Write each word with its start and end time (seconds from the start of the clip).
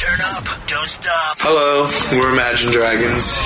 Turn 0.00 0.20
up. 0.32 0.44
Don't 0.66 0.88
stop. 0.88 1.36
Hello, 1.40 1.84
we're 2.16 2.32
Imagine 2.32 2.72
Dragons. 2.72 3.36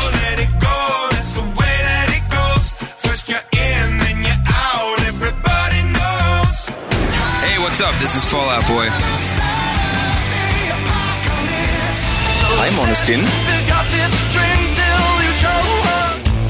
Hey, 7.43 7.59
what's 7.59 7.81
up? 7.81 7.99
This 7.99 8.15
is 8.15 8.25
Fallout 8.31 8.63
Boy. 8.69 8.87
Hi, 12.55 12.71
Monoskin. 12.79 13.19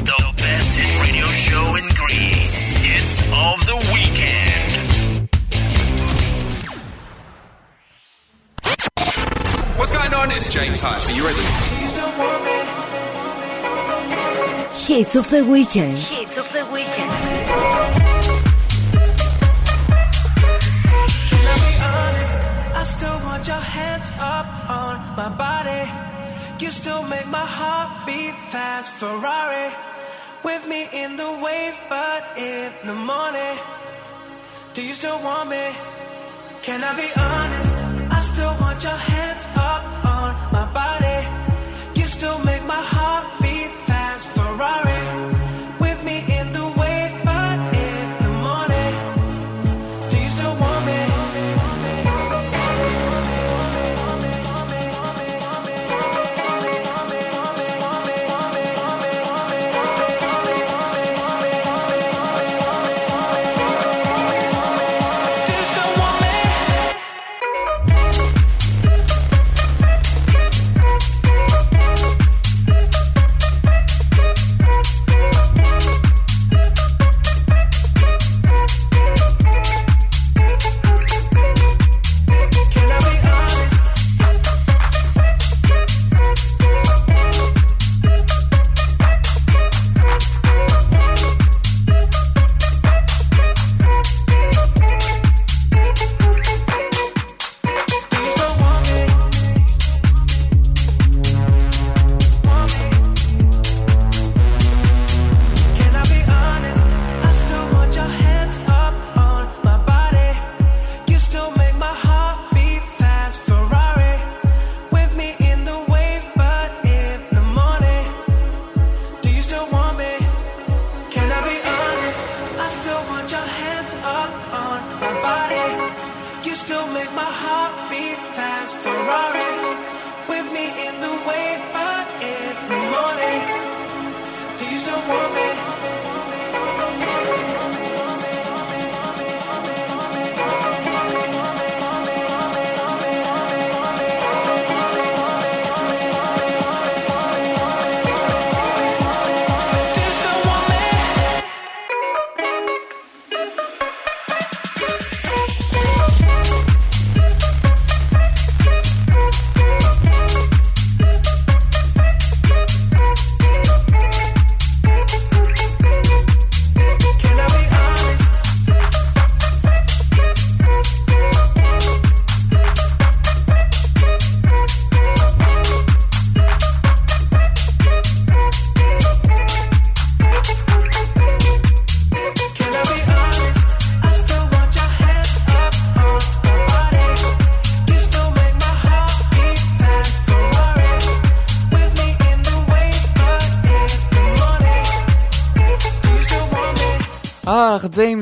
The 0.05 0.21
best 0.37 0.75
hit 0.77 1.01
radio 1.01 1.27
show 1.29 1.77
in 1.77 1.89
Greece. 1.97 2.77
Hits 2.77 3.23
of 3.23 3.65
the 3.65 3.77
week. 3.95 4.04
What's 9.85 9.93
going 9.93 10.15
on? 10.15 10.31
It's 10.31 10.49
James 10.49 10.81
Hype. 10.81 11.05
Are 11.07 11.13
you 11.13 11.27
ready? 11.27 11.45
Hits 14.81 15.15
of 15.15 15.29
the 15.29 15.45
weekend. 15.45 15.99
Hits 15.99 16.39
of 16.39 16.51
the 16.55 16.65
weekend. 16.73 17.11
Can 21.29 21.45
I 21.53 21.57
be 21.61 21.73
honest? 21.85 22.39
I 22.81 22.85
still 22.97 23.19
want 23.29 23.47
your 23.47 23.61
hands 23.61 24.09
up 24.17 24.47
on 24.71 25.17
my 25.19 25.29
body. 25.29 26.65
You 26.65 26.71
still 26.71 27.03
make 27.03 27.27
my 27.27 27.45
heart 27.45 28.07
beat 28.07 28.35
fast. 28.49 28.91
Ferrari 28.93 29.71
with 30.45 30.67
me 30.67 30.89
in 30.95 31.17
the 31.17 31.31
wave, 31.45 31.77
but 31.91 32.39
in 32.39 32.73
the 32.87 32.95
morning. 32.95 33.59
Do 34.73 34.81
you 34.83 34.95
still 34.95 35.21
want 35.21 35.51
me? 35.51 35.67
Can 36.63 36.83
I 36.83 36.97
be 36.97 37.11
honest? 37.21 37.77
I 38.17 38.21
still 38.21 38.57
want 38.63 38.83
your 38.83 38.97
hands 39.13 39.45
up 39.57 39.64
my 40.25 40.65
body. 40.73 41.04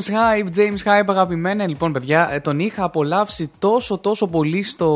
James 0.03 0.15
Hype, 0.15 0.57
James 0.57 0.83
Hype, 0.85 1.09
αγαπημένα. 1.09 1.69
Λοιπόν, 1.69 1.93
παιδιά, 1.93 2.29
ε, 2.33 2.41
τον 2.41 2.59
είχα 2.59 2.85
απολαύσει 2.85 3.51
τόσο 3.59 3.99
τόσο 3.99 4.27
πολύ 4.27 4.63
στο, 4.63 4.89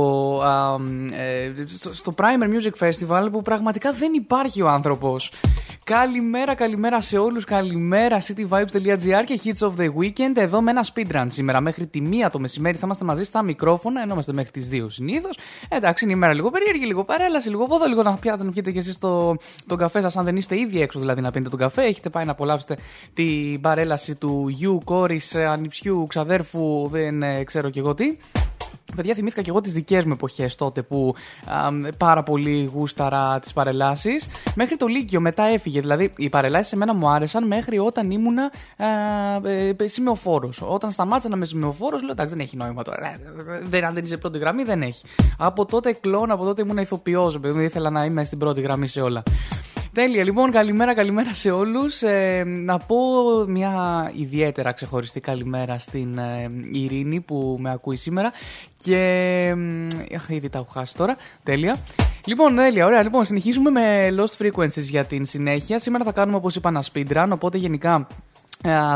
α, 0.44 0.78
μ, 0.78 1.06
ε, 1.12 1.52
στο, 1.66 1.94
στο 1.94 2.14
Primer 2.16 2.44
Music 2.44 2.88
Festival 2.88 3.28
που 3.32 3.42
πραγματικά 3.42 3.92
δεν 3.92 4.12
υπάρχει 4.12 4.62
ο 4.62 4.68
άνθρωπος. 4.68 5.30
Καλημέρα, 5.90 6.54
καλημέρα 6.54 7.00
σε 7.00 7.18
όλους, 7.18 7.44
καλημέρα 7.44 8.20
cityvibes.gr 8.20 9.24
και 9.24 9.40
hits 9.44 9.68
of 9.68 9.72
the 9.78 9.88
weekend 10.00 10.36
εδώ 10.36 10.60
με 10.60 10.70
ένα 10.70 10.84
speedrun 10.94 11.26
σήμερα 11.26 11.60
μέχρι 11.60 11.86
τη 11.86 12.00
μία 12.00 12.30
το 12.30 12.38
μεσημέρι 12.38 12.76
θα 12.76 12.82
είμαστε 12.84 13.04
μαζί 13.04 13.24
στα 13.24 13.42
μικρόφωνα 13.42 14.02
ενώ 14.02 14.12
είμαστε 14.12 14.32
μέχρι 14.32 14.50
τις 14.50 14.68
2 14.72 14.84
συνήθως. 14.88 15.38
Εντάξει, 15.68 16.04
είναι 16.04 16.12
η 16.12 16.16
μέρα 16.16 16.34
λίγο 16.34 16.50
περίεργη, 16.50 16.86
λίγο 16.86 17.04
παρέλαση, 17.04 17.48
λίγο 17.48 17.66
πόδο, 17.66 17.86
λίγο 17.86 18.02
να 18.02 18.14
πιάτε 18.14 18.44
να 18.44 18.50
πιείτε 18.50 18.70
και 18.70 18.78
εσείς 18.78 18.98
το, 18.98 19.36
τον 19.66 19.78
καφέ 19.78 20.00
σας 20.00 20.16
αν 20.16 20.24
δεν 20.24 20.36
είστε 20.36 20.58
ήδη 20.58 20.80
έξω 20.80 20.98
δηλαδή 20.98 21.20
να 21.20 21.30
πίνετε 21.30 21.50
τον 21.50 21.58
καφέ, 21.58 21.82
έχετε 21.82 22.10
πάει 22.10 22.24
να 22.24 22.30
απολαύσετε 22.30 22.76
την 23.14 23.60
παρέλαση 23.60 24.14
του 24.14 24.48
γιου, 24.48 24.80
κόρης, 24.84 25.34
ε, 25.34 25.46
ανιψιού, 25.46 26.06
ξαδέρφου, 26.08 26.88
δεν 26.88 27.22
ε, 27.22 27.44
ξέρω 27.44 27.70
κι 27.70 27.78
εγώ 27.78 27.94
τι. 27.94 28.16
Παιδιά, 28.94 29.14
θυμήθηκα 29.14 29.42
και 29.42 29.50
εγώ 29.50 29.60
τις 29.60 29.72
δικές 29.72 30.04
μου 30.04 30.12
εποχές 30.12 30.54
τότε 30.54 30.82
που 30.82 31.14
α, 31.46 31.68
πάρα 31.96 32.22
πολύ 32.22 32.70
γούσταρα 32.74 33.38
τις 33.38 33.52
παρελάσεις. 33.52 34.26
Μέχρι 34.54 34.76
το 34.76 34.86
Λύκειο 34.86 35.20
μετά 35.20 35.42
έφυγε. 35.44 35.80
Δηλαδή, 35.80 36.12
οι 36.16 36.28
παρελάσεις 36.28 36.68
σε 36.68 36.76
μένα 36.76 36.94
μου 36.94 37.08
άρεσαν 37.08 37.46
μέχρι 37.46 37.78
όταν 37.78 38.10
ήμουνα 38.10 38.42
α, 38.76 38.86
ε, 39.48 39.76
ε, 39.78 39.88
σημεοφόρο. 39.88 40.50
Όταν 40.60 40.90
σταμάτησα 40.90 41.28
να 41.28 41.36
είμαι 41.36 41.44
σημεοφόρο, 41.44 41.98
λέω 41.98 42.10
εντάξει, 42.10 42.34
δεν 42.34 42.44
έχει 42.44 42.56
νόημα 42.56 42.82
τώρα. 42.82 43.06
Ε, 43.06 43.20
Δεν, 43.62 43.84
αν 43.84 43.94
δεν 43.94 44.04
είσαι 44.04 44.16
πρώτη 44.16 44.38
γραμμή, 44.38 44.62
δεν 44.62 44.82
έχει. 44.82 45.04
Από 45.38 45.64
τότε 45.66 45.92
κλόν, 45.92 46.30
από 46.30 46.44
τότε 46.44 46.62
ήμουν 46.62 46.78
ηθοποιός. 46.78 47.34
Επειδή 47.34 47.64
ήθελα 47.64 47.90
να 47.90 48.04
είμαι 48.04 48.24
στην 48.24 48.38
πρώτη 48.38 48.60
γραμμή 48.60 48.88
σε 48.88 49.00
όλα. 49.00 49.22
Τέλεια, 49.96 50.24
λοιπόν, 50.24 50.50
καλημέρα, 50.50 50.94
καλημέρα 50.94 51.34
σε 51.34 51.50
όλους. 51.50 52.02
Ε, 52.02 52.42
να 52.46 52.78
πω 52.78 52.96
μια 53.46 53.72
ιδιαίτερα 54.16 54.72
ξεχωριστή 54.72 55.20
καλημέρα 55.20 55.78
στην 55.78 56.18
ε, 56.18 56.50
Ειρήνη 56.72 57.20
που 57.20 57.56
με 57.60 57.70
ακούει 57.70 57.96
σήμερα. 57.96 58.32
Και. 58.78 59.52
μ, 59.56 59.86
Αχ, 60.14 60.28
ήδη 60.28 60.48
τα 60.48 60.58
έχω 60.58 60.68
χάσει 60.72 60.96
τώρα. 60.96 61.16
Τέλεια. 61.42 61.76
Λοιπόν, 62.26 62.56
τέλεια, 62.56 62.86
ωραία. 62.86 63.02
Λοιπόν, 63.02 63.24
συνεχίζουμε 63.24 63.70
με 63.70 64.08
Lost 64.18 64.44
Frequencies 64.44 64.82
για 64.82 65.04
την 65.04 65.24
συνέχεια. 65.24 65.78
Σήμερα 65.78 66.04
θα 66.04 66.12
κάνουμε, 66.12 66.36
όπως 66.36 66.56
είπα, 66.56 66.68
ένα 66.68 66.84
speedrun. 66.92 67.28
Οπότε 67.32 67.58
γενικά 67.58 67.94
Ε, 67.94 68.35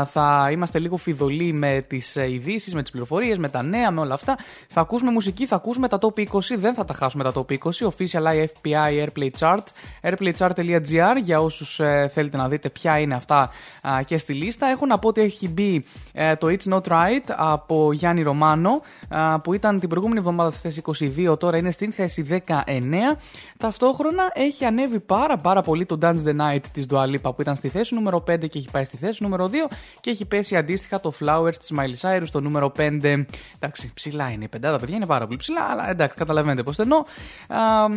θα 0.05 0.49
είμαστε 0.51 0.79
λίγο 0.79 0.97
φιδωλοί 0.97 1.53
με 1.53 1.85
τις 1.87 2.15
ειδήσεις, 2.15 2.73
με 2.73 2.81
τις 2.81 2.91
πληροφορίες, 2.91 3.37
με 3.37 3.49
τα 3.49 3.63
νέα, 3.63 3.91
με 3.91 3.99
όλα 3.99 4.13
αυτά. 4.13 4.37
Θα 4.67 4.81
ακούσουμε 4.81 5.11
μουσική, 5.11 5.45
θα 5.45 5.55
ακούσουμε 5.55 5.87
τα 5.87 5.97
top 6.01 6.19
20, 6.19 6.25
δεν 6.57 6.73
θα 6.73 6.85
τα 6.85 6.93
χάσουμε 6.93 7.23
τα 7.23 7.31
top 7.35 7.51
20. 7.51 7.57
Official 7.57 8.23
IFPI 8.23 9.05
Airplay 9.05 9.29
Chart, 9.39 9.63
airplaychart.gr 10.01 11.15
για 11.23 11.41
όσους 11.41 11.75
θέλετε 12.09 12.37
να 12.37 12.47
δείτε 12.47 12.69
ποια 12.69 12.99
είναι 12.99 13.13
αυτά 13.13 13.49
α, 13.81 14.01
και 14.05 14.17
στη 14.17 14.33
λίστα. 14.33 14.67
Έχω 14.67 14.85
να 14.85 14.99
πω 14.99 15.07
ότι 15.07 15.21
έχει 15.21 15.49
μπει 15.49 15.85
ε, 16.13 16.35
το 16.35 16.47
It's 16.47 16.73
Not 16.73 16.83
Right 16.87 17.33
από 17.35 17.93
Γιάννη 17.93 18.21
Ρωμάνο, 18.21 18.81
α, 19.09 19.39
που 19.39 19.53
ήταν 19.53 19.79
την 19.79 19.89
προηγούμενη 19.89 20.19
εβδομάδα 20.19 20.49
στη 20.49 20.59
θέση 20.59 20.81
22, 21.29 21.39
τώρα 21.39 21.57
είναι 21.57 21.71
στην 21.71 21.91
θέση 21.91 22.43
19. 22.47 22.53
Ταυτόχρονα 23.57 24.31
έχει 24.33 24.65
ανέβει 24.65 24.99
πάρα 24.99 25.37
πάρα 25.37 25.61
πολύ 25.61 25.85
το 25.85 25.97
Dance 26.01 26.23
the 26.25 26.35
Night 26.41 26.63
της 26.71 26.85
Dua 26.89 27.05
Lipa 27.05 27.35
που 27.35 27.41
ήταν 27.41 27.55
στη 27.55 27.67
θέση 27.67 27.93
νούμερο 27.93 28.23
5 28.31 28.49
και 28.49 28.57
έχει 28.57 28.67
πάει 28.71 28.83
στη 28.83 28.97
θέση 28.97 29.23
νούμερο 29.23 29.49
2 29.51 29.55
και 29.99 30.09
έχει 30.09 30.25
πέσει 30.25 30.55
αντίστοιχα 30.55 30.99
το 30.99 31.13
Flowers 31.19 31.55
της 31.59 31.73
Miley 31.77 32.09
Cyrus 32.09 32.23
στο 32.25 32.41
νούμερο 32.41 32.71
5. 32.77 33.25
Εντάξει, 33.55 33.91
ψηλά 33.93 34.29
είναι 34.29 34.43
η 34.43 34.47
πεντάδα, 34.47 34.77
παιδιά, 34.77 34.95
είναι 34.95 35.05
πάρα 35.05 35.25
πολύ 35.25 35.37
ψηλά, 35.37 35.61
αλλά 35.61 35.89
εντάξει, 35.89 36.17
καταλαβαίνετε 36.17 36.63
πώς 36.63 36.79
εννοώ. 36.79 37.03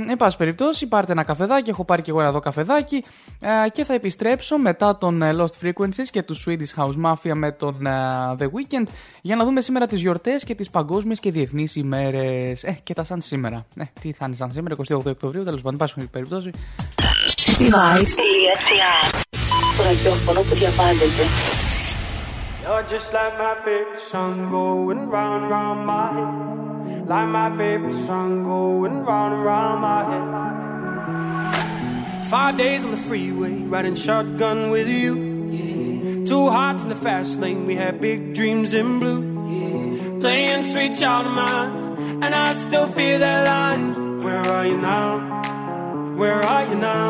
Εν 0.09 0.17
πάση 0.17 0.37
περιπτώσει, 0.37 0.87
πάρτε 0.87 1.13
ένα 1.13 1.23
καφεδάκι, 1.23 1.71
έχω 1.71 1.85
πάρει 1.85 2.03
και 2.03 2.11
εγώ 2.11 2.21
ένα 2.21 2.29
εδώ 2.29 2.41
καφεδάκι 2.41 3.05
α, 3.41 3.69
και 3.69 3.85
θα 3.85 3.95
επιστρέψω 3.95 4.59
μετά 4.59 4.99
τον 4.99 5.23
ε, 5.23 5.35
Lost 5.39 5.67
Frequencies 5.67 6.07
και 6.11 6.23
του 6.23 6.37
Swedish 6.37 6.83
House 6.83 7.05
Mafia 7.05 7.33
με 7.35 7.53
τον 7.53 7.87
α, 7.87 8.37
The 8.39 8.45
Weekend 8.45 8.87
για 9.23 9.37
να 9.37 9.45
δούμε 9.45 9.61
σήμερα 9.61 9.87
τις 9.87 10.01
γιορτές 10.01 10.45
και 10.45 10.55
τις 10.55 10.71
παγκόσμιες 10.71 11.21
και 11.21 11.31
διεθνείς 11.31 11.77
ημέρες. 11.77 12.63
Ε, 12.63 12.79
και 12.83 12.95
τα 12.95 13.05
σαν 13.05 13.21
σήμερα. 13.21 13.67
Ε, 13.77 13.85
τι 14.01 14.13
θα 14.13 14.25
είναι 14.27 14.37
σαν 14.37 14.53
σήμερα, 14.53 14.75
28 14.89 15.05
Οκτωβρίου, 15.05 15.45
τέλος 15.45 15.63
πάντων, 15.63 15.79
πάση 15.79 16.09
περιπτώσει. 16.11 16.51
Cityvibes.gr 19.84 19.84
Το 19.84 19.84
ραδιόφωνο 19.84 20.42
που 20.42 20.56
διαβάζετε. 20.56 21.24
You're 22.64 22.86
just 22.96 23.10
like 23.18 23.36
my 23.46 23.56
favorite 23.66 24.04
song 24.12 24.36
going 24.52 25.02
round 25.14 25.34
and 25.38 25.50
round 25.56 25.80
my 25.94 26.08
head. 26.16 26.34
Like 27.14 27.30
my 27.40 27.50
favorite 27.62 28.00
song 28.08 28.32
going 28.52 28.96
round 29.10 29.32
and 29.36 29.44
round 29.52 29.78
my 29.90 30.02
head. 30.10 30.26
Five 32.34 32.54
days 32.64 32.82
on 32.86 32.92
the 32.98 33.04
freeway, 33.10 33.54
riding 33.74 33.98
shotgun 34.06 34.60
with 34.76 34.90
you. 35.00 35.12
Two 36.32 36.46
hearts 36.56 36.82
in 36.86 36.90
the 36.96 37.02
fast 37.08 37.34
lane, 37.44 37.62
we 37.70 37.76
had 37.84 37.94
big 38.10 38.20
dreams 38.38 38.70
in 38.80 38.88
blue. 39.02 39.22
Playing 40.24 40.64
sweet 40.72 40.94
child 41.02 41.26
of 41.30 41.34
mine, 41.44 41.72
and 42.24 42.32
I 42.46 42.48
still 42.66 42.88
feel 42.98 43.18
that 43.26 43.42
line. 43.54 43.86
Where 44.26 44.46
are 44.56 44.66
you 44.72 44.78
now? 44.94 45.10
Where 46.22 46.42
are 46.54 46.66
you 46.70 46.78
now? 46.92 47.10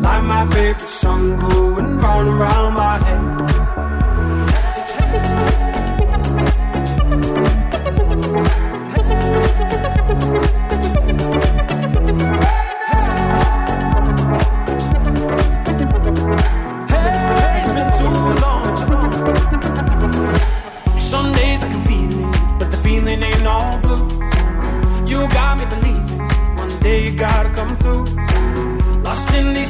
Like 0.00 0.22
my 0.24 0.46
favorite 0.46 0.80
song 0.80 1.38
going 1.38 1.98
round 1.98 2.28
and 2.28 2.38
round 2.40 2.74
my 2.74 2.98
head. 2.98 3.40
got 25.32 25.58
me 25.58 25.64
believing 25.66 26.18
one 26.56 26.72
day 26.80 27.06
you 27.06 27.12
gotta 27.16 27.50
come 27.50 27.76
through. 27.76 28.04
Lost 29.02 29.34
in 29.34 29.52
these 29.54 29.69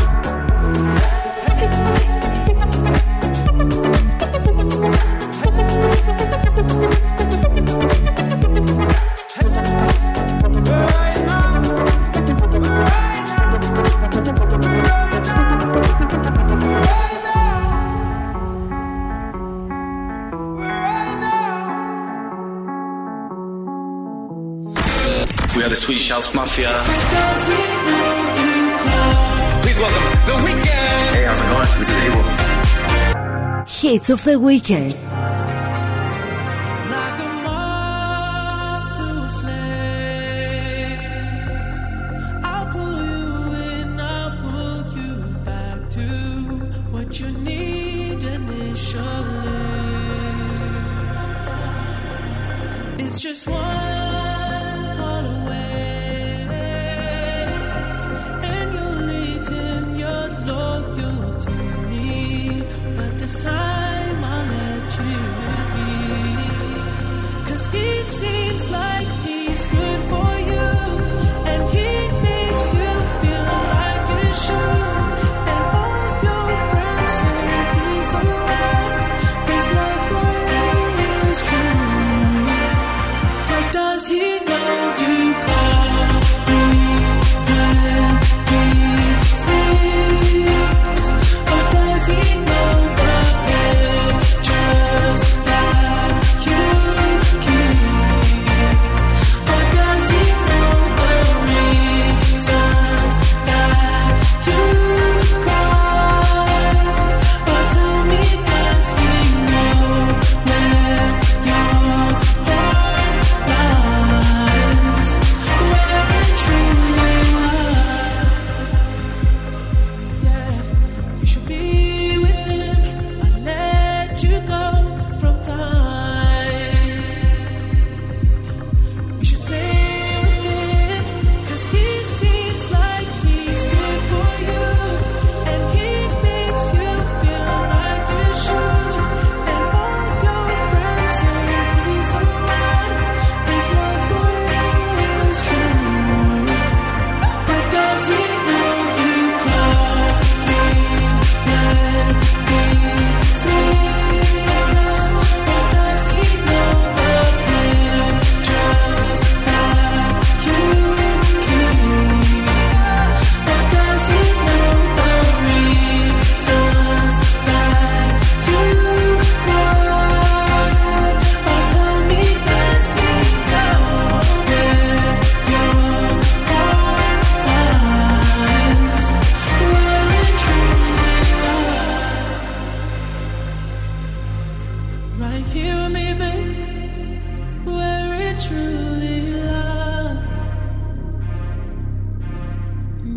House 26.21 26.35
Mafia. 26.35 26.69
Please 29.63 29.77
welcome 29.77 30.05
The 30.27 30.35
Weekend. 30.45 31.15
Hey, 31.15 31.23
how's 31.23 31.41
it 31.41 31.49
going? 31.49 31.67
This 31.79 31.89
is 31.89 31.97
Abel. 32.05 32.23
Hits 33.65 34.09
of 34.11 34.23
the 34.23 34.39
weekend. 34.39 34.95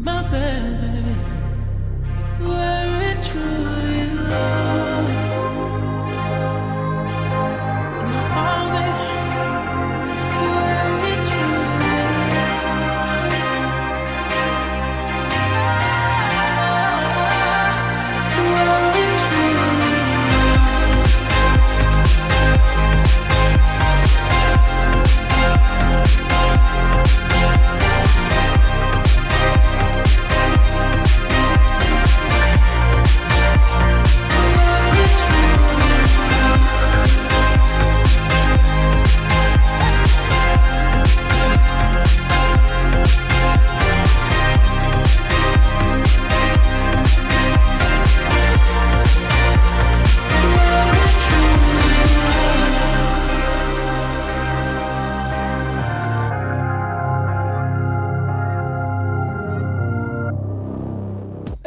My 0.02 0.22
baby, 0.30 0.93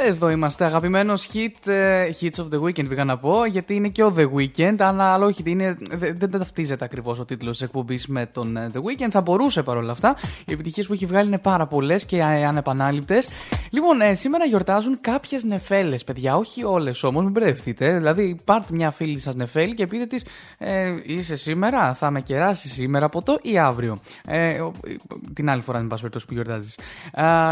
Εδώ 0.07 0.29
είμαστε, 0.29 0.65
αγαπημένος 0.65 1.29
hit, 1.33 1.71
ε, 1.71 2.09
hits 2.21 2.35
of 2.35 2.47
the 2.53 2.61
weekend 2.61 2.87
πήγα 2.89 3.03
να 3.03 3.17
πω, 3.17 3.45
γιατί 3.45 3.75
είναι 3.75 3.87
και 3.87 4.03
ο 4.03 4.13
The 4.17 4.27
Weekend, 4.37 4.75
αλλά 4.77 5.17
όχι, 5.17 5.43
είναι, 5.45 5.77
δεν, 5.91 6.17
δεν 6.19 6.29
ταυτίζεται 6.31 6.85
ακριβώς 6.85 7.19
ο 7.19 7.25
τίτλος 7.25 7.57
της 7.57 7.67
εκπομπής 7.67 8.07
με 8.07 8.25
τον 8.25 8.57
ε, 8.57 8.71
The 8.73 8.77
Weekend. 8.77 9.07
Θα 9.09 9.21
μπορούσε 9.21 9.63
παρόλα 9.63 9.91
αυτά. 9.91 10.15
Οι 10.45 10.53
επιτυχίες 10.53 10.87
που 10.87 10.93
έχει 10.93 11.05
βγάλει 11.05 11.27
είναι 11.27 11.37
πάρα 11.37 11.67
πολλές 11.67 12.05
και 12.05 12.17
ε, 12.17 12.45
ανεπανάληπτες. 12.45 13.27
Λοιπόν, 13.69 14.01
ε, 14.01 14.13
σήμερα 14.13 14.45
γιορτάζουν 14.45 14.97
κάποιες 15.01 15.43
νεφέλες, 15.43 16.03
παιδιά, 16.03 16.35
όχι 16.35 16.63
όλες 16.63 17.03
όμως, 17.03 17.23
μην 17.23 17.31
μπερδευτείτε. 17.31 17.97
Δηλαδή, 17.97 18.37
πάρτε 18.43 18.73
μια 18.73 18.91
φίλη 18.91 19.19
σας 19.19 19.35
νεφέλη 19.35 19.73
και 19.73 19.87
πείτε 19.87 20.05
της, 20.05 20.25
ε, 20.57 20.93
είσαι 21.03 21.35
σήμερα, 21.37 21.93
θα 21.93 22.11
με 22.11 22.21
κεράσεις 22.21 22.73
σήμερα 22.73 23.09
ποτό 23.09 23.39
ή 23.41 23.57
αύριο. 23.57 23.99
Ε, 24.25 24.59
ο- 24.59 24.71
την 25.33 25.49
άλλη 25.49 25.61
φορά, 25.61 25.79
εν 25.79 25.87
πάση 25.87 25.95
περιπτώσει 25.95 26.25
που 26.25 26.33
γιορτάζεις. 26.33 26.79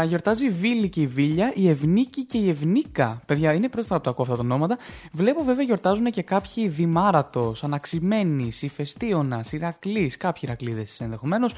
Γιορτάζει 0.06 0.46
η 0.46 0.50
Βίλη 0.50 0.88
και 0.88 1.00
η 1.00 1.06
Βίλια, 1.06 1.52
η 1.54 1.68
Ευνίκη 1.68 2.24
και 2.24 2.38
η 2.38 2.45
Ευνίκα. 2.48 3.22
Παιδιά, 3.26 3.52
είναι 3.52 3.66
η 3.66 3.68
πρώτη 3.68 3.86
φορά 3.86 3.98
που 3.98 4.04
τα 4.04 4.10
ακούω 4.10 4.24
αυτά 4.24 4.36
τα 4.36 4.42
ονόματα. 4.42 4.78
Βλέπω 5.12 5.44
βέβαια 5.44 5.64
γιορτάζουν 5.64 6.10
και 6.10 6.22
κάποιοι 6.22 6.68
Δημάρατο, 6.68 7.54
Αναξημένη, 7.62 8.52
Ηφαιστίωνα, 8.60 9.44
Ηρακλής, 9.50 10.16
κάποιοι 10.16 10.42
Ηρακλείδαι 10.44 10.86
ενδεχομένως. 10.98 11.54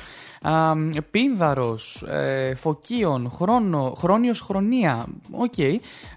Πίνδαρο, 1.11 1.79
ε, 2.07 2.55
Φωκίων, 2.55 3.31
Χρόνο, 3.31 3.95
Χρόνιος 3.97 4.41
Χρονία. 4.41 5.07
Οκ. 5.31 5.55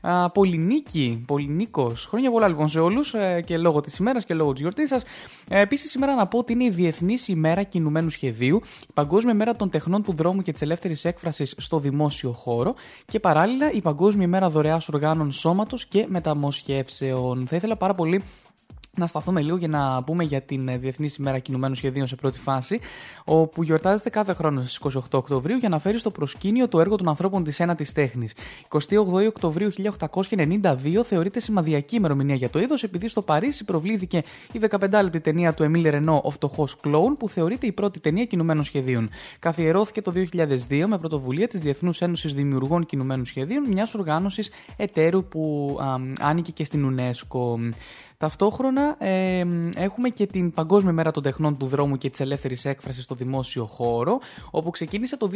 Α, 0.02 0.30
Πολυνίκη, 0.30 1.24
Πολυνίκος. 1.28 2.06
Χρόνια 2.06 2.32
πολλά 2.32 2.48
λοιπόν 2.48 2.68
σε 2.68 2.80
όλους 2.80 3.14
και 3.46 3.58
λόγω 3.58 3.82
της 3.82 3.98
ημέρας 3.98 4.26
και 4.26 4.34
λόγω 4.34 4.52
της 4.52 4.62
γιορτής 4.62 4.90
σας. 4.90 5.04
Ε, 5.50 5.60
Επίσης, 5.60 5.92
σήμερα 5.92 6.16
να 6.16 6.28
πω 6.28 6.38
ότι 6.38 6.54
είναι 6.54 6.64
η 6.64 6.70
Διεθνής 6.70 7.28
ημέρα 7.28 7.64
κινουμένου 7.64 8.10
σχεδίου, 8.10 8.62
η 8.82 8.94
Παγκόσμια 8.94 9.34
ημέρα 9.34 9.56
των 9.56 9.70
τεχνών 9.70 10.04
του 10.04 10.14
δρόμου 10.14 10.42
και 10.42 10.52
της 10.52 10.62
ελεύθερης 10.62 11.06
έκφρασης 11.06 11.56
στο 11.58 11.80
δημόσιο 11.80 12.32
χώρο 12.32 12.76
και 13.06 13.20
παράλληλα 13.20 13.72
η 13.72 13.82
Παγκόσμια 13.82 14.26
ημέρα 14.26 14.50
δωρεάς 14.50 14.88
οργάνων 14.88 15.32
σώματος 15.32 15.86
και 15.86 16.06
μεταμοσχεύσεων. 16.10 17.48
Θα 17.48 17.56
ήθελα 17.56 17.76
πάρα 17.76 17.94
πολύ 17.94 18.22
να 18.98 19.08
σταθούμε 19.08 19.42
λίγο 19.42 19.58
για 19.58 19.68
να 19.68 20.04
πούμε 20.04 20.24
για 20.24 20.42
την 20.42 20.68
ε, 20.68 20.78
Διεθνή 20.78 21.10
ημέρα 21.20 21.40
κινουμένων 21.40 21.76
σχεδίων 21.76 22.08
σε 22.08 22.16
πρώτη 22.16 22.40
φάση, 22.40 22.80
όπου 23.26 23.64
γιορτάζεται 23.64 24.10
κάθε 24.10 24.34
χρόνο 24.34 24.62
στις 24.62 24.80
28 24.98 25.00
Οκτωβρίου 25.12 25.58
για 25.58 25.70
να 25.70 25.80
φέρει 25.80 25.98
στο 25.98 26.12
προσκήνιο 26.12 26.68
το 26.68 26.80
έργο 26.80 26.96
των 26.96 27.08
ανθρώπων 27.08 27.44
της 27.44 27.60
ένατης 27.60 27.92
τέχνης. 27.92 28.34
28 28.70 28.80
Οκτωβρίου 29.28 29.72
1892 29.72 31.02
θεωρείται 31.04 31.40
σημαδιακή 31.40 31.96
ημερομηνία 31.96 32.36
για 32.36 32.50
το 32.50 32.60
είδος, 32.60 32.84
επειδή 32.84 33.08
στο 33.08 33.22
Παρίσι 33.22 33.64
προβλήθηκε 33.64 34.24
η 34.52 34.60
15 34.70 34.90
λεπτή 35.04 35.20
ταινία 35.20 35.54
του 35.54 35.64
Εμίλ 35.64 35.90
Ρενό, 35.90 36.22
Ο 36.24 36.30
φτωχός 36.30 36.76
κλόουν, 36.80 37.18
που 37.18 37.30
θεωρείται 37.30 37.68
η 37.68 37.72
πρώτη 37.72 38.00
ταινία 38.00 38.26
κινουμένων 38.26 38.64
σχεδίων. 38.64 39.10
Καθιερώθηκε 39.40 40.02
το 40.02 40.14
2002 40.16 40.86
με 40.88 40.98
πρωτοβουλία 40.98 41.48
της 41.48 41.60
Διεθνούς 41.60 42.02
Ένωσης 42.02 42.34
Δημιουργών 42.34 42.86
Κινουμένων 42.86 43.26
Σχεδίων, 43.26 43.68
μιας 43.68 43.94
οργάνωσης 43.94 44.50
εταίρου 44.78 45.24
που 45.24 45.78
α, 45.82 45.96
άνοικε 46.20 46.52
και 46.52 46.64
στην 46.64 46.96
UNESCO. 46.96 47.72
Ταυτόχρονα 48.22 48.96
ε, 49.00 49.44
έχουμε 49.76 50.10
και 50.10 50.26
την 50.26 50.52
Παγκόσμια 50.52 50.94
Μέρα 50.94 51.12
των 51.12 51.24
Τεχνών 51.24 51.58
του 51.58 51.66
Δρόμου 51.66 51.98
και 51.98 52.10
της 52.10 52.20
Ελεύθερης 52.20 52.66
Έκφρασης 52.66 53.04
στο 53.04 53.16
δημόσιο 53.16 53.66
χώρο, 53.66 54.20
όπου 54.52 54.70
ξεκίνησε 54.70 55.18
το 55.18 55.30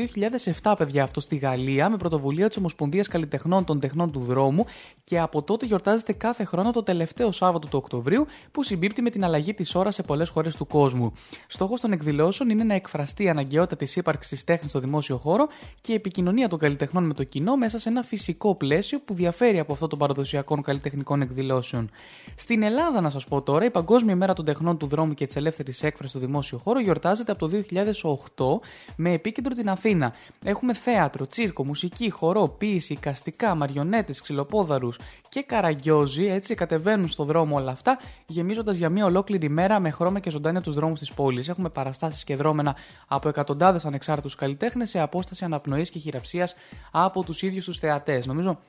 2007, 0.61 0.73
παιδιά, 0.77 1.03
αυτό 1.03 1.19
στη 1.19 1.35
Γαλλία, 1.35 1.89
με 1.89 1.97
πρωτοβουλία 1.97 2.47
της 2.47 2.57
Ομοσπονδίας 2.57 3.07
Καλλιτεχνών 3.07 3.65
των 3.65 3.79
Τεχνών 3.79 4.11
του 4.11 4.19
Δρόμου 4.19 4.65
και 5.03 5.19
από 5.19 5.41
τότε 5.43 5.65
γιορτάζεται 5.65 6.13
κάθε 6.13 6.43
χρόνο 6.43 6.71
το 6.71 6.83
τελευταίο 6.83 7.31
Σάββατο 7.31 7.67
του 7.67 7.77
Οκτωβρίου, 7.83 8.25
που 8.51 8.63
συμπίπτει 8.63 9.01
με 9.01 9.09
την 9.09 9.23
αλλαγή 9.23 9.53
της 9.53 9.75
ώρας 9.75 9.95
σε 9.95 10.03
πολλές 10.03 10.29
χώρες 10.29 10.55
του 10.55 10.67
κόσμου. 10.67 11.11
Στόχος 11.47 11.79
των 11.79 11.91
εκδηλώσεων 11.91 12.49
είναι 12.49 12.63
να 12.63 12.73
εκφραστεί 12.73 13.23
η 13.23 13.29
αναγκαιότητα 13.29 13.75
της 13.75 13.95
ύπαρξης 13.95 14.29
της 14.29 14.43
τέχνης 14.43 14.69
στο 14.69 14.79
δημόσιο 14.79 15.17
χώρο 15.17 15.47
και 15.81 15.91
η 15.91 15.95
επικοινωνία 15.95 16.47
των 16.47 16.59
καλλιτεχνών 16.59 17.05
με 17.05 17.13
το 17.13 17.23
κοινό 17.23 17.55
μέσα 17.55 17.79
σε 17.79 17.89
ένα 17.89 18.03
φυσικό 18.03 18.55
πλαίσιο 18.55 18.99
που 19.05 19.13
διαφέρει 19.13 19.59
από 19.59 19.73
αυτό 19.73 19.87
των 19.87 19.99
παραδοσιακών 19.99 20.61
καλλιτεχνικών 20.61 21.21
εκδηλώσεων. 21.21 21.89
Στην 22.35 22.61
Ελλάδα, 22.77 23.01
να 23.01 23.09
σας 23.09 23.25
πω 23.25 23.41
τώρα, 23.41 23.65
η 23.65 23.69
Παγκόσμια 23.69 24.13
ημέρα 24.13 24.33
των 24.33 24.45
τεχνών 24.45 24.77
του 24.77 24.87
δρόμου 24.87 25.13
και 25.13 25.25
της 25.25 25.35
ελεύθερης 25.35 25.83
έκφρασης 25.83 26.09
στο 26.09 26.19
δημόσιο 26.19 26.57
χώρο 26.57 26.79
γιορτάζεται 26.79 27.31
από 27.31 27.47
το 27.47 27.47
2008 27.47 28.59
με 28.95 29.11
επίκεντρο 29.11 29.53
την 29.53 29.69
Αθήνα. 29.69 30.13
Έχουμε 30.43 30.73
θέατρο, 30.73 31.27
τσίρκο, 31.27 31.65
μουσική, 31.65 32.09
χορό, 32.09 32.47
ποίηση, 32.47 32.95
καστικά, 32.95 33.55
μαριονέτες, 33.55 34.21
ξυλοπόδαρους 34.21 34.99
και 35.29 35.41
καραγκιόζι. 35.41 36.25
Έτσι 36.25 36.55
κατεβαίνουν 36.55 37.07
στο 37.07 37.23
δρόμο 37.23 37.55
όλα 37.55 37.71
αυτά, 37.71 37.99
γεμίζοντας 38.27 38.77
για 38.77 38.89
μία 38.89 39.05
ολόκληρη 39.05 39.49
μέρα 39.49 39.79
με 39.79 39.89
χρώμα 39.89 40.19
και 40.19 40.29
ζωντάνια 40.29 40.61
τους 40.61 40.75
δρόμους 40.75 40.99
της 40.99 41.13
πόλης. 41.13 41.49
Έχουμε 41.49 41.69
παραστάσεις 41.69 42.23
και 42.23 42.35
δρόμενα 42.35 42.75
από 43.07 43.29
εκατοντάδες 43.29 43.85
ανεξάρτητους 43.85 44.35
καλλιτέχνες 44.35 44.89
σε 44.89 44.99
απόσταση 44.99 45.45
αναπνοής 45.45 45.89
και 45.89 45.99
χειραψίας 45.99 46.55
από 46.91 47.23
τους 47.23 47.41
ίδιους 47.41 47.65
τους 47.65 47.77
θεατές. 47.77 48.25
Νομίζω 48.25 48.59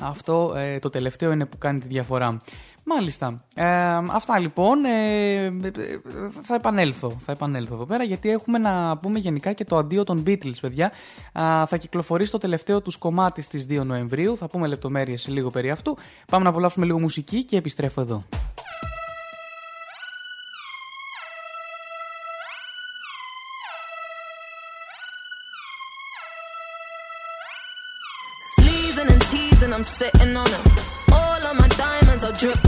αυτό 0.00 0.52
ε, 0.56 0.78
το 0.78 0.90
τελευταίο 0.90 1.32
είναι 1.32 1.46
που 1.46 1.58
κάνει 1.58 1.80
τη 1.80 1.86
διαφορά. 1.86 2.40
Μάλιστα. 2.88 3.44
Ε, 3.54 3.64
αυτά 4.10 4.38
λοιπόν. 4.38 4.84
Ε, 4.84 5.44
ε, 5.44 5.50
θα 6.42 6.54
επανέλθω. 6.54 7.10
Θα 7.10 7.32
επανέλθω 7.32 7.74
εδώ 7.74 7.84
πέρα 7.84 8.04
γιατί 8.04 8.30
έχουμε 8.30 8.58
να 8.58 8.96
πούμε 8.96 9.18
γενικά 9.18 9.52
και 9.52 9.64
το 9.64 9.76
αντίο 9.76 10.04
των 10.04 10.22
Beatles, 10.26 10.58
παιδιά. 10.60 10.92
Α, 11.32 11.66
θα 11.66 11.76
κυκλοφορήσει 11.76 12.30
το 12.30 12.38
τελευταίο 12.38 12.80
τους 12.80 12.96
κομμάτι 12.96 13.42
στις 13.42 13.66
2 13.68 13.84
Νοεμβρίου. 13.84 14.36
Θα 14.36 14.46
πούμε 14.46 14.66
λεπτομέρειες 14.66 15.28
λίγο 15.28 15.50
περί 15.50 15.70
αυτού. 15.70 15.96
Πάμε 16.30 16.44
να 16.44 16.50
απολαύσουμε 16.50 16.86
λίγο 16.86 17.00
μουσική 17.00 17.44
και 17.44 17.56
επιστρέφω 17.56 18.00
εδώ. 18.00 18.24
Sleezing 28.56 29.08
and 29.14 29.22
teasing, 29.30 29.72
I'm 29.76 29.86
sitting 29.98 30.32
on 30.42 30.48
him. 30.54 30.64
All 31.20 31.42
of 31.50 31.54
my 31.62 31.68
diamonds 31.84 32.22
are 32.28 32.36
dripping 32.42 32.67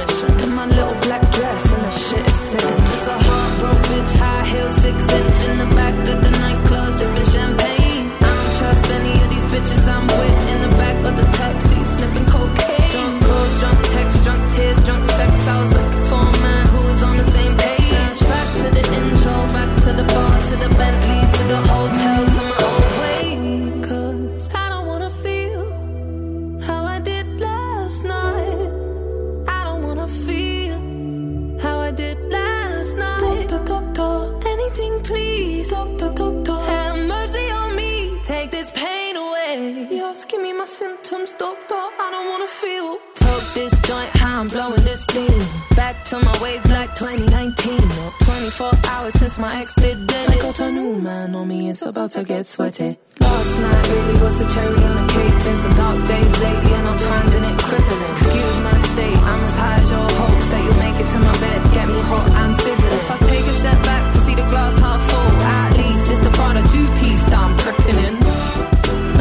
I 42.03 42.09
don't 42.09 42.27
wanna 42.31 42.47
feel. 42.47 42.97
Took 43.15 43.43
this 43.53 43.73
joint, 43.87 44.09
how 44.21 44.41
I'm 44.41 44.47
blowing 44.47 44.83
this 44.83 45.03
steam. 45.03 45.41
Back 45.75 45.95
to 46.09 46.17
my 46.17 46.35
ways 46.41 46.65
like 46.67 46.95
2019. 46.95 47.77
24 48.25 48.71
hours 48.89 49.13
since 49.13 49.37
my 49.37 49.51
ex 49.61 49.75
did 49.75 49.97
it. 50.11 50.29
I 50.29 50.35
got 50.41 50.59
a 50.59 50.71
new 50.71 50.95
man 50.95 51.35
on 51.35 51.47
me, 51.47 51.69
it's 51.69 51.85
about 51.85 52.09
to 52.11 52.23
get 52.23 52.45
sweaty. 52.47 52.97
Last 53.19 53.59
night 53.59 53.87
really 53.87 54.17
was 54.23 54.35
the 54.41 54.47
cherry 54.53 54.81
on 54.89 54.95
the 54.99 55.13
cake. 55.13 55.37
Been 55.45 55.57
some 55.57 55.75
dark 55.75 55.99
days 56.07 56.33
lately, 56.41 56.73
and 56.73 56.87
I'm 56.87 56.97
finding 56.97 57.43
it 57.51 57.57
crippling. 57.69 58.11
Excuse 58.17 58.57
my 58.65 58.77
state, 58.91 59.19
I'm 59.31 59.43
as 59.43 59.55
high 59.61 59.77
as 59.81 59.91
your 59.91 60.09
hopes 60.19 60.47
that 60.51 60.61
you'll 60.65 60.81
make 60.85 60.97
it 61.03 61.09
to 61.13 61.19
my 61.19 61.35
bed. 61.37 61.59
Get 61.75 61.87
me 61.87 61.99
hot 62.09 62.27
and 62.41 62.55
sizzling. 62.55 62.97
If 62.97 63.11
I 63.11 63.17
take 63.29 63.45
a 63.45 63.55
step 63.61 63.79
back 63.83 64.03
to 64.13 64.19
see 64.25 64.35
the 64.35 64.45
glass 64.51 64.75
half 64.79 65.01
full, 65.09 65.31
at 65.55 65.77
least 65.77 66.09
it's 66.09 66.21
the 66.21 66.31
Prada 66.31 66.61
two 66.73 66.87
piece 66.99 67.23
that 67.29 67.37
I'm 67.45 67.53
tripping 67.61 67.99
in. 68.07 68.15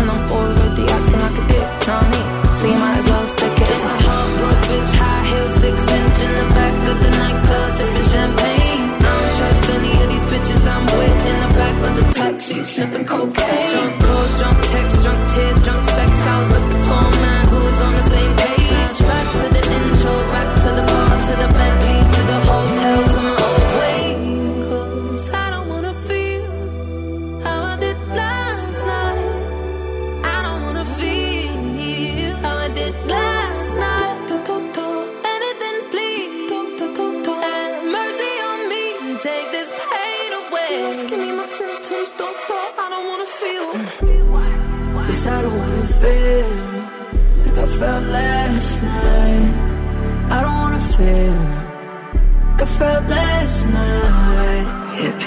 And 0.00 0.06
I'm 0.10 0.24
already 0.32 0.84
acting 0.96 1.20
like 1.20 1.36
a 1.42 1.44
dick, 1.52 1.68
know 1.86 1.96
what 2.00 2.04
I 2.04 2.10
mean? 2.10 2.19
So 2.60 2.66
you 2.66 2.74
might 2.74 2.98
as 2.98 3.08
well 3.08 3.26
stick 3.26 3.52
it 3.52 3.66
Just 3.66 3.84
a 3.86 3.96
hot 4.04 4.38
broad 4.38 4.64
bitch, 4.64 4.92
high 5.00 5.24
heels, 5.24 5.54
six 5.54 5.80
inch 5.80 6.18
in 6.26 6.32
the 6.36 6.46
back 6.52 6.76
of 6.90 6.96
the 7.00 7.10
nightclub, 7.10 7.70
sipping 7.72 8.08
champagne. 8.12 8.82
I 8.92 9.12
don't 9.16 9.32
trust 9.38 9.70
any 9.76 9.92
of 10.02 10.08
these 10.12 10.26
bitches 10.30 10.66
I'm 10.68 10.84
with 10.84 11.26
in 11.32 11.38
the 11.40 11.50
back 11.56 11.76
of 11.88 11.96
the 11.96 12.12
taxi, 12.12 12.62
sniffing 12.62 13.06
cocaine. 13.06 14.09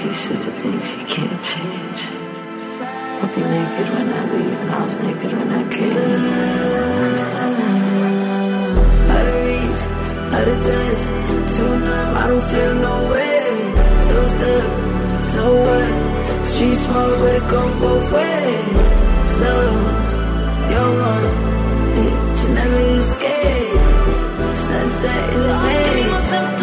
Peace 0.04 0.28
with 0.28 0.44
the 0.44 0.52
things 0.62 0.88
you 0.98 1.06
can't 1.16 1.42
change. 1.52 2.00
I'll 3.22 3.32
be 3.36 3.44
naked 3.56 3.88
when 3.94 4.08
I 4.20 4.22
leave, 4.34 4.60
and 4.64 4.72
I 4.78 4.84
was 4.84 4.96
naked 5.06 5.32
when 5.38 5.50
I 5.60 5.64
came. 5.76 6.24
Out 9.16 9.28
of 9.32 9.38
reach, 9.48 9.82
out 10.38 10.48
of 10.54 10.58
touch, 10.68 11.02
too 11.56 11.74
numb, 11.88 12.12
I 12.22 12.26
don't 12.32 12.46
feel 12.52 12.74
no 12.88 12.96
way. 13.14 13.46
So 14.08 14.16
stuck, 14.34 14.66
so 15.32 15.44
what? 15.66 15.94
Street 16.52 16.78
smoke, 16.84 17.16
but 17.22 17.36
it 17.40 17.46
go 17.54 17.62
both 17.84 18.08
ways. 18.18 18.88
So, 19.40 19.52
you're 20.72 20.94
one 21.12 21.28
that 21.96 22.36
you 22.42 22.50
never 22.60 22.84
escape. 23.00 23.84
Sunset 24.68 25.34
in 25.34 25.42
the 25.42 26.63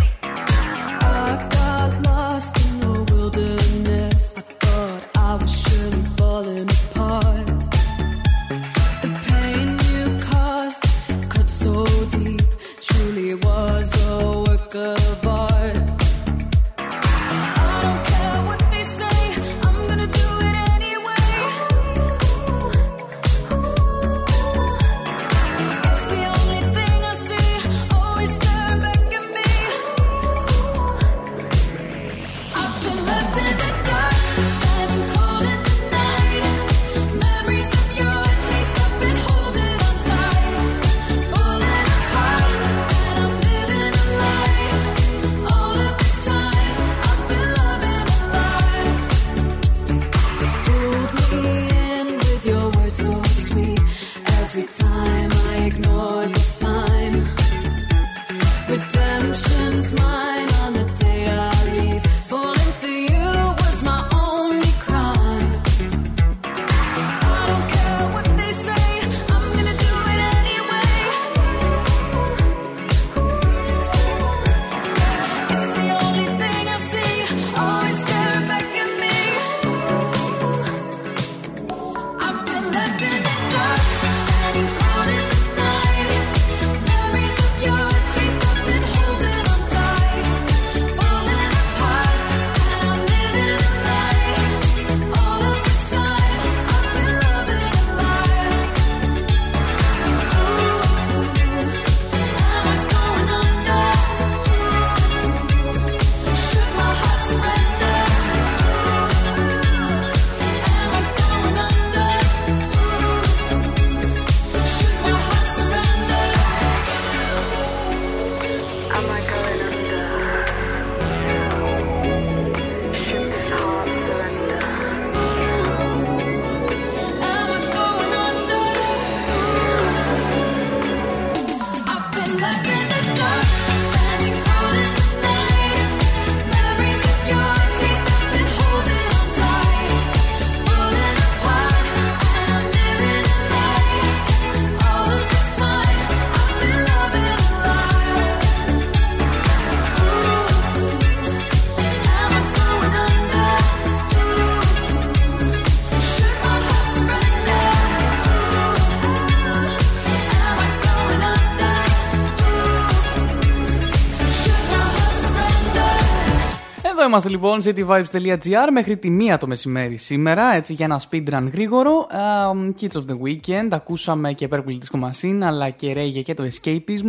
Είμαστε 167.11 167.29
λοιπόν, 167.29 167.59
cityvibes.gr 167.63 168.69
μέχρι 168.71 168.97
τη 168.97 169.09
μία 169.09 169.37
το 169.37 169.47
μεσημέρι 169.47 169.97
σήμερα, 169.97 170.55
έτσι 170.55 170.73
για 170.73 170.85
ένα 170.85 171.01
speedrun 171.09 171.47
γρήγορο. 171.51 172.07
Um, 172.11 172.81
Kids 172.81 173.01
of 173.01 173.03
the 173.11 173.17
Weekend, 173.25 173.67
ακούσαμε 173.71 174.33
και 174.33 174.47
Purple 174.51 174.57
Disco 174.57 174.99
Machine, 174.99 175.39
αλλά 175.41 175.69
και 175.69 175.93
Reggae 175.95 176.21
και 176.23 176.33
το 176.33 176.43
Escapism. 176.43 177.07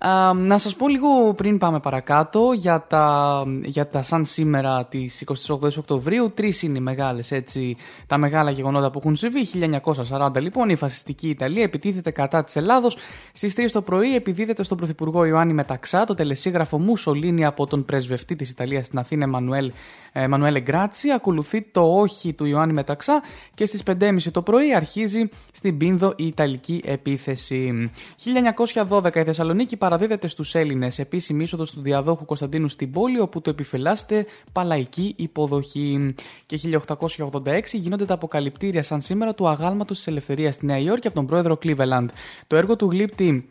Um, 0.00 0.36
να 0.36 0.58
σας 0.58 0.76
πω 0.76 0.88
λίγο 0.88 1.34
πριν 1.34 1.58
πάμε 1.58 1.80
παρακάτω 1.80 2.52
για 2.54 2.84
τα, 2.88 3.44
για 3.62 3.88
τα 3.88 4.02
σαν 4.02 4.24
σήμερα 4.24 4.84
τις 4.84 5.24
28 5.48 5.58
Οκτωβρίου. 5.78 6.32
Τρεις 6.34 6.62
είναι 6.62 6.78
οι 6.78 6.80
μεγάλες, 6.80 7.30
έτσι, 7.30 7.76
τα 8.06 8.18
μεγάλα 8.18 8.50
γεγονότα 8.50 8.90
που 8.90 8.98
έχουν 8.98 9.16
συμβεί. 9.16 9.48
1940 10.08 10.40
λοιπόν, 10.40 10.68
η 10.68 10.76
φασιστική 10.76 11.28
Ιταλία 11.28 11.62
επιτίθεται 11.62 12.10
κατά 12.10 12.44
της 12.44 12.56
Ελλάδος. 12.56 12.96
Στις 13.32 13.54
3 13.56 13.70
το 13.72 13.82
πρωί 13.82 14.14
επιδίδεται 14.14 14.62
στον 14.62 14.76
Πρωθυπουργό 14.76 15.24
Ιωάννη 15.24 15.52
Μεταξά 15.52 16.04
το 16.04 16.14
τελεσίγραφο 16.14 16.78
Μουσολίνη 16.78 17.44
από 17.44 17.66
τον 17.66 17.84
πρεσβευτή 17.84 18.36
της 18.36 18.50
Ιταλίας 18.50 18.86
στην 18.86 18.98
Αθήνα 18.98 19.26
Εμμανουέλ, 19.38 19.72
Εμανουέλε 20.12 20.60
Γκράτσι. 20.62 21.10
Ακολουθεί 21.10 21.62
το 21.62 22.00
όχι 22.00 22.32
του 22.32 22.44
Ιωάννη 22.44 22.72
Μεταξά 22.74 23.22
και 23.54 23.66
στις 23.66 23.82
5.30 23.86 24.16
το 24.32 24.42
πρωί 24.42 24.74
αρχίζει 24.74 25.28
στην 25.52 25.76
Πίνδο 25.76 26.12
η 26.16 26.26
Ιταλική 26.26 26.82
επίθεση. 26.84 27.90
1912 28.88 29.16
η 29.16 29.22
Θεσσαλονίκη 29.22 29.76
παραδίδεται 29.76 30.28
στους 30.28 30.54
Έλληνες 30.54 30.98
επίσημη 30.98 31.42
είσοδος 31.42 31.70
του 31.70 31.80
διαδόχου 31.80 32.24
Κωνσταντίνου 32.24 32.68
στην 32.68 32.90
πόλη 32.90 33.20
όπου 33.20 33.40
του 33.40 33.50
επιφυλάσσεται 33.50 34.26
παλαϊκή 34.52 35.14
υποδοχή. 35.16 36.14
Και 36.46 36.60
1886 36.96 37.60
γίνονται 37.72 38.04
τα 38.04 38.14
αποκαλυπτήρια 38.14 38.82
σαν 38.82 39.00
σήμερα 39.00 39.34
του 39.34 39.48
αγάλματος 39.48 39.96
της 39.96 40.06
ελευθερίας 40.06 40.54
στη 40.54 40.66
Νέα 40.66 40.78
Υόρκη 40.78 41.06
από 41.06 41.16
τον 41.16 41.26
πρόεδρο 41.26 41.56
Κλίβελαντ. 41.56 42.10
Το 42.46 42.56
έργο 42.56 42.76
του 42.76 42.88
γλύπτη 42.90 43.48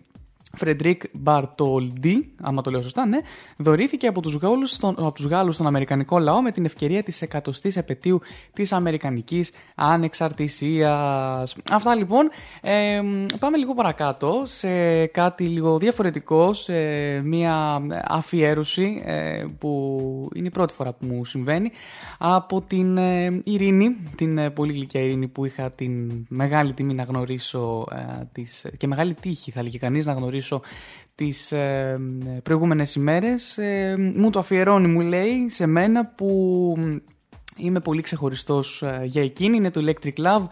Φρεντερίκ 0.56 1.02
Μπαρτολντί, 1.14 2.32
άμα 2.42 2.62
το 2.62 2.72
λέω 2.72 2.82
σωστά, 2.82 3.06
ναι, 3.06 3.18
δωρήθηκε 3.58 4.08
από 4.08 4.22
τους, 4.22 4.36
Γάλλους 4.36 4.72
στον, 4.72 4.96
από 4.98 5.12
τους 5.12 5.26
Γάλλους 5.26 5.54
στον 5.54 5.68
Αμερικανικό 5.68 6.20
λαό 6.20 6.42
με 6.42 6.52
την 6.52 6.66
ευκαιρία 6.66 7.04
της 7.04 7.22
εκατοστής 7.22 7.78
επαιτίου 7.78 8.22
της 8.54 8.72
Αμερικανικής 8.72 9.52
Ανεξαρτησίας. 9.76 11.56
Αυτά 11.72 11.96
λοιπόν. 11.96 12.30
Ε, 12.62 13.02
πάμε 13.40 13.58
λίγο 13.58 13.74
παρακάτω 13.74 14.42
σε 14.46 15.06
κάτι 15.06 15.46
λίγο 15.46 15.78
διαφορετικό, 15.78 16.54
σε 16.54 16.74
μια 17.22 17.82
αφιέρωση 18.04 19.02
ε, 19.06 19.46
που 19.60 20.30
είναι 20.34 20.48
η 20.48 20.52
πρώτη 20.52 20.74
φορά 20.74 20.94
που 20.94 21.06
μου 21.06 21.26
συμβαίνει 21.26 21.72
από 22.18 22.62
την 22.62 22.98
ε, 22.98 23.42
Ειρήνη, 23.44 23.96
την 24.16 24.38
ε, 24.38 24.50
πολύ 24.50 24.74
γλυκιά 24.74 25.02
Ειρήνη 25.02 25.28
που 25.28 25.46
είχα 25.46 25.72
την 25.72 26.26
μεγάλη 26.30 26.74
τιμή 26.74 26.94
να 26.94 27.04
γνωρίσω 27.04 27.88
τις, 28.32 28.66
και 28.78 28.88
μεγάλη 28.88 29.14
τύχη 29.14 29.52
θα 29.52 29.64
λέγει 29.64 29.78
κανείς 29.78 30.06
να 30.06 30.14
γνωρίσω 30.14 30.37
τις 31.16 31.52
ε, 31.52 32.00
προηγούμενες 32.44 32.96
ημέρες. 32.96 33.58
Ε, 33.58 33.96
μου 34.16 34.30
το 34.30 34.40
αφιερώνει, 34.40 34.88
μου 34.88 35.02
λέει, 35.02 35.50
σε 35.50 35.66
μένα 35.66 36.06
που 36.06 36.76
είμαι 37.58 37.80
πολύ 37.80 38.02
ξεχωριστός 38.02 38.82
ε, 38.82 39.02
για 39.04 39.24
εκείνη. 39.24 39.58
Είναι 39.58 39.72
το 39.72 39.82
Electric 39.86 40.26
Love 40.26 40.48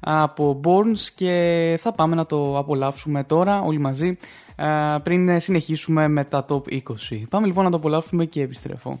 από 0.00 0.60
Borns 0.64 1.00
και 1.14 1.76
θα 1.80 1.92
πάμε 1.92 2.14
να 2.14 2.26
το 2.26 2.58
απολαύσουμε 2.58 3.24
τώρα 3.24 3.60
όλοι 3.60 3.78
μαζί 3.78 4.16
ε, 4.56 4.98
πριν 5.02 5.40
συνεχίσουμε 5.40 6.08
με 6.08 6.24
τα 6.24 6.44
Top 6.48 6.62
20. 6.72 6.80
Πάμε 7.28 7.46
λοιπόν 7.46 7.64
να 7.64 7.70
το 7.70 7.76
απολαύσουμε 7.76 8.24
και 8.24 8.42
επιστρέφω. 8.42 9.00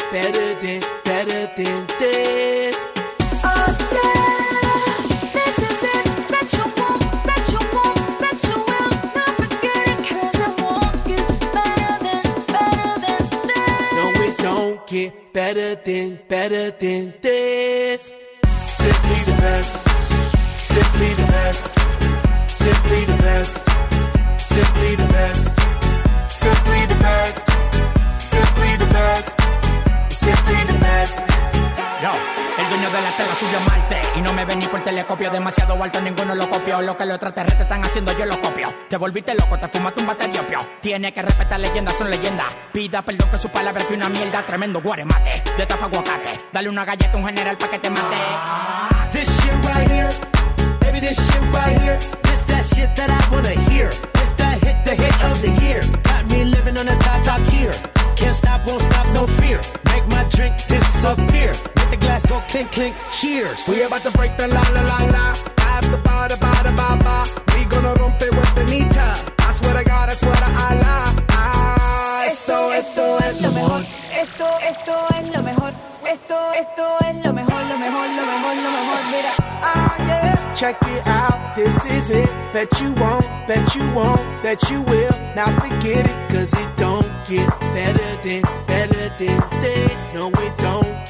better 0.11 0.53
than, 0.61 0.81
better 1.05 1.47
than. 1.55 2.40
Que 37.01 37.07
los 37.07 37.15
extraterrestres 37.15 37.61
están 37.61 37.83
haciendo, 37.83 38.11
yo 38.15 38.25
lo 38.25 38.39
copio 38.39 38.71
Te 38.87 38.95
volviste 38.95 39.33
loco, 39.33 39.57
te 39.57 39.67
fumaste 39.67 40.01
un 40.01 40.07
baterio 40.07 40.45
pio 40.45 40.59
Tiene 40.81 41.11
que 41.11 41.23
respetar 41.23 41.59
leyendas, 41.59 41.97
son 41.97 42.11
leyendas 42.11 42.45
Pida 42.71 43.01
perdón 43.01 43.27
que 43.31 43.39
su 43.39 43.49
palabra 43.49 43.83
que 43.85 43.95
una 43.95 44.07
mierda 44.07 44.45
Tremendo 44.45 44.79
guaremate, 44.81 45.41
de 45.57 45.65
tapa 45.65 45.85
aguacate 45.85 46.45
Dale 46.53 46.69
una 46.69 46.85
galleta 46.85 47.13
a 47.13 47.17
un 47.17 47.25
general 47.25 47.57
pa' 47.57 47.69
que 47.69 47.79
te 47.79 47.89
mate 47.89 48.17
This 49.13 49.41
shit 49.41 49.65
right 49.65 49.89
here, 49.89 50.09
baby, 50.79 50.99
this 50.99 51.17
shit 51.17 51.41
right 51.55 51.81
here. 51.81 51.97
This 52.21 52.43
that 52.43 52.65
shit 52.65 52.95
that 52.95 53.09
I 53.09 53.33
wanna 53.33 53.59
hear. 53.69 53.89
This 53.89 54.31
that 54.37 54.63
hit, 54.63 54.85
the 54.85 54.95
hit 54.95 55.23
of 55.25 55.41
the 55.41 55.51
year. 55.65 55.81
Got 56.03 56.31
me 56.31 56.45
living 56.45 56.77
on 56.77 56.87
a 56.87 56.97
top, 56.99 57.23
top 57.23 57.43
tier. 57.43 57.73
Can't 58.15 58.35
stop, 58.35 58.65
won't 58.65 58.81
stop, 58.81 59.07
no 59.13 59.27
fear. 59.27 59.59
Make 59.85 60.07
my 60.07 60.23
drink 60.29 60.55
disappear. 60.67 61.80
Make 61.91 61.99
the 61.99 62.05
glass 62.05 62.25
go 62.25 62.39
clink, 62.47 62.71
clink, 62.71 62.95
cheers. 63.11 63.67
We 63.67 63.81
about 63.81 64.01
to 64.03 64.11
break 64.11 64.37
the 64.37 64.47
la 64.47 64.61
la 64.71 64.81
la 64.81 64.99
la. 65.11 65.25
After 65.59 65.97
ba 65.97 66.27
da 66.29 66.37
ba 66.37 66.53
da 66.63 66.71
ba 66.71 66.89
ba. 67.03 67.17
We 67.53 67.65
gonna 67.65 67.93
rompe 67.99 68.27
with 68.31 68.55
the 68.55 68.63
nita. 68.63 69.07
I 69.39 69.51
swear 69.59 69.73
to 69.75 69.83
God, 69.83 70.07
I 70.07 70.13
swear 70.13 70.31
to 70.31 70.51
Allah. 70.67 71.03
Ah, 71.31 72.25
esto, 72.31 72.71
esto 72.71 73.17
es 73.27 73.41
lo 73.41 73.51
mejor. 73.51 73.81
Esto, 74.23 74.47
esto 74.71 74.95
es 75.17 75.35
lo 75.35 75.41
mejor. 75.43 75.73
Esto, 76.07 76.37
esto 76.61 76.85
es 77.07 77.15
lo 77.25 77.33
mejor, 77.33 77.61
lo 77.71 77.77
mejor, 77.77 78.07
lo 78.07 78.23
mejor, 78.31 78.55
lo 78.55 78.71
mejor. 78.77 78.99
Mira. 79.11 79.33
Ah, 79.61 79.95
yeah. 80.07 80.53
Check 80.53 80.77
it 80.83 81.07
out, 81.07 81.55
this 81.55 81.85
is 81.85 82.09
it. 82.11 82.29
Bet 82.53 82.71
you 82.79 82.93
won't, 82.93 83.27
bet 83.47 83.75
you 83.75 83.83
won't, 83.91 84.23
bet 84.41 84.69
you 84.69 84.81
will. 84.83 85.11
Now 85.35 85.51
forget 85.59 86.05
it, 86.05 86.29
cause 86.31 86.53
it 86.53 86.77
don't 86.77 87.11
get 87.27 87.49
better 87.75 88.11
than, 88.23 88.43
better 88.65 89.09
than 89.19 89.61
this. 89.61 90.13
No, 90.13 90.29
it 90.29 90.57
don't 90.57 90.80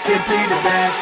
Simply 0.00 0.36
the 0.48 0.54
best. 0.64 0.96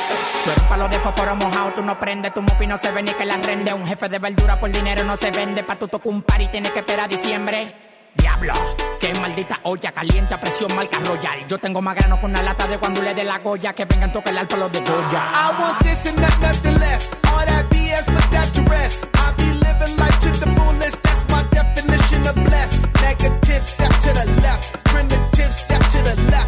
Tú 0.45 0.51
eres 0.51 0.63
palo 0.65 0.89
de 0.89 0.99
fósforo 0.99 1.37
mojado, 1.37 1.73
tú 1.75 1.83
no 1.83 1.99
prendes, 1.99 2.35
tu 2.35 2.43
mufi 2.43 2.67
no 2.67 2.77
se 2.79 2.91
ve 2.91 3.03
ni 3.03 3.13
que 3.13 3.25
la 3.25 3.37
rende. 3.37 3.73
Un 3.73 3.87
jefe 3.87 4.09
de 4.09 4.19
verdura 4.19 4.59
por 4.59 4.71
dinero 4.71 5.05
no 5.05 5.17
se 5.17 5.31
vende. 5.31 5.63
Pa' 5.63 5.77
tu 5.77 5.87
tocar 5.87 6.09
un 6.13 6.23
par 6.23 6.41
y 6.43 6.49
tienes 6.49 6.73
que 6.73 6.81
esperar 6.81 7.05
a 7.05 7.09
diciembre. 7.09 7.75
Diablo, 8.17 8.53
qué 8.99 9.15
maldita 9.21 9.61
olla 9.63 9.93
caliente 9.93 10.35
a 10.35 10.41
presión 10.41 10.75
marca 10.75 10.99
royal. 10.99 11.47
Yo 11.47 11.59
tengo 11.59 11.81
más 11.81 11.95
grano 11.95 12.21
con 12.21 12.31
una 12.31 12.43
lata 12.43 12.67
de 12.67 12.79
cuando 12.79 13.01
le 13.01 13.15
dé 13.15 13.23
la 13.23 13.39
goya. 13.39 13.73
Que 13.73 13.85
vengan 13.85 14.11
toque 14.11 14.31
el 14.31 14.39
alto 14.39 14.57
los 14.57 14.73
de 14.73 14.81
Goya. 14.81 15.23
I 15.33 15.63
want 15.63 15.79
this 15.85 16.07
and 16.07 16.19
not 16.21 16.41
nothing 16.41 16.79
less. 16.81 17.09
All 17.33 17.47
that 17.47 17.71
BS, 17.71 18.05
put 18.07 18.31
that 18.33 18.53
to 18.55 18.63
rest. 18.63 19.07
I 19.15 19.33
be 19.37 19.53
living 19.53 19.97
life 19.97 20.21
to 20.23 20.31
the 20.41 20.51
fullest. 20.57 21.03
That's 21.05 21.25
my 21.31 21.43
definition 21.53 22.27
of 22.27 22.35
blessed. 22.35 22.81
Negative, 23.01 23.63
step 23.63 23.91
to 23.91 24.13
the 24.13 24.41
left. 24.43 24.85
Primitive, 24.85 25.55
step 25.55 25.81
to 25.93 25.99
the 26.03 26.17
left. 26.33 26.48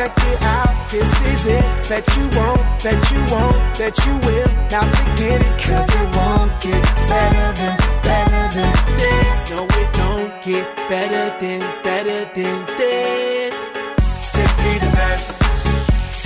Check 0.00 0.16
it 0.16 0.42
out, 0.44 0.90
this 0.90 1.20
is 1.26 1.44
it. 1.44 1.88
Bet 1.90 2.16
you 2.16 2.22
won't, 2.34 2.82
bet 2.82 3.10
you 3.10 3.20
won't, 3.30 3.78
bet 3.78 3.94
you 4.06 4.14
will. 4.24 4.48
Now 4.72 4.90
forget 4.96 5.42
it, 5.44 5.60
cause 5.60 5.88
it 6.00 6.16
won't 6.16 6.52
get 6.58 6.82
better 7.06 7.52
than, 7.60 7.76
better 8.00 8.44
than 8.56 8.96
this. 8.96 9.50
No, 9.50 9.64
it 9.64 9.92
don't 9.92 10.42
get 10.42 10.74
better 10.88 11.38
than, 11.38 11.60
better 11.84 12.20
than 12.32 12.66
this. 12.78 13.54
Simply 14.32 14.74
the 14.84 14.90
best, 14.96 15.26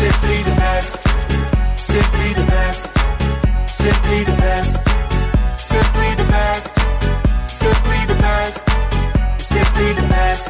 simply 0.01 0.39
the 0.45 0.55
best, 0.55 0.93
simply 1.77 2.33
the 2.33 2.45
best, 2.55 2.83
simply 3.75 4.23
the 4.23 4.37
best, 4.37 4.73
simply 5.59 6.15
the 6.15 6.27
best, 6.31 6.79
simply 7.51 8.07
the 8.07 8.19
best, 8.23 8.57
simply 9.43 9.93
the 9.95 10.07
best, 10.07 10.45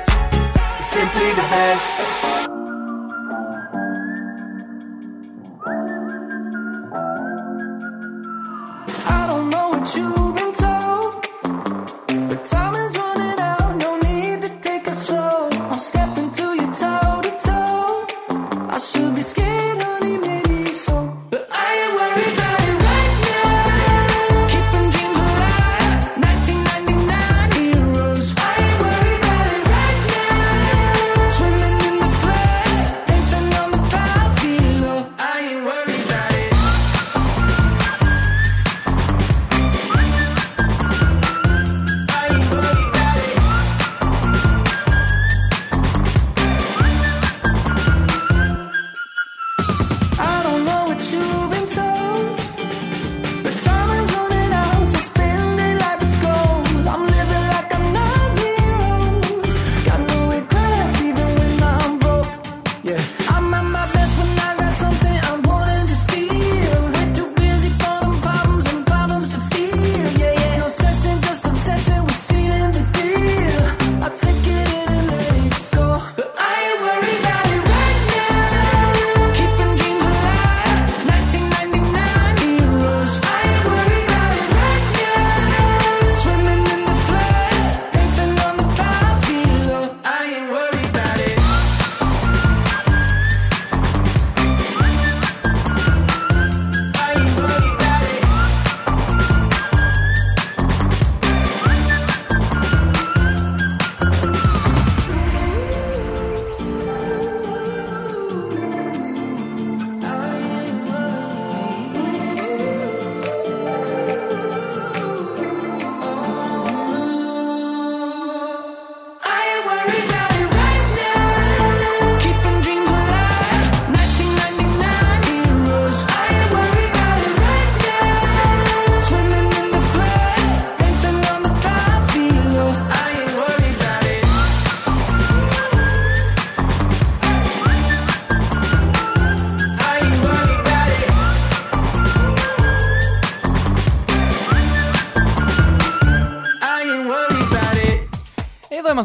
simply 0.92 1.28
the 1.32 1.46
best. 1.56 2.43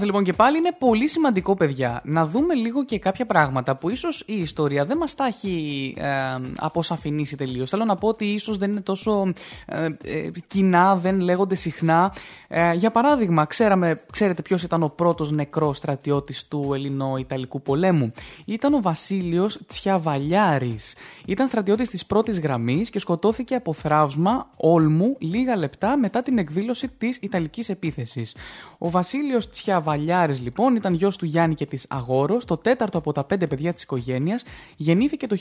Λοιπόν 0.09 0.23
και 0.23 0.33
πάλι. 0.33 0.57
Είναι 0.57 0.75
πολύ 0.77 1.07
σημαντικό, 1.07 1.55
παιδιά, 1.55 2.01
να 2.03 2.25
δούμε 2.25 2.53
λίγο 2.53 2.85
και 2.85 2.99
κάποια 2.99 3.25
πράγματα 3.25 3.75
που 3.75 3.89
ίσως 3.89 4.23
η 4.25 4.37
ιστορία 4.37 4.85
δεν 4.85 4.97
μας 4.97 5.15
τα 5.15 5.25
έχει 5.25 5.93
ε, 5.97 6.09
αποσαφηνίσει 6.57 7.35
τελείως. 7.35 7.69
Θέλω 7.69 7.85
να 7.85 7.95
πω 7.95 8.07
ότι 8.07 8.25
ίσως 8.25 8.57
δεν 8.57 8.71
είναι 8.71 8.81
τόσο 8.81 9.33
ε, 9.65 9.87
ε, 10.03 10.31
κοινά, 10.47 10.95
δεν 10.95 11.19
λέγονται 11.19 11.55
συχνά. 11.55 12.13
Ε, 12.47 12.73
για 12.73 12.91
παράδειγμα, 12.91 13.45
ξέραμε, 13.45 14.01
ξέρετε 14.11 14.41
ποιος 14.41 14.63
ήταν 14.63 14.83
ο 14.83 14.89
πρώτος 14.89 15.31
νεκρός 15.31 15.77
στρατιώτης 15.77 16.47
του 16.47 16.71
Ελληνο-Ιταλικού 16.73 17.61
πολέμου; 17.61 18.11
Ήταν 18.45 18.73
ο 18.73 18.81
Βασίλειος 18.81 19.59
Τσιαβαλιάρης. 19.67 20.95
Ήταν 21.25 21.47
στρατιώτης 21.47 21.89
της 21.89 22.05
πρώτης 22.05 22.39
γραμμής 22.39 22.89
και 22.89 22.99
σκοτώθηκε 22.99 23.55
από 23.55 23.73
θραύσμα 23.73 24.49
όλμου 24.57 25.15
λίγα 25.19 25.55
λεπτά 25.55 25.97
μετά 25.97 26.21
την 26.21 26.37
εκδήλωση 26.37 26.87
της 26.87 27.17
Ιταλικής 27.21 27.69
επίθεσης. 27.69 28.35
Ο 28.77 28.89
Βασίλειος 28.89 29.49
Τσιαβαλιάρης, 29.49 29.97
λοιπόν, 30.41 30.75
ήταν 30.75 30.93
γιος 30.93 31.17
του 31.17 31.25
Γιάννη 31.25 31.55
και 31.55 31.65
της 31.65 31.85
Αγόρος, 31.89 32.45
το 32.45 32.57
τέταρτο 32.57 32.97
από 32.97 33.11
τα 33.11 33.23
πέντε 33.23 33.47
παιδιά 33.47 33.73
της 33.73 33.83
οικογένειας. 33.83 34.43
Γεννήθηκε 34.75 35.27
το 35.27 35.35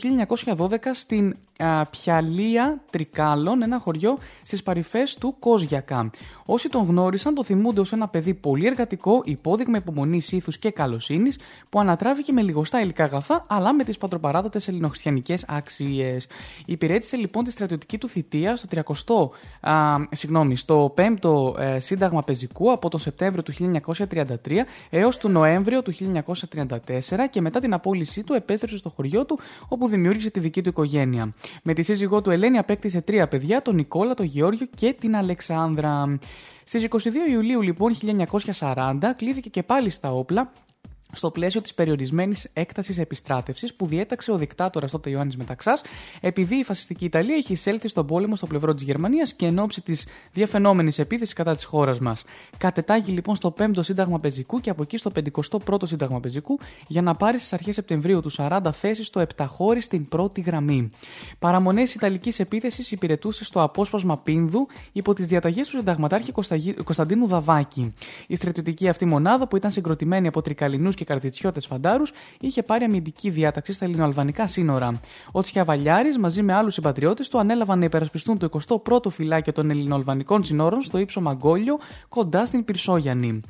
1912 0.56 0.76
στην 0.92 1.36
α, 1.58 1.86
Πιαλία 1.86 2.80
Τρικάλων, 2.90 3.62
ένα 3.62 3.78
χωριό 3.78 4.18
στις 4.42 4.62
παρυφές 4.62 5.14
του 5.14 5.36
Κόζιακα. 5.38 6.10
Όσοι 6.50 6.68
τον 6.68 6.84
γνώρισαν 6.86 7.34
το 7.34 7.44
θυμούνται 7.44 7.80
ως 7.80 7.92
ένα 7.92 8.08
παιδί 8.08 8.34
πολύ 8.34 8.66
εργατικό, 8.66 9.22
υπόδειγμα 9.24 9.76
υπομονής, 9.76 10.32
ήθους 10.32 10.58
και 10.58 10.70
καλοσύνης, 10.70 11.38
που 11.68 11.80
ανατράβηκε 11.80 12.32
με 12.32 12.42
λιγοστά 12.42 12.80
υλικά 12.80 13.04
αγαθά, 13.04 13.44
αλλά 13.48 13.74
με 13.74 13.84
τις 13.84 13.98
πατροπαράδοτες 13.98 14.68
ελληνοχριστιανικές 14.68 15.44
άξιε. 15.48 16.16
Υπηρέτησε 16.66 17.16
λοιπόν 17.16 17.44
τη 17.44 17.50
στρατιωτική 17.50 17.98
του 17.98 18.08
θητεία 18.08 18.56
στο 18.56 18.66
30, 19.60 19.70
α, 19.70 19.96
συγγνώμη, 20.10 20.56
στο 20.56 20.94
5ο 20.96 21.58
ε, 21.58 21.80
Σύνταγμα 21.80 22.22
Πεζικού 22.22 22.72
από 22.72 22.88
τον 22.88 23.00
Σεπτέμβριο 23.00 23.42
του 23.42 23.52
1933 24.12 24.34
έως 24.90 25.18
τον 25.18 25.32
Νοέμβριο 25.32 25.82
του 25.82 25.92
1934 25.94 26.76
και 27.30 27.40
μετά 27.40 27.60
την 27.60 27.72
απόλυσή 27.72 28.24
του 28.24 28.32
επέστρεψε 28.32 28.76
στο 28.76 28.88
χωριό 28.88 29.24
του 29.24 29.38
όπου 29.68 29.88
δημιούργησε 29.88 30.30
τη 30.30 30.40
δική 30.40 30.62
του 30.62 30.68
οικογένεια. 30.68 31.34
Με 31.62 31.72
τη 31.72 31.82
σύζυγό 31.82 32.22
του 32.22 32.30
Ελένη 32.30 32.58
απέκτησε 32.58 33.00
τρία 33.00 33.28
παιδιά, 33.28 33.62
τον 33.62 33.74
Νικόλα, 33.74 34.14
τον 34.14 34.26
Γεώργιο 34.26 34.66
και 34.74 34.94
την 35.00 35.16
Αλεξάνδρα. 35.16 36.18
Στις 36.64 36.86
22 36.90 37.30
Ιουλίου 37.30 37.60
λοιπόν 37.60 37.96
1940 38.60 38.98
κλήθηκε 39.16 39.48
και 39.48 39.62
πάλι 39.62 39.90
στα 39.90 40.12
όπλα 40.12 40.52
στο 41.12 41.30
πλαίσιο 41.30 41.60
της 41.60 41.74
περιορισμένης 41.74 42.50
έκτασης 42.52 42.98
επιστράτευσης 42.98 43.74
που 43.74 43.86
διέταξε 43.86 44.32
ο 44.32 44.36
δικτάτορας 44.36 44.90
τότε 44.90 45.10
Ιωάννης 45.10 45.36
Μεταξάς, 45.36 45.82
επειδή 46.20 46.54
η 46.56 46.64
φασιστική 46.64 47.04
Ιταλία 47.04 47.36
είχε 47.36 47.52
εισέλθει 47.52 47.88
στον 47.88 48.06
πόλεμο 48.06 48.36
στο 48.36 48.46
πλευρό 48.46 48.74
της 48.74 48.82
Γερμανίας 48.82 49.34
και 49.34 49.46
εν 49.46 49.58
ώψη 49.58 49.82
της 49.82 50.06
διαφαινόμενης 50.32 50.98
επίθεσης 50.98 51.34
κατά 51.34 51.54
της 51.54 51.64
χώρας 51.64 51.98
μας. 51.98 52.24
Κατετάγει 52.58 53.12
λοιπόν 53.12 53.36
στο 53.36 53.54
5ο 53.58 53.80
Σύνταγμα 53.80 54.20
Πεζικού 54.20 54.60
και 54.60 54.70
από 54.70 54.82
εκεί 54.82 54.96
στο 54.96 55.10
51ο 55.14 55.82
Σύνταγμα 55.84 56.20
Πεζικού 56.20 56.58
για 56.86 57.02
να 57.02 57.14
πάρει 57.14 57.38
στις 57.38 57.52
αρχές 57.52 57.74
Σεπτεμβρίου 57.74 58.20
του 58.20 58.30
40 58.36 58.60
θέσεις 58.72 59.06
στο 59.06 59.26
7 59.36 59.44
χώρι 59.48 59.80
στην 59.80 60.08
πρώτη 60.08 60.40
γραμμή. 60.40 60.90
Παραμονές 61.38 61.94
Ιταλικής 61.94 62.38
επίθεσης 62.40 62.92
υπηρετούσε 62.92 63.44
στο 63.44 63.62
απόσπασμα 63.62 64.18
Πίνδου 64.18 64.66
υπό 64.92 65.12
τις 65.12 65.26
διαταγές 65.26 65.68
του 65.68 65.76
συνταγματάρχη 65.76 66.32
Κωνσταντίνου 66.84 67.26
Δαβάκη. 67.26 67.94
Η 68.26 68.36
στρατιωτική 68.36 68.88
αυτή 68.88 69.04
μονάδα 69.04 69.48
που 69.48 69.56
ήταν 69.56 69.70
συγκροτημένη 69.70 70.26
από 70.26 70.42
τρικαλινούς 70.42 70.94
και 70.98 71.04
καρτιτσιώτες 71.04 71.66
φαντάρους, 71.66 72.12
είχε 72.40 72.62
πάρει 72.62 72.84
αμυντική 72.84 73.30
διάταξη 73.30 73.72
στα 73.72 73.84
ελληνοαλβανικά 73.84 74.46
σύνορα. 74.46 75.00
Ο 75.32 75.40
Τσιαβαλιάρης 75.40 76.18
μαζί 76.18 76.42
με 76.42 76.52
άλλους 76.52 76.74
συμπατριώτες 76.74 77.28
του 77.28 77.38
ανέλαβαν 77.38 77.78
να 77.78 77.84
υπερασπιστούν 77.84 78.38
το 78.38 78.48
21ο 78.78 79.10
φυλάκιο 79.10 79.52
των 79.52 79.70
ελληνοαλβανικών 79.70 80.44
σύνορων 80.44 80.82
στο 80.82 80.98
ύψο 80.98 81.20
Μαγκόλιο 81.20 81.78
κοντά 82.08 82.46
στην 82.46 82.64
Πυρσόγιανη. 82.64 83.40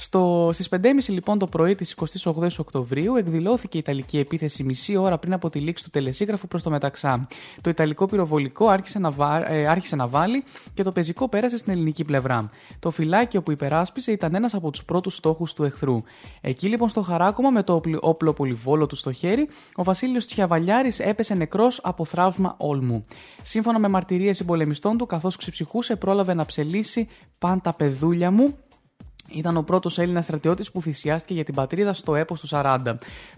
Στο, 0.00 0.50
στις 0.52 0.68
5.30 0.70 0.78
λοιπόν 1.08 1.38
το 1.38 1.46
πρωί 1.46 1.74
της 1.74 1.96
28 2.24 2.48
Οκτωβρίου 2.58 3.16
εκδηλώθηκε 3.16 3.76
η 3.76 3.80
Ιταλική 3.80 4.18
επίθεση 4.18 4.64
μισή 4.64 4.96
ώρα 4.96 5.18
πριν 5.18 5.32
από 5.32 5.50
τη 5.50 5.58
λήξη 5.58 5.84
του 5.84 5.90
τελεσίγραφου 5.90 6.48
προς 6.48 6.62
το 6.62 6.70
Μεταξά. 6.70 7.26
Το 7.60 7.70
Ιταλικό 7.70 8.06
πυροβολικό 8.06 8.68
άρχισε 8.68 8.98
να, 8.98 9.10
βα, 9.10 9.52
ε, 9.52 9.66
άρχισε 9.66 9.96
να 9.96 10.06
βάλει 10.08 10.44
και 10.74 10.82
το 10.82 10.92
πεζικό 10.92 11.28
πέρασε 11.28 11.56
στην 11.56 11.72
ελληνική 11.72 12.04
πλευρά. 12.04 12.50
Το 12.78 12.90
φυλάκιο 12.90 13.42
που 13.42 13.50
υπεράσπισε 13.50 14.12
ήταν 14.12 14.34
ένας 14.34 14.54
από 14.54 14.70
τους 14.70 14.84
πρώτους 14.84 15.14
στόχους 15.14 15.52
του 15.52 15.64
εχθρού. 15.64 16.02
Εκεί 16.40 16.68
λοιπόν 16.68 16.88
στο 16.88 17.02
χαράκωμα 17.02 17.50
με 17.50 17.62
το 17.62 17.82
όπλο 18.00 18.32
πολυβόλο 18.32 18.86
του 18.86 18.96
στο 18.96 19.12
χέρι, 19.12 19.48
ο 19.74 19.84
Βασίλειος 19.84 20.26
Τσιαβαλιάρης 20.26 20.98
έπεσε 20.98 21.34
νεκρός 21.34 21.80
από 21.82 22.04
θραύμα 22.04 22.54
όλμου. 22.58 23.04
Σύμφωνα 23.42 23.78
με 23.78 23.88
μαρτυρίες 23.88 24.36
συμπολεμιστών 24.36 24.96
του, 24.96 25.06
καθώς 25.06 25.36
ξεψυχούσε, 25.36 25.96
πρόλαβε 25.96 26.34
να 26.34 26.44
ψελίσει 26.44 27.08
πάντα 27.38 27.74
παιδούλια 27.74 28.30
μου 28.30 28.54
ήταν 29.30 29.56
ο 29.56 29.62
πρώτος 29.62 29.98
Έλληνας 29.98 30.24
στρατιώτης 30.24 30.70
που 30.70 30.82
θυσιάστηκε 30.82 31.34
για 31.34 31.44
την 31.44 31.54
πατρίδα 31.54 31.92
στο 31.92 32.14
έπος 32.14 32.40
του 32.40 32.48
40. 32.50 32.78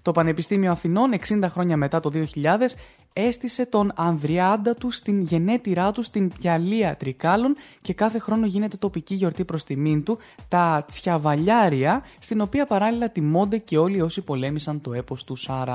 Το 0.03 0.13
Πανεπιστήμιο 0.13 0.71
Αθηνών, 0.71 1.11
60 1.13 1.47
χρόνια 1.49 1.77
μετά 1.77 2.01
το 2.01 2.11
2000, 2.11 2.75
έστησε 3.13 3.67
τον 3.67 3.93
Ανδριάντα 3.95 4.75
του 4.75 4.91
στην 4.91 5.23
γενέτειρά 5.23 5.93
του 5.93 6.03
στην 6.03 6.33
Πιαλία 6.39 6.97
Τρικάλων 6.97 7.57
και 7.83 7.95
κάθε 7.95 8.19
χρόνο 8.19 8.47
γίνεται 8.47 8.77
τοπική 8.77 9.15
γιορτή 9.15 9.45
προς 9.45 9.65
τιμήν 9.65 10.03
του, 10.03 10.19
τα 10.49 10.85
Τσιαβαλιάρια, 10.87 12.05
στην 12.21 12.41
οποία 12.41 12.67
παράλληλα 12.67 13.11
τιμώνται 13.11 13.59
και 13.59 13.79
όλοι 13.79 14.01
όσοι 14.01 14.21
πολέμησαν 14.21 14.81
το 14.81 14.93
έπος 14.93 15.25
του 15.25 15.37
40. 15.47 15.67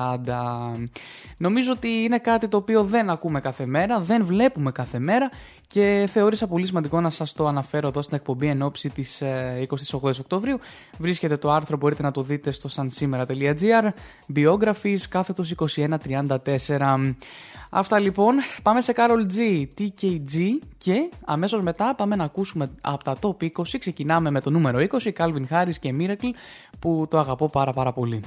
Νομίζω 1.38 1.72
ότι 1.72 1.88
είναι 1.88 2.20
κάτι 2.20 2.48
το 2.48 2.58
οποίο 2.58 2.84
δεν 2.84 3.10
ακούμε 3.10 3.40
κάθε 3.40 3.66
μέρα, 3.66 4.00
δεν 4.00 4.26
βλέπουμε 4.26 4.72
κάθε 4.72 5.00
μέρα 5.00 5.30
και 5.68 6.08
θεώρησα 6.12 6.48
πολύ 6.48 6.66
σημαντικό 6.66 7.02
να 7.02 7.10
σας 7.10 7.34
το 7.34 7.48
αναφέρω 7.48 7.88
εδώ 7.88 8.02
στην 8.02 8.18
εκπομπή 8.18 8.48
εν 8.48 8.62
ώψη 8.62 8.90
της 8.90 9.24
28 9.92 10.20
Οκτωβρίου. 10.20 10.60
Βρίσκεται 11.00 11.38
το 11.38 11.52
άρθρο, 11.52 11.78
μπορείτε 11.78 12.04
να 12.04 12.12
το 12.12 12.22
δείτε 12.22 12.52
στο 12.52 12.70
sansimera.gr, 12.76 13.90
biographies, 14.36 15.00
κάθετος 15.10 15.54
2134. 15.58 17.16
Αυτά 17.70 18.00
λοιπόν, 18.00 18.36
πάμε 18.64 18.82
σε 18.82 18.94
Carol 18.96 19.26
G, 19.36 19.66
TKG 19.80 20.60
και 20.78 21.10
αμέσως 21.26 21.62
μετά 21.62 21.94
πάμε 21.96 22.16
να 22.16 22.24
ακούσουμε 22.24 22.72
από 22.82 23.04
τα 23.04 23.16
top 23.22 23.44
20, 23.44 23.50
ξεκινάμε 23.80 24.30
με 24.30 24.42
το 24.42 24.50
νούμερο 24.50 24.80
20, 24.80 25.10
Calvin 25.18 25.46
Harris 25.50 25.76
και 25.80 25.94
Miracle, 26.00 26.32
που 26.80 27.06
το 27.10 27.20
αγαπώ 27.20 27.50
πάρα 27.50 27.74
πάρα 27.74 27.94
πολύ. 27.94 28.24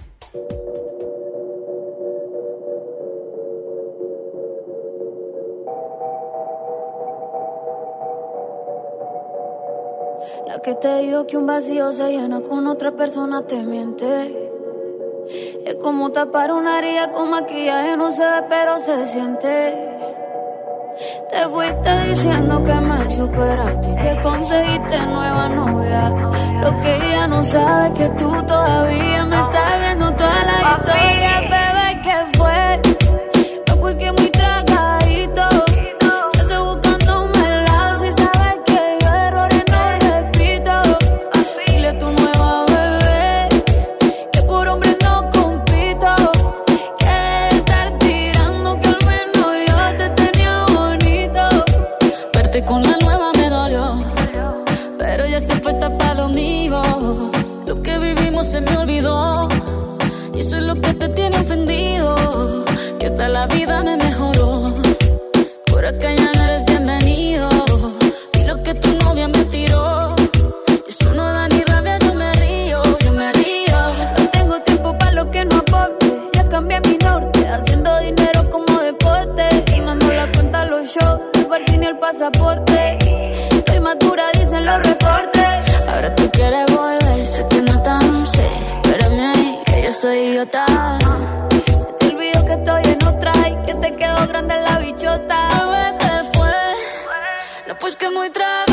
La 10.47 10.61
que 10.65 10.75
te 10.75 10.93
dijo 11.03 11.27
que 11.27 11.37
un 11.37 11.47
vacío 11.47 11.93
se 11.93 12.07
llena 12.15 12.41
con 12.41 12.67
otra 12.67 12.91
persona 12.93 13.47
te 13.47 13.63
miente. 13.65 14.48
Es 15.69 15.75
como 15.75 16.11
tapar 16.11 16.51
una 16.51 16.79
herida 16.79 17.13
con 17.13 17.29
maquillaje, 17.29 17.95
no 17.99 18.11
se 18.11 18.25
ve, 18.25 18.43
pero 18.49 18.79
se 18.79 19.07
siente. 19.07 19.75
Te 21.29 21.47
fuiste 21.47 22.09
diciendo 22.09 22.65
que 22.65 22.73
me 22.73 23.11
superaste 23.11 23.91
y 23.91 23.97
te 23.97 24.21
conseguiste 24.23 24.99
nueva 24.99 25.51
novia. 25.51 26.09
Lo 26.63 26.81
que 26.81 26.97
ella 26.97 27.27
no 27.27 27.45
sabe 27.45 27.89
es 27.89 27.93
que 27.93 28.09
tú 28.17 28.33
todavía 28.47 29.27
me 29.27 29.37
estás 29.37 29.81
viendo 29.83 30.11
toda 30.15 30.43
la 30.45 30.59
historia, 30.79 31.41
bebé, 31.51 32.01
que 32.03 32.39
fue. 32.39 32.81
No, 33.69 33.77
pues 33.79 33.97
que 33.99 34.11
idiota. 90.39 90.67
Se 91.67 91.93
te 91.99 92.15
olvidó 92.15 92.47
que 92.47 92.53
estoy 92.53 92.83
en 92.85 93.03
otra 93.05 93.33
y 93.49 93.67
que 93.67 93.75
te 93.75 93.97
quedó 93.97 94.27
grande 94.29 94.55
la 94.57 94.79
bichota. 94.79 95.49
Bebé, 95.67 95.99
¿qué 95.99 96.39
fue? 96.39 96.53
No, 97.67 97.79
pues 97.79 97.97
que 97.97 98.09
muy 98.09 98.31
tragadito. 98.31 98.68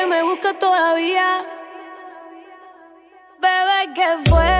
que 0.00 0.06
me 0.06 0.22
buscas 0.22 0.58
todavía. 0.58 1.44
Bebé, 3.38 3.92
que 3.94 4.30
fue? 4.30 4.59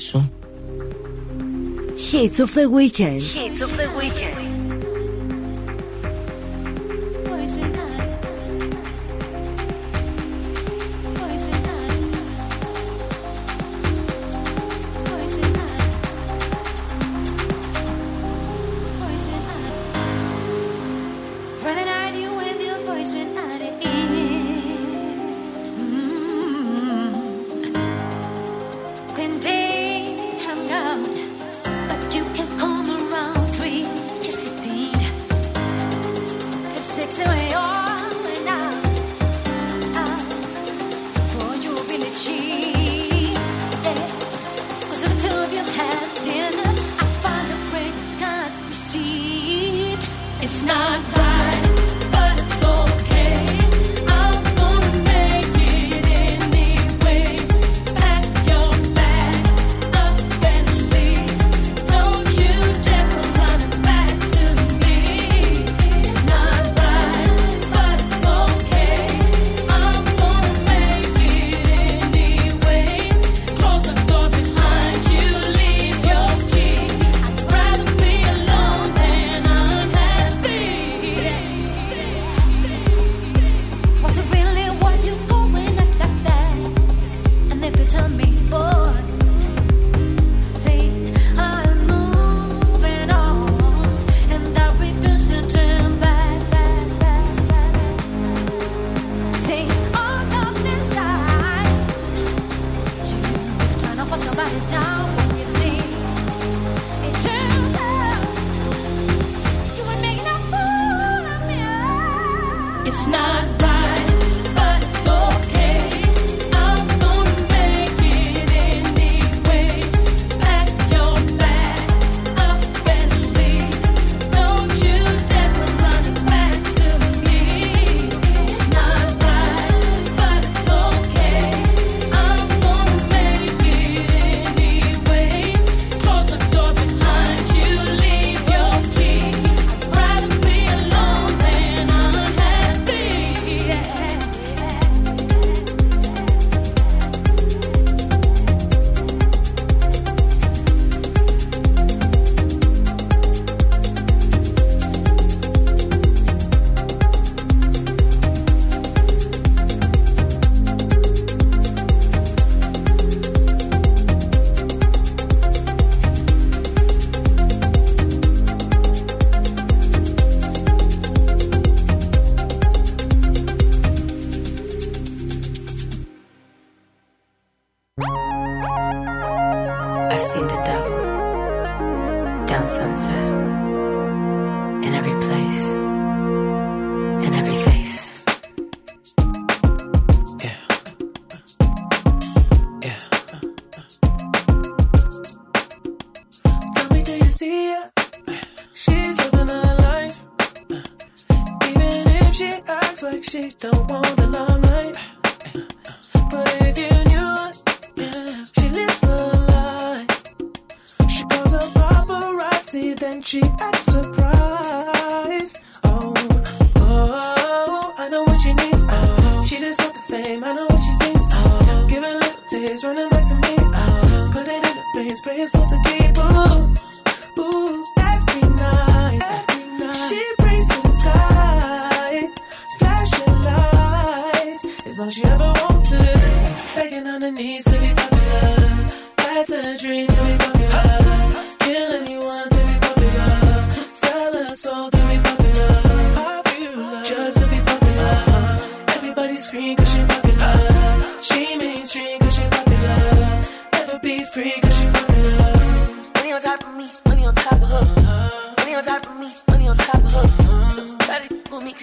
σου. 0.00 0.32
Hits 2.12 2.38
of 2.40 2.54
the 2.54 2.66
weekend. 2.78 3.22
Hits 3.22 3.60
of 3.66 3.70
the 3.76 3.88
weekend. 4.00 4.39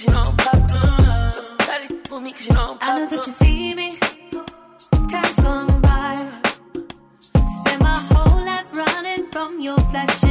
you 0.05 0.11
know 0.11 0.35
I'm 0.37 0.37
cause 2.33 2.47
you 2.47 2.53
know 2.53 2.77
I. 2.81 2.91
I 2.91 2.99
know 2.99 3.09
that 3.09 3.25
you 3.25 3.31
see 3.31 3.73
me. 3.73 3.97
Time's 5.09 5.39
gone 5.39 5.81
by. 5.81 6.15
Spend 7.47 7.81
my 7.81 7.97
whole 8.11 8.45
life 8.45 8.75
running 8.75 9.25
from 9.31 9.59
your 9.59 9.79
flash. 9.89 10.26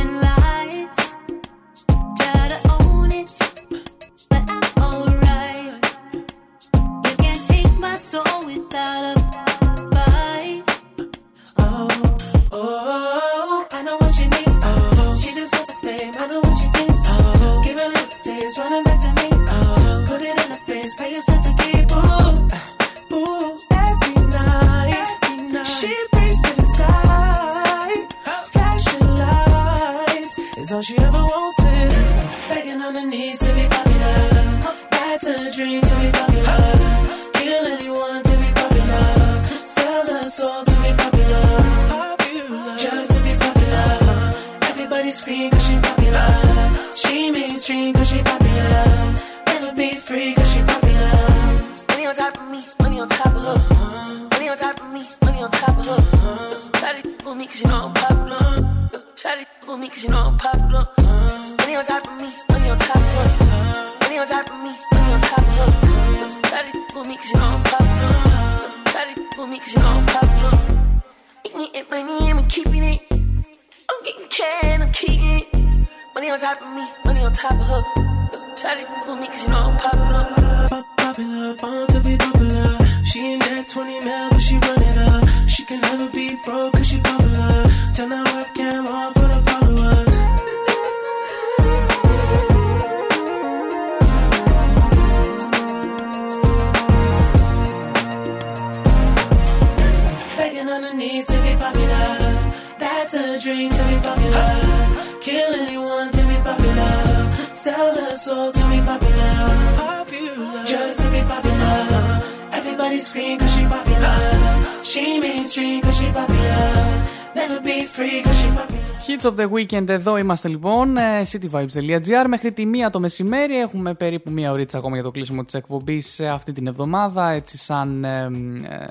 weekend 119.66 119.88
εδώ 119.88 120.18
είμαστε 120.18 120.48
λοιπόν, 120.48 120.96
ε, 120.96 121.22
cityvibes.gr. 121.32 122.26
Μέχρι 122.28 122.52
τη 122.52 122.66
μία 122.66 122.90
το 122.90 123.00
μεσημέρι 123.00 123.58
έχουμε 123.58 123.94
περίπου 123.94 124.30
μία 124.30 124.52
ωρίτσα 124.52 124.78
ακόμα 124.78 124.94
για 124.94 125.04
το 125.04 125.10
κλείσιμο 125.10 125.44
της 125.44 125.54
εκπομπής 125.54 126.20
ε, 126.20 126.26
αυτή 126.26 126.52
την 126.52 126.66
εβδομάδα, 126.66 127.30
έτσι 127.30 127.58
σαν 127.58 128.04
ε, 128.04 128.30
ε, 128.68 128.86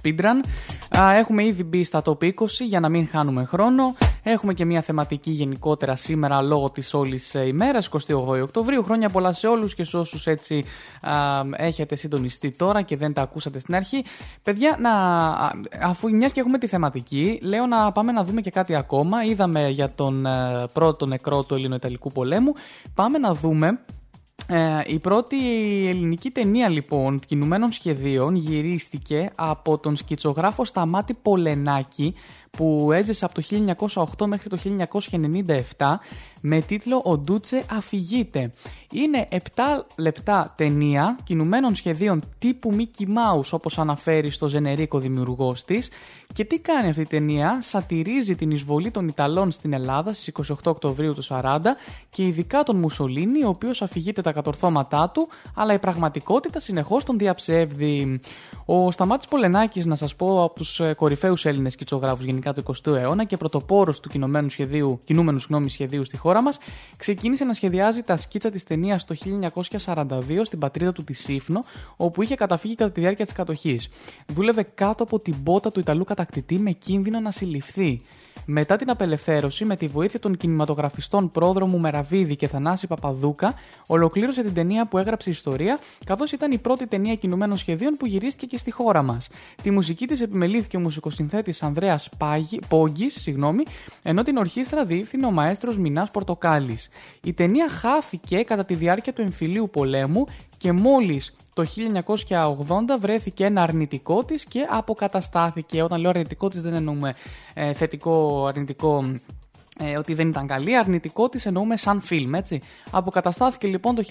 speedrun. 0.00 0.48
Έχουμε 1.16 1.44
ήδη 1.44 1.64
μπει 1.64 1.84
στα 1.84 2.02
top 2.04 2.24
20 2.24 2.30
για 2.66 2.80
να 2.80 2.88
μην 2.88 3.08
χάνουμε 3.08 3.44
χρόνο. 3.44 3.94
Έχουμε 4.24 4.54
και 4.54 4.64
μία 4.64 4.80
θεματική 4.80 5.30
γενικότερα 5.30 5.96
σήμερα 5.96 6.42
λόγω 6.42 6.70
της 6.70 6.94
όλης 6.94 7.34
ε, 7.34 7.46
ημέρας, 7.46 7.88
28 8.08 8.42
Οκτωβρίου. 8.42 8.82
Χρόνια 8.82 9.08
πολλά 9.08 9.32
σε 9.32 9.46
όλους 9.46 9.74
και 9.74 9.84
σε 9.84 9.96
όσους 9.96 10.26
έτσι 10.26 10.64
ε, 11.56 11.64
έχετε 11.66 11.94
συντονιστεί 11.94 12.50
τώρα 12.50 12.82
και 12.82 12.96
δεν 12.96 13.12
τα 13.12 13.22
ακούσατε 13.22 13.58
στην 13.58 13.74
αρχή. 13.74 14.04
Παιδιά, 14.42 14.76
να, 14.80 14.92
αφού 15.88 16.10
μιας 16.10 16.32
και 16.32 16.40
έχουμε 16.40 16.58
τη 16.58 16.66
θεματική, 16.66 17.38
λέω 17.42 17.66
να 17.66 17.92
πάμε 17.92 18.12
να 18.12 18.24
δούμε 18.24 18.40
και 18.40 18.50
κάτι 18.50 18.74
ακόμα. 18.74 19.24
Είδαμε 19.24 19.68
για 19.68 19.92
τον 19.94 20.11
ε, 20.26 20.66
πρώτο 20.72 21.06
νεκρό 21.06 21.42
του 21.42 21.54
Ελληνοϊταλικού 21.54 22.10
πολέμου. 22.12 22.52
Πάμε 22.94 23.18
να 23.18 23.34
δούμε 23.34 23.78
ε, 24.46 24.82
η 24.86 24.98
πρώτη 24.98 25.36
ελληνική 25.88 26.30
ταινία 26.30 26.68
λοιπόν 26.68 27.18
κινουμένων 27.18 27.72
σχεδίων 27.72 28.34
γυρίστηκε 28.34 29.30
από 29.34 29.78
τον 29.78 29.96
σκητσογράφο 29.96 30.64
Σταμάτη 30.64 31.14
Πολενάκη 31.14 32.14
που 32.50 32.90
έζησε 32.92 33.24
από 33.24 33.34
το 33.34 33.42
1908 34.18 34.26
μέχρι 34.26 34.48
το 34.48 34.58
1997 35.76 35.86
με 36.44 36.60
τίτλο 36.60 37.02
«Ο 37.04 37.18
Ντούτσε 37.18 37.62
αφηγείται». 37.70 38.52
Είναι 38.92 39.28
7 39.30 39.36
λεπτά 39.96 40.52
ταινία 40.56 41.18
κινουμένων 41.24 41.74
σχεδίων 41.74 42.22
τύπου 42.38 42.70
Mickey 42.76 43.04
Mouse 43.04 43.50
όπως 43.50 43.78
αναφέρει 43.78 44.30
στο 44.30 44.48
Ζενερίκο 44.48 44.98
δημιουργός 44.98 45.64
της 45.64 45.90
και 46.32 46.44
τι 46.44 46.58
κάνει 46.58 46.88
αυτή 46.88 47.00
η 47.00 47.06
ταινία, 47.06 47.58
σατυρίζει 47.62 48.34
την 48.34 48.50
εισβολή 48.50 48.90
των 48.90 49.08
Ιταλών 49.08 49.50
στην 49.50 49.72
Ελλάδα 49.72 50.12
στις 50.12 50.32
28 50.52 50.54
Οκτωβρίου 50.64 51.14
του 51.14 51.24
40 51.28 51.58
και 52.08 52.26
ειδικά 52.26 52.62
τον 52.62 52.76
Μουσολίνη 52.76 53.44
ο 53.44 53.48
οποίος 53.48 53.82
αφηγείται 53.82 54.20
τα 54.22 54.32
κατορθώματά 54.32 55.10
του 55.10 55.28
αλλά 55.54 55.72
η 55.72 55.78
πραγματικότητα 55.78 56.60
συνεχώς 56.60 57.04
τον 57.04 57.18
διαψεύδει. 57.18 58.20
Ο 58.64 58.90
Σταμάτης 58.90 59.26
Πολενάκης 59.26 59.86
να 59.86 59.94
σας 59.94 60.16
πω 60.16 60.44
από 60.44 60.54
τους 60.54 60.80
ε, 60.80 60.94
κορυφαίους 60.94 61.44
Έλληνες 61.44 61.76
κιτσογράφους 61.76 62.24
γενικά 62.24 62.52
του 62.52 62.62
20ου 62.66 62.94
αιώνα 62.94 63.24
και 63.24 63.36
πρωτοπόρος 63.36 64.00
του 64.00 64.08
κινουμένου 64.08 64.48
σχεδίου, 64.48 65.00
κινούμενου 65.04 65.38
συγγνώμη, 65.38 65.70
σχεδίου 65.70 66.04
στη 66.04 66.16
χώρα 66.16 66.31
μας, 66.40 66.58
ξεκίνησε 66.96 67.44
να 67.44 67.52
σχεδιάζει 67.52 68.02
τα 68.02 68.16
σκίτσα 68.16 68.50
της 68.50 68.64
ταινίας 68.64 69.04
το 69.04 69.14
1942 69.84 70.40
στην 70.42 70.58
πατρίδα 70.58 70.92
του 70.92 71.04
τη 71.04 71.12
Σύφνο, 71.12 71.64
όπου 71.96 72.22
είχε 72.22 72.34
καταφύγει 72.34 72.74
κατά 72.74 72.90
τη 72.90 73.00
διάρκεια 73.00 73.24
της 73.24 73.34
κατοχής. 73.34 73.88
Δούλευε 74.26 74.62
κάτω 74.62 75.02
από 75.02 75.20
την 75.20 75.42
πότα 75.42 75.72
του 75.72 75.80
Ιταλού 75.80 76.04
κατακτητή 76.04 76.58
με 76.58 76.70
κίνδυνο 76.70 77.20
να 77.20 77.30
συλληφθεί. 77.30 78.02
Μετά 78.46 78.76
την 78.76 78.90
απελευθέρωση, 78.90 79.64
με 79.64 79.76
τη 79.76 79.86
βοήθεια 79.86 80.18
των 80.18 80.36
κινηματογραφιστών 80.36 81.30
Πρόδρομου 81.30 81.78
Μεραβίδη 81.78 82.36
και 82.36 82.46
Θανάση 82.46 82.86
Παπαδούκα, 82.86 83.54
ολοκλήρωσε 83.86 84.42
την 84.42 84.54
ταινία 84.54 84.86
που 84.86 84.98
έγραψε 84.98 85.30
ιστορία, 85.30 85.78
καθώς 86.06 86.32
ήταν 86.32 86.50
η 86.50 86.58
πρώτη 86.58 86.86
ταινία 86.86 87.14
κινουμένων 87.14 87.56
σχεδίων 87.56 87.96
που 87.96 88.06
γυρίστηκε 88.06 88.46
και 88.46 88.58
στη 88.58 88.70
χώρα 88.70 89.02
μας. 89.02 89.28
Τη 89.62 89.70
μουσική 89.70 90.06
της 90.06 90.20
επιμελήθηκε 90.20 90.76
ο 90.76 90.80
μουσικοσυνθέτης 90.80 91.62
Ανδρέας 91.62 92.08
Πόγκης, 92.68 93.28
ενώ 94.02 94.22
την 94.22 94.36
ορχήστρα 94.36 94.84
διεύθυνε 94.84 95.26
ο 95.26 95.30
μαέστρος 95.30 95.78
Μινάς 95.78 96.10
Πορτοκάλης. 96.10 96.88
Η 97.22 97.32
ταινία 97.32 97.68
χάθηκε 97.68 98.42
κατά 98.42 98.64
τη 98.64 98.74
διάρκεια 98.74 99.12
του 99.12 99.20
εμφυλίου 99.20 99.70
πολέμου 99.72 100.26
και 100.62 100.72
μόλις 100.72 101.34
το 101.54 101.64
1980 102.28 102.98
βρέθηκε 103.00 103.44
ένα 103.44 103.62
αρνητικό 103.62 104.24
της 104.24 104.44
και 104.44 104.66
αποκαταστάθηκε. 104.70 105.82
Όταν 105.82 106.00
λέω 106.00 106.10
αρνητικό 106.10 106.48
της 106.48 106.62
δεν 106.62 106.74
εννοούμε 106.74 107.14
ε, 107.54 107.72
θετικό, 107.72 108.46
αρνητικό 108.46 109.04
ε, 109.78 109.98
ότι 109.98 110.14
δεν 110.14 110.28
ήταν 110.28 110.46
καλή, 110.46 110.76
αρνητικό 110.76 111.28
της 111.28 111.46
εννοούμε 111.46 111.76
σαν 111.76 112.00
φιλμ, 112.00 112.34
έτσι. 112.34 112.60
Αποκαταστάθηκε 112.90 113.66
λοιπόν 113.66 113.94
το 113.94 114.02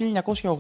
1980, 0.42 0.52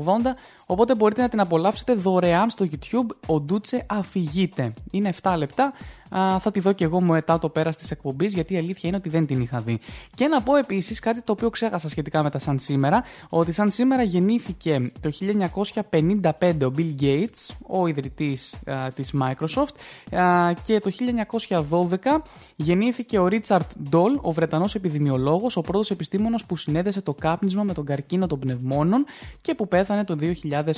οπότε 0.66 0.96
μπορείτε 0.96 1.22
να 1.22 1.30
την 1.30 1.39
απολαύσετε 1.39 1.94
δωρεάν 1.94 2.50
στο 2.50 2.68
YouTube, 2.72 3.16
ο 3.28 3.39
Ντούτσε 3.39 3.86
αφηγείται. 3.89 4.74
Είναι 4.92 5.14
7 5.22 5.34
λεπτά, 5.38 5.74
Α, 6.18 6.39
θα 6.39 6.51
τη 6.51 6.59
δω 6.59 6.72
και 6.74 6.84
εγώ 6.84 7.01
μετά 7.01 7.39
το 7.39 7.49
πέρας 7.49 7.78
της 7.78 7.91
εκπομπής, 7.91 8.34
γιατί 8.34 8.53
η 8.53 8.57
αλήθεια 8.57 8.89
είναι 8.89 8.97
ότι 8.97 9.09
δεν 9.09 9.26
την 9.26 9.41
είχα 9.41 9.59
δει. 9.59 9.80
Και 10.16 10.28
να 10.28 10.41
πω 10.41 10.55
επίσης 10.55 10.99
κάτι 10.99 11.22
το 11.22 11.32
οποίο 11.32 11.49
ξέχασα 11.49 11.89
σχετικά 11.89 12.24
με 12.24 12.30
τα 12.30 12.39
σαν 12.39 12.59
σήμερα, 12.59 13.03
ότι 13.30 13.51
σαν 13.51 13.72
σήμερα 13.72 14.03
γεννήθηκε 14.03 14.91
το 14.99 15.09
1955 15.09 16.66
ο 16.66 16.72
Bill 16.78 16.95
Gates, 17.01 17.55
ο 17.68 17.88
ιδρυτής 17.88 18.55
της 18.95 19.14
Microsoft, 19.22 19.76
α, 20.18 20.53
και 20.64 20.80
το 20.80 20.89
1912 20.89 22.22
γεννήθηκε 22.55 23.20
ο 23.20 23.28
Richard 23.32 23.59
Doll, 23.91 24.22
ο 24.22 24.32
Βρετανός 24.32 24.76
επιδημιολόγος, 24.76 25.57
ο 25.57 25.62
πρώτος 25.62 25.91
επιστήμονας 25.91 26.45
που 26.45 26.55
συνέδεσε 26.55 27.01
το 27.01 27.14
κάπνισμα 27.14 27.64
με 27.64 27.74
τον 27.74 27.86
καρκίνο 27.86 28.28
των 28.28 28.39
πνευμόνων 28.39 29.05
και 29.41 29.55
που 29.55 29.68
πέθανε 29.68 30.03
το 30.03 30.16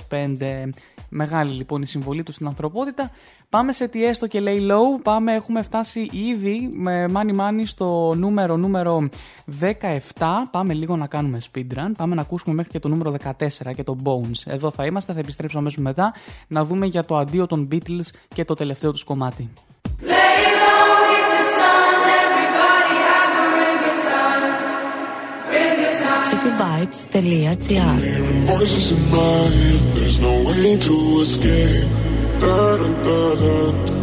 2005. 0.09 0.69
Μεγάλη 1.09 1.51
λοιπόν 1.51 1.81
η 1.81 1.85
συμβολή 1.85 2.23
του 2.23 2.31
στην 2.31 2.47
ανθρωπότητα. 2.47 3.11
Πάμε 3.49 3.71
σε 3.71 3.87
τι 3.87 4.03
έστω 4.03 4.27
και 4.27 4.39
λέει 4.39 4.67
low. 4.71 5.01
Πάμε, 5.03 5.22
έχουμε 5.31 5.61
φτάσει 5.61 6.09
ήδη 6.11 6.69
με 6.73 7.05
money 7.13 7.39
money 7.39 7.61
στο 7.63 8.13
νούμερο 8.17 8.57
νούμερο 8.57 9.09
17. 9.59 9.69
Πάμε 10.51 10.73
λίγο 10.73 10.95
να 10.95 11.07
κάνουμε 11.07 11.37
speedrun. 11.51 11.91
Πάμε 11.97 12.15
να 12.15 12.21
ακούσουμε 12.21 12.55
μέχρι 12.55 12.71
και 12.71 12.79
το 12.79 12.87
νούμερο 12.87 13.15
14 13.23 13.31
και 13.75 13.83
το 13.83 13.97
Bones. 14.03 14.41
Εδώ 14.45 14.71
θα 14.71 14.85
είμαστε, 14.85 15.13
θα 15.13 15.19
επιστρέψουμε 15.19 15.61
αμέσως 15.61 15.83
μετά 15.83 16.13
να 16.47 16.63
δούμε 16.65 16.85
για 16.85 17.05
το 17.05 17.17
αντίο 17.17 17.47
των 17.47 17.67
Beatles 17.71 18.07
και 18.35 18.45
το 18.45 18.53
τελευταίο 18.53 18.91
τους 18.91 19.03
κομμάτι. 19.03 19.49
cityvibes.gr 26.29 27.95
Voices 28.51 28.91
in 28.95 29.01
my 29.11 29.43
head, 29.57 29.81
there's 29.95 30.19
no 30.19 30.33
way 30.47 30.77
to 30.87 30.95
escape. 31.25 31.87
Da 32.41 32.77
da 32.79 32.87
da 33.05 33.19
da, 33.41 34.02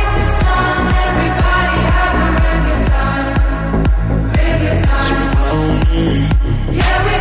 Yeah, 6.01 7.05
we 7.05 7.20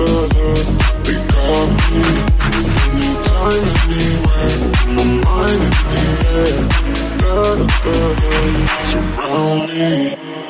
Da. 0.00 0.06
They 1.04 1.18
got 1.28 1.68
me. 1.76 2.00
Anytime, 2.88 3.66
anywhere. 3.84 4.58
My 4.96 5.04
mind 5.24 5.62
in 5.66 5.74
the 5.90 6.04
air. 6.40 6.60
Da 7.20 7.36
da. 7.84 7.98
Surround 8.90 9.60
me. 9.68 10.49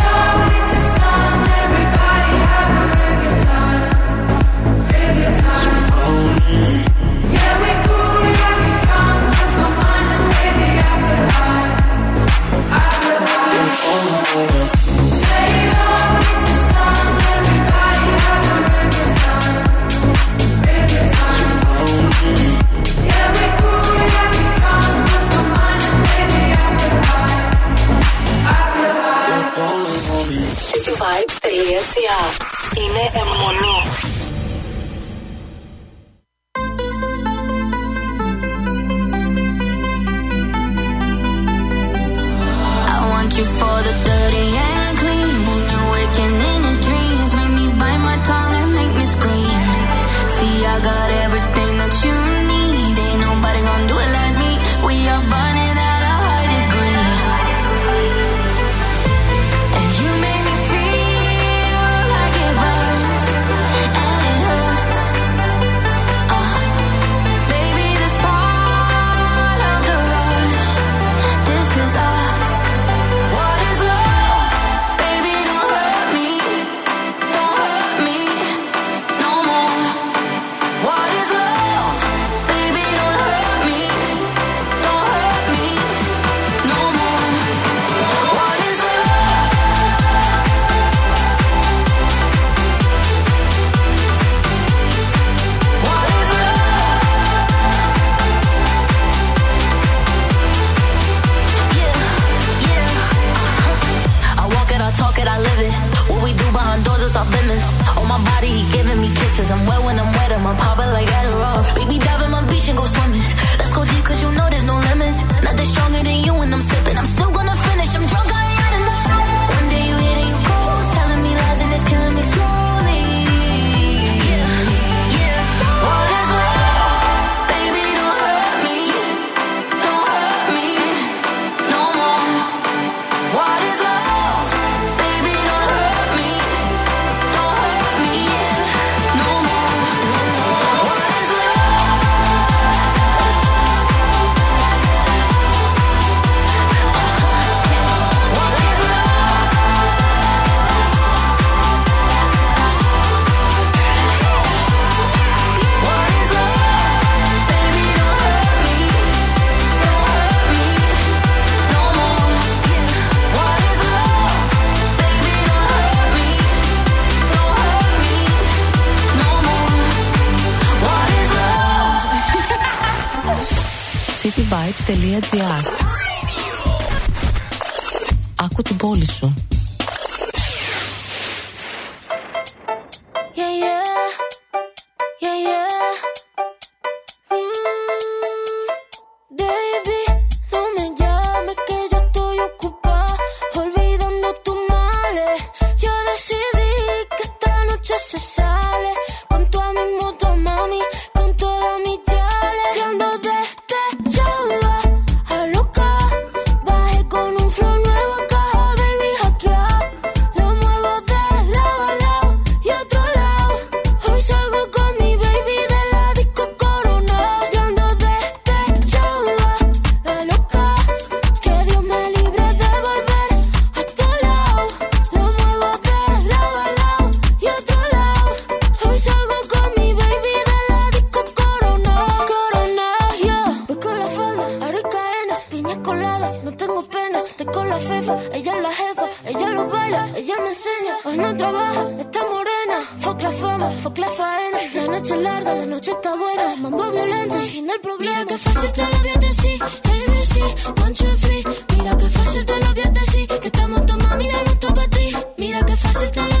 ella 239.31 239.49
lo 239.49 239.67
baila, 239.67 240.09
ella 240.17 240.35
me 240.43 240.49
enseña, 240.49 240.95
hoy 241.05 241.17
no 241.17 241.37
trabaja, 241.37 241.89
está 241.99 242.19
morena, 242.23 242.77
fuck 242.99 243.21
la 243.21 243.31
fama, 243.31 243.69
fuck 243.81 243.97
la 243.97 244.11
faena, 244.11 244.57
la 244.75 244.87
noche 244.87 245.13
es 245.15 245.21
larga, 245.21 245.55
la 245.55 245.65
noche 245.65 245.91
está 245.91 246.15
buena, 246.15 246.55
mambo 246.57 246.91
violento, 246.91 247.37
el 247.37 247.45
fin 247.45 247.67
del 247.67 247.79
problema. 247.79 248.11
Mira 248.11 248.25
que 248.25 248.37
fácil 248.37 248.71
te 248.73 248.81
lo 248.81 248.97
voy 248.99 249.27
decir, 249.27 249.63
ABC, 249.63 250.83
one, 250.83 250.93
two, 250.93 251.15
three, 251.15 251.43
mira 251.77 251.97
que 251.97 252.05
fácil 252.05 252.45
te 252.45 252.59
lo 252.59 252.73
voy 252.73 252.83
decir, 252.93 253.27
que 253.27 253.47
estamos 253.47 253.85
tomando 253.85 254.07
mami, 254.09 254.27
ya 254.27 254.43
no 254.43 254.73
para 254.75 254.87
ti, 254.89 255.15
mira 255.37 255.63
que 255.63 255.77
fácil 255.77 256.11
te 256.11 256.21
lo 256.21 256.40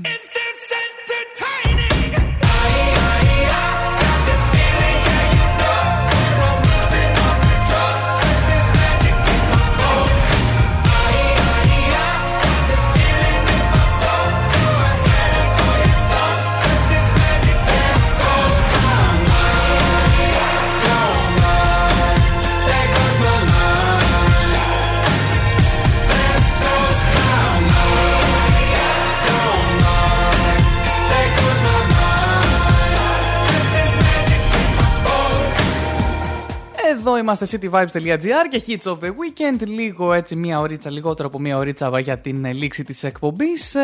Εδώ 37.01 37.17
είμαστε 37.17 37.47
cityvibes.gr 37.51 38.47
και 38.49 38.61
hits 38.67 38.91
of 38.91 38.97
the 39.03 39.07
weekend. 39.07 39.67
Λίγο 39.67 40.13
έτσι, 40.13 40.35
μία 40.35 40.59
ωρίτσα, 40.59 40.89
λιγότερο 40.89 41.27
από 41.27 41.39
μία 41.39 41.57
ωρίτσα 41.57 41.99
για 41.99 42.17
την 42.19 42.45
ε, 42.45 42.53
λήξη 42.53 42.83
της 42.83 43.03
εκπομπής. 43.03 43.75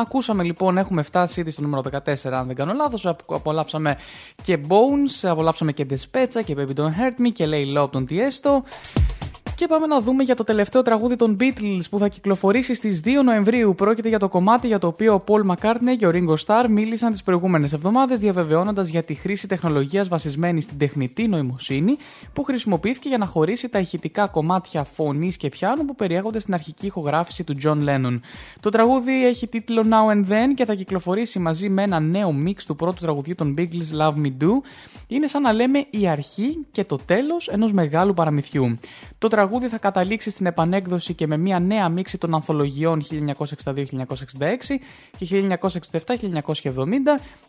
ακούσαμε 0.00 0.42
λοιπόν, 0.42 0.78
έχουμε 0.78 1.02
φτάσει 1.02 1.40
ήδη 1.40 1.50
στο 1.50 1.62
νούμερο 1.62 1.82
14, 1.92 2.14
αν 2.32 2.46
δεν 2.46 2.56
κάνω 2.56 2.72
λάθος. 2.72 3.06
Απολαύσαμε 3.26 3.96
και 4.42 4.58
Bones, 4.68 5.28
απολαύσαμε 5.28 5.72
και 5.72 5.86
Despecha 5.90 6.44
και 6.44 6.56
Baby 6.58 6.80
Don't 6.80 6.82
Hurt 6.82 7.26
Me 7.26 7.32
και 7.32 7.46
Lay 7.48 7.76
Low 7.76 7.82
από 7.82 7.92
τον 7.92 8.06
Tiesto. 8.10 8.62
Και 9.58 9.66
πάμε 9.66 9.86
να 9.86 10.00
δούμε 10.00 10.22
για 10.22 10.34
το 10.34 10.44
τελευταίο 10.44 10.82
τραγούδι 10.82 11.16
των 11.16 11.36
Beatles 11.40 11.80
που 11.90 11.98
θα 11.98 12.08
κυκλοφορήσει 12.08 12.74
στις 12.74 13.00
2 13.04 13.08
Νοεμβρίου. 13.24 13.74
Πρόκειται 13.74 14.08
για 14.08 14.18
το 14.18 14.28
κομμάτι 14.28 14.66
για 14.66 14.78
το 14.78 14.86
οποίο 14.86 15.14
ο 15.14 15.24
Paul 15.26 15.50
McCartney 15.50 15.96
και 15.98 16.06
ο 16.06 16.10
Ringo 16.14 16.34
Starr 16.46 16.66
μίλησαν 16.68 17.12
τις 17.12 17.22
προηγούμενες 17.22 17.72
εβδομάδες, 17.72 18.18
διαβεβαιώνοντας 18.18 18.88
για 18.88 19.02
τη 19.02 19.14
χρήση 19.14 19.46
τεχνολογίας 19.48 20.08
βασισμένη 20.08 20.60
στην 20.60 20.78
τεχνητή 20.78 21.28
νοημοσύνη 21.28 21.96
που 22.32 22.42
χρησιμοποιήθηκε 22.42 23.08
για 23.08 23.18
να 23.18 23.26
χωρίσει 23.26 23.68
τα 23.68 23.78
ηχητικά 23.78 24.26
κομμάτια 24.26 24.84
φωνής 24.84 25.36
και 25.36 25.48
πιάνου 25.48 25.84
που 25.84 25.94
περιέχονται 25.94 26.38
στην 26.38 26.54
αρχική 26.54 26.86
ηχογράφηση 26.86 27.44
του 27.44 27.54
John 27.64 27.78
Lennon. 27.88 28.20
Το 28.60 28.70
τραγούδι 28.70 29.26
έχει 29.26 29.46
τίτλο 29.46 29.84
Now 29.90 30.14
and 30.14 30.32
Then 30.32 30.54
και 30.54 30.64
θα 30.64 30.74
κυκλοφορήσει 30.74 31.38
μαζί 31.38 31.68
με 31.68 31.82
ένα 31.82 32.00
νέο 32.00 32.32
μίξ 32.32 32.66
του 32.66 32.76
πρώτου 32.76 33.02
τραγουδιού 33.02 33.34
των 33.34 33.54
Beatles 33.58 34.00
Love 34.00 34.14
Me 34.14 34.32
Do. 34.42 34.50
Είναι 35.06 35.26
σαν 35.26 35.42
να 35.42 35.52
λέμε 35.52 35.86
η 35.90 36.08
αρχή 36.08 36.66
και 36.70 36.84
το 36.84 36.98
τέλος 37.04 37.48
ενός 37.48 37.72
μεγάλου 37.72 38.14
παραμυθιού. 38.14 38.78
Το 39.18 39.28
τραγούδι 39.48 39.68
θα 39.68 39.78
καταλήξει 39.78 40.30
στην 40.30 40.46
επανέκδοση 40.46 41.14
και 41.14 41.26
με 41.26 41.36
μια 41.36 41.58
νέα 41.58 41.88
μίξη 41.88 42.18
των 42.18 42.34
ανθολογιών 42.34 43.02
1962-1966 43.04 43.74
και 45.18 45.58
1967-1970, 45.60 45.64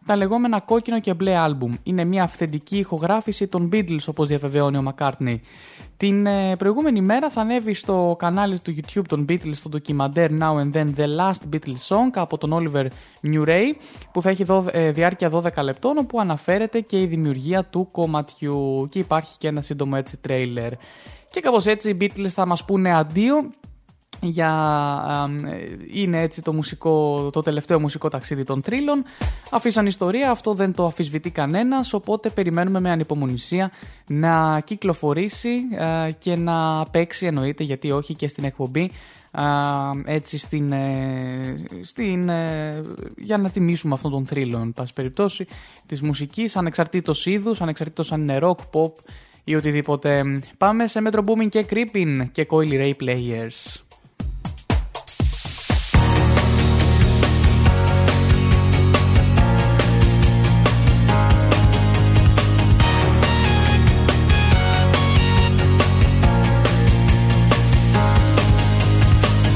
τα 0.05 0.15
λεγόμενα 0.15 0.59
κόκκινο 0.59 0.99
και 0.99 1.13
μπλε 1.13 1.37
άλμπουμ. 1.37 1.71
Είναι 1.83 2.03
μια 2.03 2.23
αυθεντική 2.23 2.77
ηχογράφηση 2.77 3.47
των 3.47 3.69
Beatles, 3.73 4.05
όπως 4.07 4.27
διαβεβαιώνει 4.27 4.77
ο 4.77 4.93
McCartney. 4.93 5.39
Την 5.97 6.25
ε, 6.25 6.55
προηγούμενη 6.55 7.01
μέρα 7.01 7.29
θα 7.29 7.41
ανέβει 7.41 7.73
στο 7.73 8.15
κανάλι 8.19 8.59
του 8.59 8.75
YouTube 8.75 9.05
των 9.07 9.25
Beatles 9.29 9.57
το 9.63 9.69
ντοκιμαντέρ 9.69 10.29
Now 10.39 10.55
and 10.61 10.71
Then 10.73 10.87
The 10.97 11.05
Last 11.19 11.53
Beatles 11.53 11.87
Song 11.87 12.09
από 12.13 12.37
τον 12.37 12.51
Oliver 12.53 12.85
Murray 13.23 13.73
που 14.11 14.21
θα 14.21 14.29
έχει 14.29 14.43
δω, 14.43 14.65
ε, 14.71 14.91
διάρκεια 14.91 15.29
12 15.31 15.63
λεπτών 15.63 15.97
όπου 15.97 16.19
αναφέρεται 16.19 16.79
και 16.79 17.01
η 17.01 17.05
δημιουργία 17.05 17.63
του 17.63 17.87
κομματιού 17.91 18.87
και 18.89 18.99
υπάρχει 18.99 19.37
και 19.37 19.47
ένα 19.47 19.61
σύντομο 19.61 19.93
έτσι 19.97 20.17
τρέιλερ. 20.17 20.71
Και 21.31 21.39
κάπως 21.39 21.65
έτσι 21.65 21.89
οι 21.89 21.97
Beatles 22.01 22.27
θα 22.27 22.45
μας 22.45 22.65
πούνε 22.65 22.95
αντίο 22.95 23.35
για 24.21 24.51
ε, 25.45 25.75
είναι 25.91 26.21
έτσι 26.21 26.41
το, 26.41 26.53
μουσικό, 26.53 27.29
το 27.31 27.41
τελευταίο 27.41 27.79
μουσικό 27.79 28.09
ταξίδι 28.09 28.43
των 28.43 28.61
τρίλων. 28.61 29.03
Αφήσαν 29.51 29.85
ιστορία, 29.85 30.31
αυτό 30.31 30.53
δεν 30.53 30.73
το 30.73 30.85
αφισβητεί 30.85 31.29
κανένας, 31.29 31.93
οπότε 31.93 32.29
περιμένουμε 32.29 32.79
με 32.79 32.91
ανυπομονησία 32.91 33.71
να 34.07 34.59
κυκλοφορήσει 34.59 35.55
ε, 35.77 36.11
και 36.11 36.35
να 36.35 36.85
παίξει 36.91 37.25
εννοείται 37.25 37.63
γιατί 37.63 37.91
όχι 37.91 38.15
και 38.15 38.27
στην 38.27 38.43
εκπομπή 38.43 38.91
ε, 39.31 40.13
έτσι 40.13 40.37
στην, 40.37 40.71
ε, 40.71 41.55
στην, 41.81 42.29
ε, 42.29 42.81
για 43.17 43.37
να 43.37 43.49
τιμήσουμε 43.49 43.93
αυτόν 43.93 44.11
τον 44.11 44.25
θρύλο 44.25 44.59
εν 44.59 44.73
πάση 44.73 44.93
περιπτώσει 44.93 45.47
της 45.85 46.01
μουσικής 46.01 46.55
ανεξαρτήτως 46.55 47.25
είδους, 47.25 47.61
ανεξαρτήτως 47.61 48.11
αν 48.11 48.21
είναι 48.21 48.39
rock, 48.41 48.57
pop 48.71 48.91
ή 49.49 49.55
οτιδήποτε. 49.55 50.39
Πάμε 50.57 50.87
σε 50.87 51.01
Metro 51.05 51.19
Booming 51.19 51.49
και 51.49 51.65
Creeping 51.69 52.27
και 52.31 52.47
Coily 52.49 52.79
Ray 52.79 52.93
Players. 53.03 53.75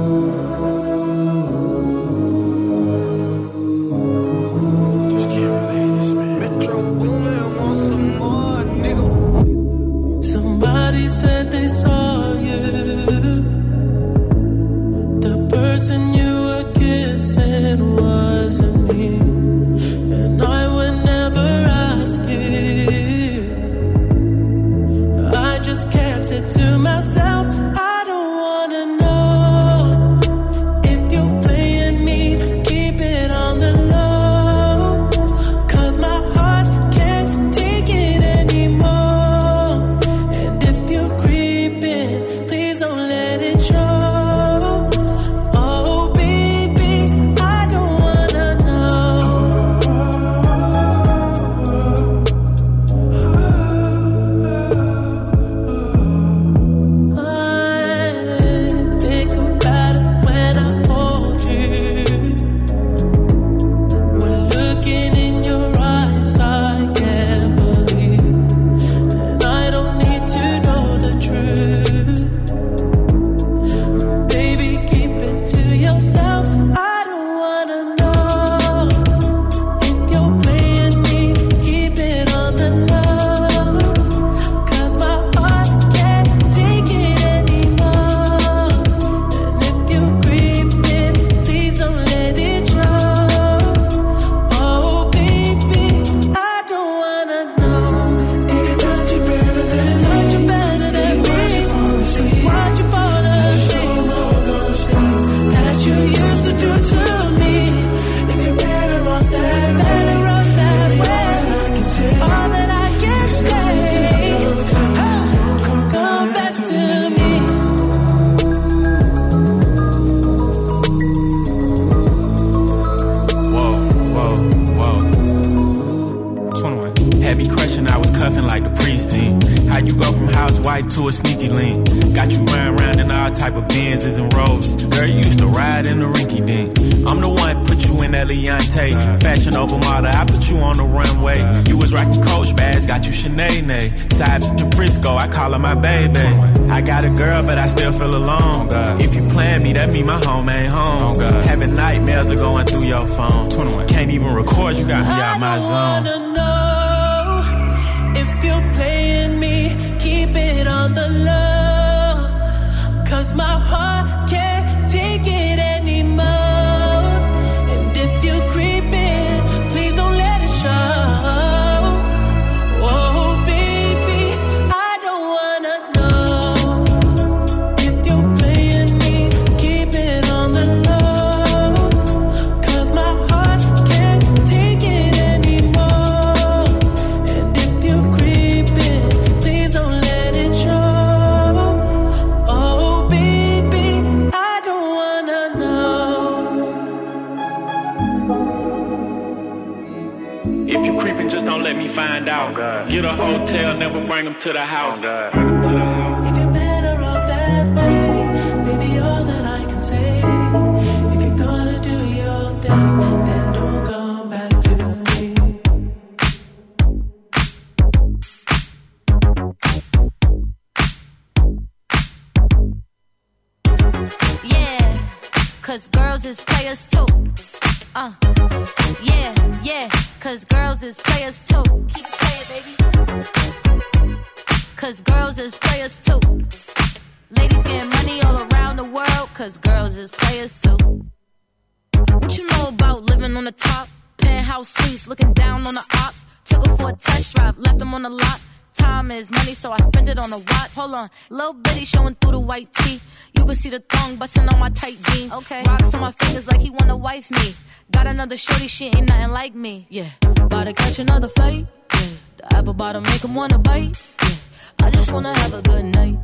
can 253.48 253.56
see 253.56 253.70
the 253.70 253.80
thong 253.80 254.18
busting 254.18 254.48
on 254.48 254.60
my 254.60 254.70
tight 254.70 254.98
jeans. 255.08 255.32
Okay, 255.32 255.64
rocks 255.66 255.94
on 255.94 256.02
my 256.02 256.12
fingers 256.12 256.48
like 256.48 256.60
he 256.60 256.70
wanna 256.70 256.98
wife 256.98 257.32
me. 257.32 257.56
Got 257.92 258.08
another 258.08 258.38
shorty, 258.38 258.68
she 258.68 258.88
ain't 258.88 259.08
nothing 259.08 259.32
like 259.32 259.56
me. 259.56 259.88
Yeah, 259.90 260.10
about 260.22 260.66
to 260.66 260.74
catch 260.74 261.00
another 261.00 261.30
fight. 261.30 261.66
Yeah, 261.94 262.08
the 262.38 262.56
apple 262.58 262.74
bottom 262.74 263.04
make 263.04 263.24
him 263.24 263.34
wanna 263.36 263.58
bite. 263.58 263.96
Yeah, 264.22 264.86
I 264.86 264.90
just 264.92 265.12
wanna 265.12 265.34
have 265.34 265.54
a 265.54 265.62
good 265.62 265.86
night. 265.86 266.18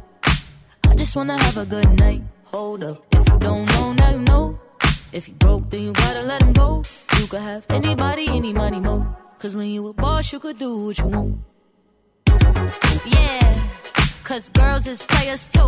I 0.89 0.95
just 0.95 1.15
wanna 1.15 1.37
have 1.41 1.57
a 1.57 1.65
good 1.65 1.89
night. 1.97 2.21
Hold 2.45 2.83
up, 2.83 3.05
if 3.11 3.27
you 3.29 3.39
don't 3.39 3.65
know, 3.71 3.93
now 3.93 4.11
you 4.11 4.19
know. 4.19 4.59
If 5.13 5.27
you 5.29 5.35
broke, 5.35 5.69
then 5.69 5.81
you 5.83 5.93
gotta 5.93 6.23
let 6.23 6.41
him 6.41 6.53
go. 6.53 6.83
You 7.19 7.27
could 7.27 7.41
have 7.41 7.65
anybody, 7.69 8.27
any 8.27 8.51
money, 8.51 8.79
mo. 8.79 9.07
Cause 9.39 9.55
when 9.55 9.67
you 9.67 9.87
a 9.87 9.93
boss, 9.93 10.33
you 10.33 10.39
could 10.39 10.57
do 10.57 10.85
what 10.85 10.97
you 10.97 11.05
want. 11.05 11.37
Yeah, 13.05 13.61
cause 14.23 14.49
girls 14.49 14.87
is 14.87 15.01
players 15.01 15.47
too. 15.47 15.67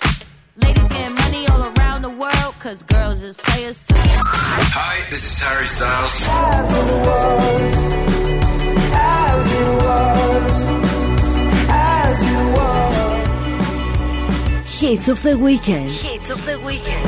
Ladies 0.63 0.87
getting 0.89 1.15
money 1.15 1.47
all 1.47 1.63
around 1.77 2.01
the 2.03 2.09
world, 2.09 2.55
cause 2.59 2.83
girls 2.83 3.21
is 3.21 3.35
players 3.37 3.79
too. 3.87 3.93
Hi, 3.97 5.09
this 5.09 5.23
is 5.31 5.39
Harry 5.41 5.65
Styles. 5.65 6.27
As 6.29 6.77
it 6.77 6.85
was, 7.07 7.73
as 8.93 9.53
it 9.61 9.69
was, 9.85 10.55
as 11.69 12.23
it 12.23 12.45
was. 12.57 14.79
Hits 14.79 15.07
of 15.07 15.21
the 15.23 15.37
weekend. 15.37 15.89
Hits 15.91 16.29
of 16.29 16.43
the 16.45 16.59
weekend. 16.59 17.00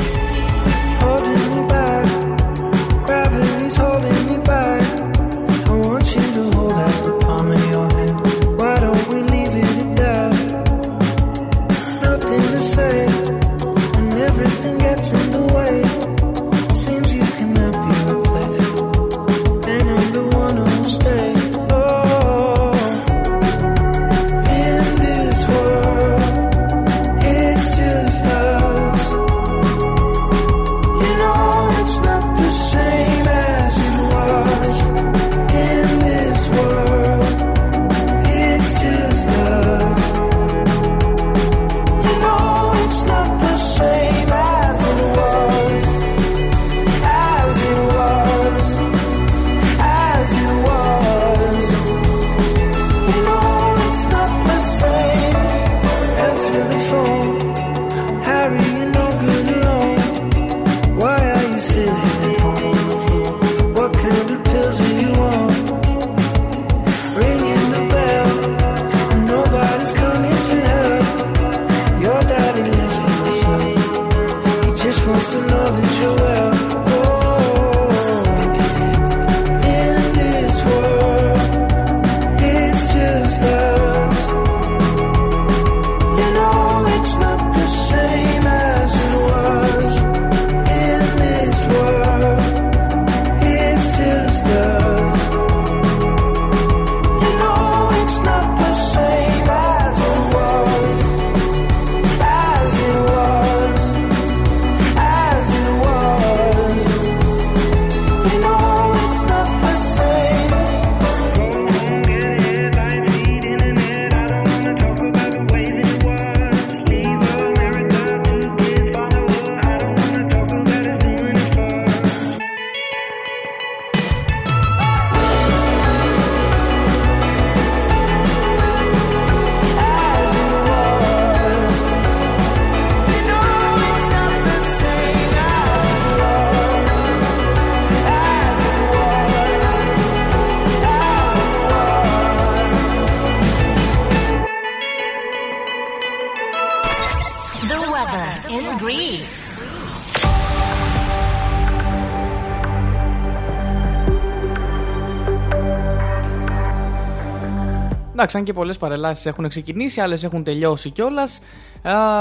Εντάξει, 158.24 158.42
αν 158.42 158.44
και 158.44 158.60
πολλές 158.60 158.78
παρελάσεις 158.78 159.26
έχουν 159.26 159.48
ξεκινήσει, 159.48 160.00
άλλες 160.00 160.24
έχουν 160.24 160.44
τελειώσει 160.44 160.90
κιόλας. 160.90 161.40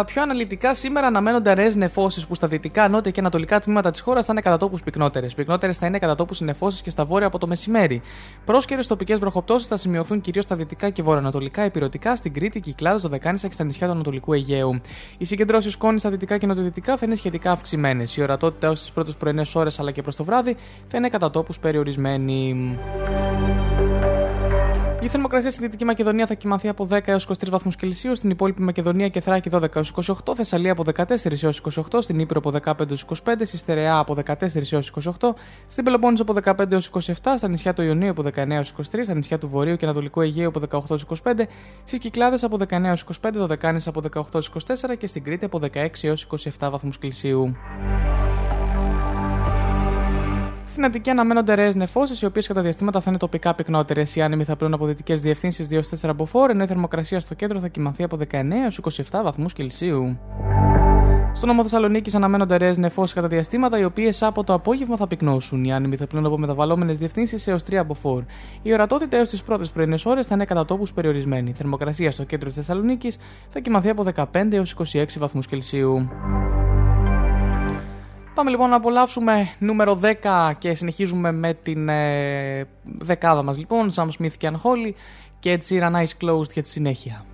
Πιο 0.05 0.21
αναλυτικά, 0.21 0.75
σήμερα 0.75 1.07
αναμένονται 1.07 1.49
αραιές 1.49 1.75
νεφώσεις 1.75 2.27
που 2.27 2.35
στα 2.35 2.47
δυτικά, 2.47 2.87
νότια 2.87 3.11
και 3.11 3.19
ανατολικά 3.19 3.59
τμήματα 3.59 3.91
της 3.91 3.99
χώρας 3.99 4.25
θα 4.25 4.31
είναι 4.31 4.41
κατά 4.41 4.57
τόπου 4.57 4.77
πυκνότερες. 4.83 5.33
Πυκνότερες 5.33 5.77
θα 5.77 5.85
είναι 5.85 5.99
κατά 5.99 6.15
τόπου 6.15 6.35
οι 6.41 6.43
νεφώσεις 6.43 6.81
και 6.81 6.89
στα 6.89 7.05
βόρεια 7.05 7.27
από 7.27 7.37
το 7.37 7.47
μεσημέρι. 7.47 8.01
Πρόσκαιρες 8.45 8.87
τοπικές 8.87 9.19
βροχοπτώσεις 9.19 9.67
θα 9.67 9.77
σημειωθούν 9.77 10.21
κυρίως 10.21 10.43
στα 10.43 10.55
δυτικά 10.55 10.89
και 10.89 11.03
βορειοανατολικά, 11.03 11.61
επιρωτικά 11.61 12.15
στην 12.15 12.33
Κρήτη, 12.33 12.59
Κυκλάδε, 12.59 12.97
Δωδεκάνησα 12.97 13.47
και 13.47 13.53
στα 13.53 13.63
νησιά 13.63 13.87
του 13.87 13.93
Ανατολικού 13.93 14.33
Αιγαίου. 14.33 14.81
Οι 15.17 15.25
συγκεντρώσεις 15.25 15.73
σκόνη 15.73 15.99
στα 15.99 16.09
δυτικά 16.09 16.37
και 16.37 16.45
νοτιοδυτικά 16.45 16.97
θα 16.97 17.05
είναι 17.05 17.15
σχετικά 17.15 17.51
αυξημένες. 17.51 18.17
Η 18.17 18.21
ορατότητα 18.21 18.67
έως 18.67 18.79
τις 18.79 18.91
πρώτες 18.91 19.15
πρωινές 19.15 19.55
ώρες 19.55 19.79
αλλά 19.79 19.91
και 19.91 20.01
προς 20.01 20.15
το 20.15 20.23
βράδυ 20.23 20.55
θα 20.87 20.97
είναι 20.97 21.09
κατά 21.09 21.29
τόπου 21.29 21.53
περιορισμένη. 21.61 22.77
Η 25.03 25.09
θερμοκρασία 25.09 25.51
στη 25.51 25.61
Δυτική 25.61 25.85
Μακεδονία 25.85 26.25
θα 26.25 26.33
κοιμαθεί 26.33 26.67
από 26.67 26.87
10 26.91 27.07
έω 27.07 27.17
23 27.27 27.33
βαθμού 27.49 27.71
Κελσίου, 27.71 28.15
στην 28.15 28.29
υπόλοιπη 28.29 28.61
Μακεδονία 28.61 29.09
και 29.09 29.21
Θράκη 29.21 29.49
12 29.53 29.75
έω 29.75 29.83
28, 30.25 30.35
Θεσσαλία 30.35 30.71
από 30.71 30.83
14 30.95 31.07
έω 31.43 31.49
28, 31.73 31.97
στην 31.99 32.19
Ήπειρο 32.19 32.41
από 32.45 32.59
15 32.71 32.89
έω 32.89 32.97
25, 33.25 33.33
στη 33.43 33.57
Στερεά 33.57 33.97
από 33.97 34.17
14 34.25 34.71
έω 34.71 34.79
28, 35.19 35.29
στην 35.67 35.83
Πελοπόννησο 35.83 36.23
από 36.23 36.33
15 36.43 36.71
έω 36.71 36.79
27, 36.91 37.11
στα 37.37 37.47
νησιά 37.47 37.73
του 37.73 37.81
Ιωνίου 37.81 38.09
από 38.09 38.23
19 38.35 38.49
έω 38.49 38.61
23, 38.77 38.99
στα 39.03 39.13
νησιά 39.13 39.37
του 39.37 39.47
Βορείου 39.47 39.75
και 39.75 39.85
Ανατολικού 39.85 40.21
Αιγαίου 40.21 40.51
από 40.55 40.89
18 40.89 40.97
έω 40.97 41.19
25, 41.23 41.41
στι 41.83 41.97
Κυκλάδε 41.97 42.37
από 42.41 42.57
19 42.69 42.71
έω 42.71 42.95
25, 43.21 43.29
Δωδεκάνησα 43.33 43.89
από 43.89 44.01
18 44.13 44.23
έω 44.33 44.41
24 44.91 44.97
και 44.97 45.07
στην 45.07 45.23
Κρήτη 45.23 45.45
από 45.45 45.59
16 45.73 45.87
έω 46.01 46.15
27 46.59 46.69
βαθμού 46.71 46.89
Κελσίου. 46.99 47.55
Στην 50.73 50.85
Αττική 50.85 51.09
αναμένονται 51.09 51.53
ρέες 51.53 51.75
νεφώσεις, 51.75 52.21
οι 52.21 52.25
οποίες 52.25 52.47
κατά 52.47 52.61
διαστήματα 52.61 52.99
θα 53.01 53.09
είναι 53.09 53.19
τοπικά 53.19 53.53
πυκνότερες. 53.53 54.15
Οι 54.15 54.21
άνεμοι 54.21 54.43
θα 54.43 54.55
πλέουν 54.55 54.73
από 54.73 54.85
δυτικές 54.85 55.21
διευθύνσεις 55.21 55.67
2-4 55.67 56.13
μποφόρ, 56.15 56.49
ενώ 56.49 56.63
η 56.63 56.67
θερμοκρασία 56.67 57.19
στο 57.19 57.33
κέντρο 57.33 57.59
θα 57.59 57.67
κοιμαθεί 57.67 58.03
από 58.03 58.17
19 58.17 58.55
έως 58.63 58.79
27 59.11 59.23
βαθμούς 59.23 59.53
Κελσίου. 59.53 60.19
Στο 61.33 61.45
νομό 61.45 61.61
Θεσσαλονίκης 61.61 62.15
αναμένονται 62.15 62.57
ρέες 62.57 62.77
νεφώσεις 62.77 63.13
κατά 63.13 63.27
διαστήματα, 63.27 63.79
οι 63.79 63.83
οποίες 63.83 64.23
από 64.23 64.43
το 64.43 64.53
απόγευμα 64.53 64.97
θα 64.97 65.07
πυκνώσουν. 65.07 65.63
Οι 65.63 65.73
άνεμοι 65.73 65.95
θα 65.95 66.07
πλέουν 66.07 66.25
από 66.25 66.37
μεταβαλλόμενες 66.37 66.97
διευθύνσεις 66.97 67.47
έως 67.47 67.63
3 67.63 67.83
μποφόρ. 67.85 68.23
Η 68.61 68.73
ορατότητα 68.73 69.17
έως 69.17 69.29
τις 69.29 69.43
πρώτες 69.43 69.69
πρωινές 69.69 70.05
ώρες 70.05 70.27
θα 70.27 70.35
είναι 70.35 70.45
κατά 70.45 70.65
τόπους 70.65 70.93
περιορισμένη. 70.93 71.49
Η 71.49 71.53
θερμοκρασία 71.53 72.11
στο 72.11 72.23
κέντρο 72.23 72.47
της 72.47 72.55
Θεσσαλονίκης 72.55 73.17
θα 73.49 73.59
κοιμαθεί 73.59 73.89
από 73.89 74.03
15 74.03 74.53
έως 74.53 74.71
26 74.71 75.19
βαθμούς 75.19 75.47
Κελσίου. 75.47 76.09
Πάμε 78.33 78.49
λοιπόν 78.49 78.69
να 78.69 78.75
απολαύσουμε 78.75 79.49
νούμερο 79.59 79.99
10 80.23 80.51
και 80.57 80.73
συνεχίζουμε 80.73 81.31
με 81.31 81.53
την 81.53 81.89
ε, 81.89 82.67
δεκάδα 82.83 83.43
μας 83.43 83.57
λοιπόν, 83.57 83.91
Sam 83.95 84.07
Smith 84.19 84.33
και 84.37 84.51
Unholy 84.51 84.91
και 85.39 85.51
έτσι 85.51 85.79
Sheeran 85.81 85.93
Eyes 85.95 86.25
Closed 86.25 86.51
για 86.53 86.63
τη 86.63 86.69
συνέχεια. 86.69 87.25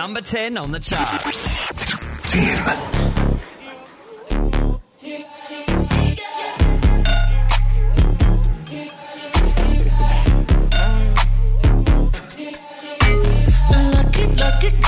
Number 0.00 0.22
10 0.22 0.58
on 0.58 0.70
the 0.70 0.80
charts. 0.80 1.38
10. 2.26 2.87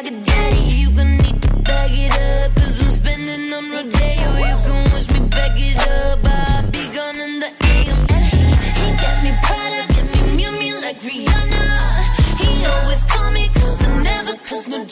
Balenciaga 0.00 0.24
daddy. 0.24 0.60
You 0.80 0.90
gon' 0.90 1.16
need 1.18 1.42
to 1.42 1.48
bag 1.62 1.90
it 1.92 2.12
up, 2.12 2.54
cause 2.54 2.80
I'm 2.82 2.90
spending 2.90 3.52
on 3.52 3.70
Rodeo. 3.70 4.28
You 4.48 4.56
can 4.64 4.92
wish 4.92 5.10
me 5.10 5.20
back 5.28 5.52
it 5.56 5.78
up, 5.88 6.20
I'll 6.24 6.70
be 6.70 6.88
gone 6.94 7.16
in 7.16 7.40
the 7.40 7.50
AM. 7.70 8.06
And 8.08 8.24
he, 8.24 8.42
he 8.80 8.86
got 8.96 9.24
me 9.24 9.32
Prada, 9.42 9.92
get 9.92 10.06
me 10.14 10.20
Miu 10.36 10.50
Miu 10.58 10.80
like 10.80 11.00
Rihanna. 11.00 11.64
He 12.40 12.66
always 12.66 13.04
call 13.04 13.30
me 13.32 13.48
cause 13.54 13.84
I 13.84 14.02
never 14.02 14.36
cause 14.38 14.68
no 14.68 14.84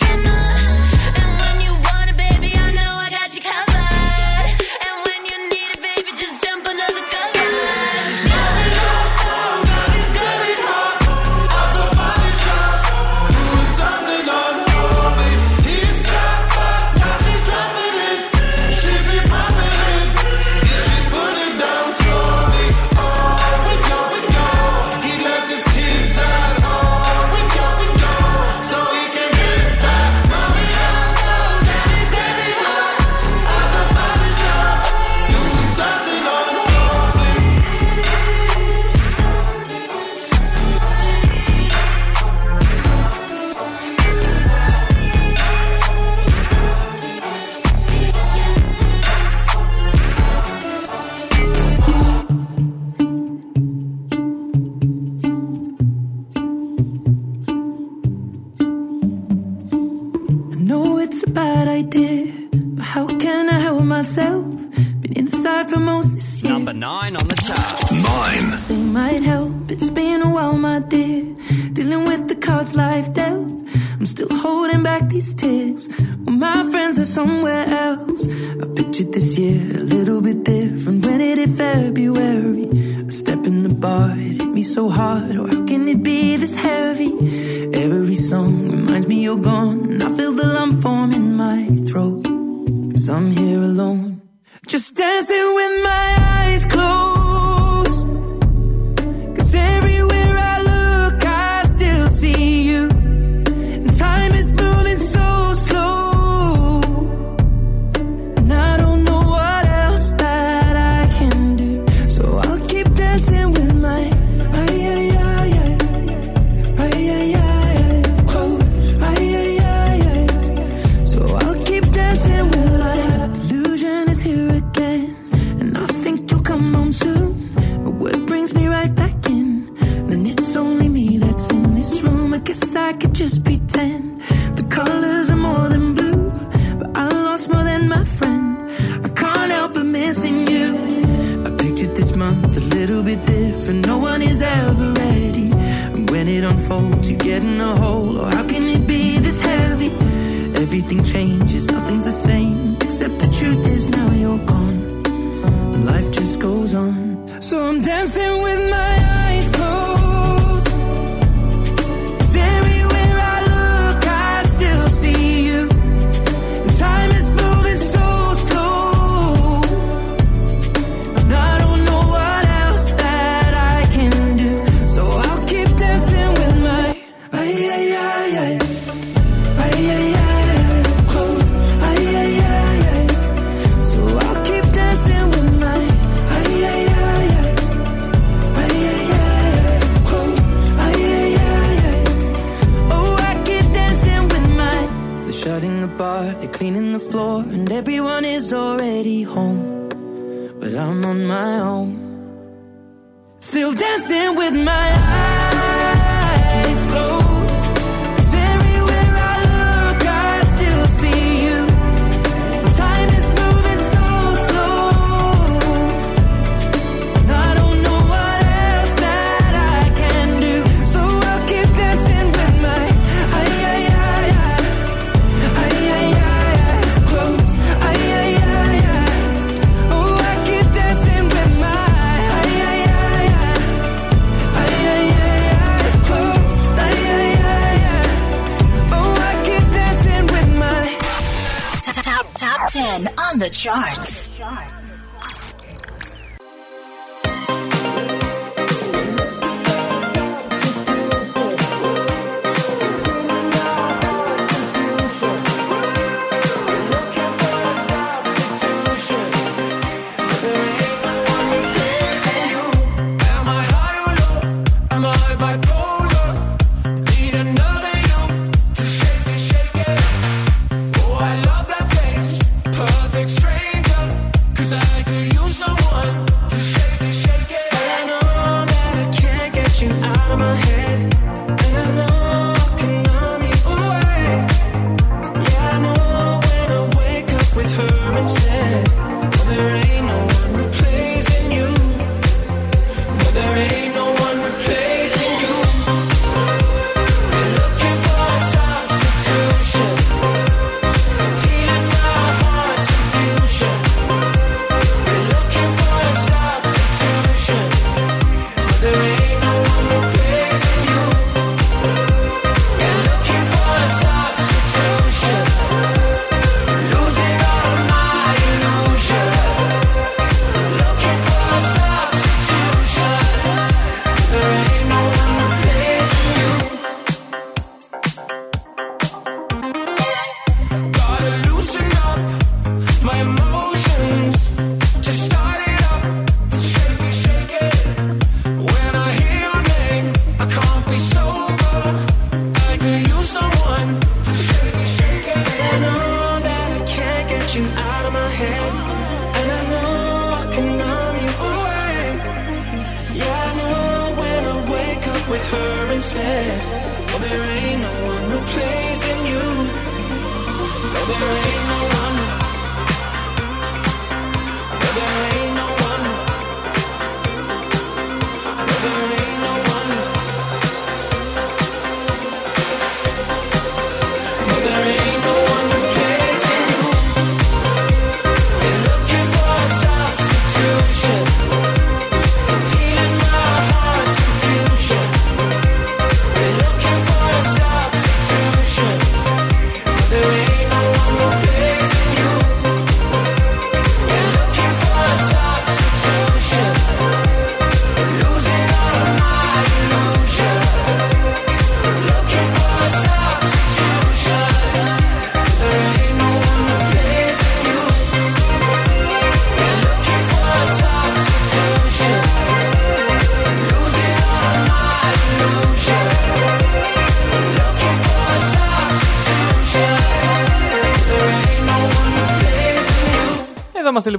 charts. 243.58 244.07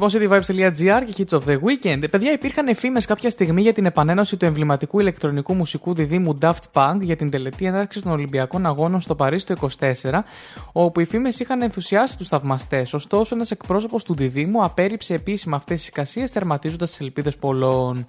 Λοιπόν 0.01 0.41
σε 0.43 0.53
tvibes.gr 0.53 1.03
και 1.05 1.13
Hits 1.17 1.39
of 1.39 1.41
the 1.49 1.53
Weekend. 1.53 2.03
Ε, 2.03 2.07
Παιδιά, 2.07 2.31
υπήρχαν 2.31 2.67
εφήμες 2.67 3.05
κάποια 3.05 3.30
στιγμή 3.30 3.61
για 3.61 3.73
την 3.73 3.85
επανένωση 3.85 4.38
του 4.38 4.45
εμβληματικού 4.45 4.99
ηλεκτρονικού 4.99 5.53
μουσικού 5.53 5.93
διδήμου 5.93 6.38
Daft 6.41 6.53
Punk 6.73 6.97
για 7.01 7.15
την 7.15 7.30
τελετή 7.30 7.65
έναρξης 7.65 8.01
των 8.01 8.11
Ολυμπιακών 8.11 8.65
Αγώνων 8.65 9.01
στο 9.01 9.15
Παρίσι 9.15 9.45
το 9.45 9.69
24, 9.80 10.19
όπου 10.71 10.99
οι 10.99 11.05
φήμες 11.05 11.39
είχαν 11.39 11.61
ενθουσιάσει 11.61 12.17
τους 12.17 12.27
θαυμαστές. 12.27 12.93
Ωστόσο, 12.93 13.35
ένας 13.35 13.51
εκπρόσωπος 13.51 14.03
του 14.03 14.15
διδήμου 14.15 14.63
απέρριψε 14.63 15.13
επίσημα 15.13 15.55
αυτές 15.55 15.80
τις 15.80 15.88
εικασίες, 15.88 16.31
τερματίζοντας 16.31 16.89
τις 16.89 16.99
ελπίδες 16.99 17.38
πολλών. 17.38 18.05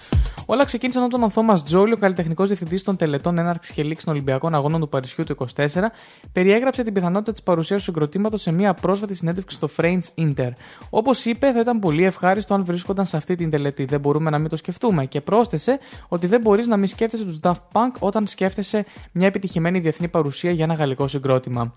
Όλα 0.47 0.65
ξεκίνησαν 0.65 1.03
όταν 1.03 1.23
ο 1.23 1.31
Θόμας 1.31 1.65
Τζόλι, 1.65 1.93
ο 1.93 1.97
καλλιτεχνικός 1.97 2.47
διευθυντής 2.47 2.83
των 2.83 2.97
τελετών 2.97 3.39
έναρξης 3.39 3.75
και 3.75 3.83
λήξης 3.83 4.05
των 4.05 4.13
Ολυμπιακών 4.15 4.55
Αγώνων 4.55 4.81
του 4.81 4.89
Παρισιού 4.89 5.25
του 5.25 5.37
24, 5.57 5.67
περιέγραψε 6.33 6.83
την 6.83 6.93
πιθανότητα 6.93 7.33
της 7.33 7.43
παρουσίας 7.43 7.79
του 7.79 7.85
συγκροτήματος 7.85 8.41
σε 8.41 8.53
μια 8.53 8.75
πρόσφατη 8.75 9.15
συνέντευξη 9.15 9.57
στο 9.57 9.69
French 9.77 10.05
Inter. 10.19 10.51
Όπως 10.91 11.25
είπε, 11.25 11.53
θα 11.53 11.61
ήταν 11.61 11.80
πολύ 11.81 12.05
ευχάριστο 12.05 12.55
αν 12.55 12.65
βρίσκονταν 12.65 13.07
σε 13.07 13.17
αυτή 13.17 13.35
την 13.35 13.51
τελετή. 13.51 13.85
Δεν 13.85 14.01
μπορούμε 14.01 14.31
να 14.31 14.39
μην 14.39 14.49
το 14.49 14.57
σκεφτούμε. 14.57 15.07
Και 15.07 15.21
πρόσθεσε 15.21 15.79
ότι 16.09 16.27
δεν 16.27 16.41
μπορείς 16.41 16.67
να 16.67 16.77
μην 16.77 16.89
σκέφτεσαι 16.89 17.25
τους 17.25 17.39
Daft 17.43 17.63
Punk 17.73 17.99
όταν 17.99 18.27
σκέφτεσαι 18.27 18.85
μια 19.13 19.27
επιτυχημένη 19.27 19.79
διεθνή 19.79 20.09
παρουσία 20.09 20.51
για 20.51 20.65
ένα 20.65 20.75
γαλλικό 20.75 21.09
συγκρότημα. 21.09 21.75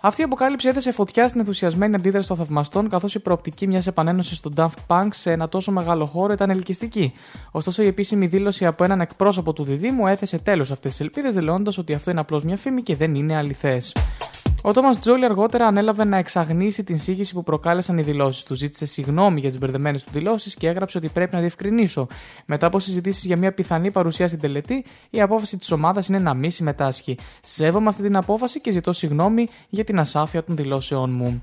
Αυτή 0.00 0.20
η 0.20 0.24
αποκάλυψη 0.24 0.68
έθεσε 0.68 0.92
φωτιά 0.92 1.28
στην 1.28 1.40
ενθουσιασμένη 1.40 1.94
αντίδραση 1.94 2.28
των 2.28 2.36
θαυμαστών, 2.36 2.88
καθώς 2.88 3.14
η 3.14 3.18
προοπτική 3.18 3.66
μιας 3.66 3.86
επανένωσης 3.86 4.40
των 4.40 4.52
Daft 4.56 4.74
Punk 4.86 5.08
σε 5.10 5.32
ένα 5.32 5.48
τόσο 5.48 5.72
μεγάλο 5.72 6.06
χώρο 6.06 6.32
ήταν 6.32 6.50
ελκυστική. 6.50 7.12
Ωστόσο, 7.50 7.82
η 7.82 7.86
επίσημη 7.86 8.26
δήλωση 8.26 8.66
από 8.66 8.84
έναν 8.84 9.00
εκπρόσωπο 9.00 9.52
του 9.52 9.64
Διδήμου 9.64 10.06
έθεσε 10.06 10.38
τέλος 10.38 10.70
αυτές 10.70 10.90
τις 10.90 11.00
ελπίδες, 11.00 11.34
δηλώνοντας 11.34 11.78
ότι 11.78 11.94
αυτό 11.94 12.10
είναι 12.10 12.20
απλώς 12.20 12.44
μια 12.44 12.56
φήμη 12.56 12.82
και 12.82 12.96
δεν 12.96 13.14
είναι 13.14 13.36
αληθές. 13.36 13.92
Ο 14.66 14.72
Τόμας 14.72 14.98
Τζόλι 14.98 15.24
αργότερα 15.24 15.66
ανέλαβε 15.66 16.04
να 16.04 16.16
εξαγνίσει 16.16 16.84
την 16.84 16.98
σύγχυση 16.98 17.34
που 17.34 17.42
προκάλεσαν 17.42 17.98
οι 17.98 18.02
δηλώσεις 18.02 18.42
του. 18.42 18.54
Ζήτησε 18.54 18.86
συγγνώμη 18.86 19.40
για 19.40 19.48
τις 19.48 19.58
μπερδεμένες 19.58 20.04
του 20.04 20.10
δηλώσεις 20.12 20.54
και 20.54 20.68
έγραψε 20.68 20.98
ότι 20.98 21.08
πρέπει 21.08 21.34
να 21.34 21.40
διευκρινίσω. 21.40 22.06
Μετά 22.46 22.66
από 22.66 22.78
συζητήσεις 22.78 23.24
για 23.24 23.36
μια 23.36 23.52
πιθανή 23.52 23.90
παρουσία 23.90 24.26
στην 24.26 24.40
τελετή, 24.40 24.84
η 25.10 25.20
απόφαση 25.20 25.56
της 25.58 25.70
ομάδας 25.70 26.08
είναι 26.08 26.18
να 26.18 26.34
μην 26.34 26.50
συμμετάσχει. 26.50 27.18
Σέβομαι 27.42 27.88
αυτή 27.88 28.02
την 28.02 28.16
απόφαση 28.16 28.60
και 28.60 28.70
ζητώ 28.70 28.92
συγγνώμη 28.92 29.48
για 29.68 29.84
την 29.84 29.98
ασάφεια 29.98 30.44
των 30.44 30.56
δηλώσεών 30.56 31.10
μου. 31.10 31.42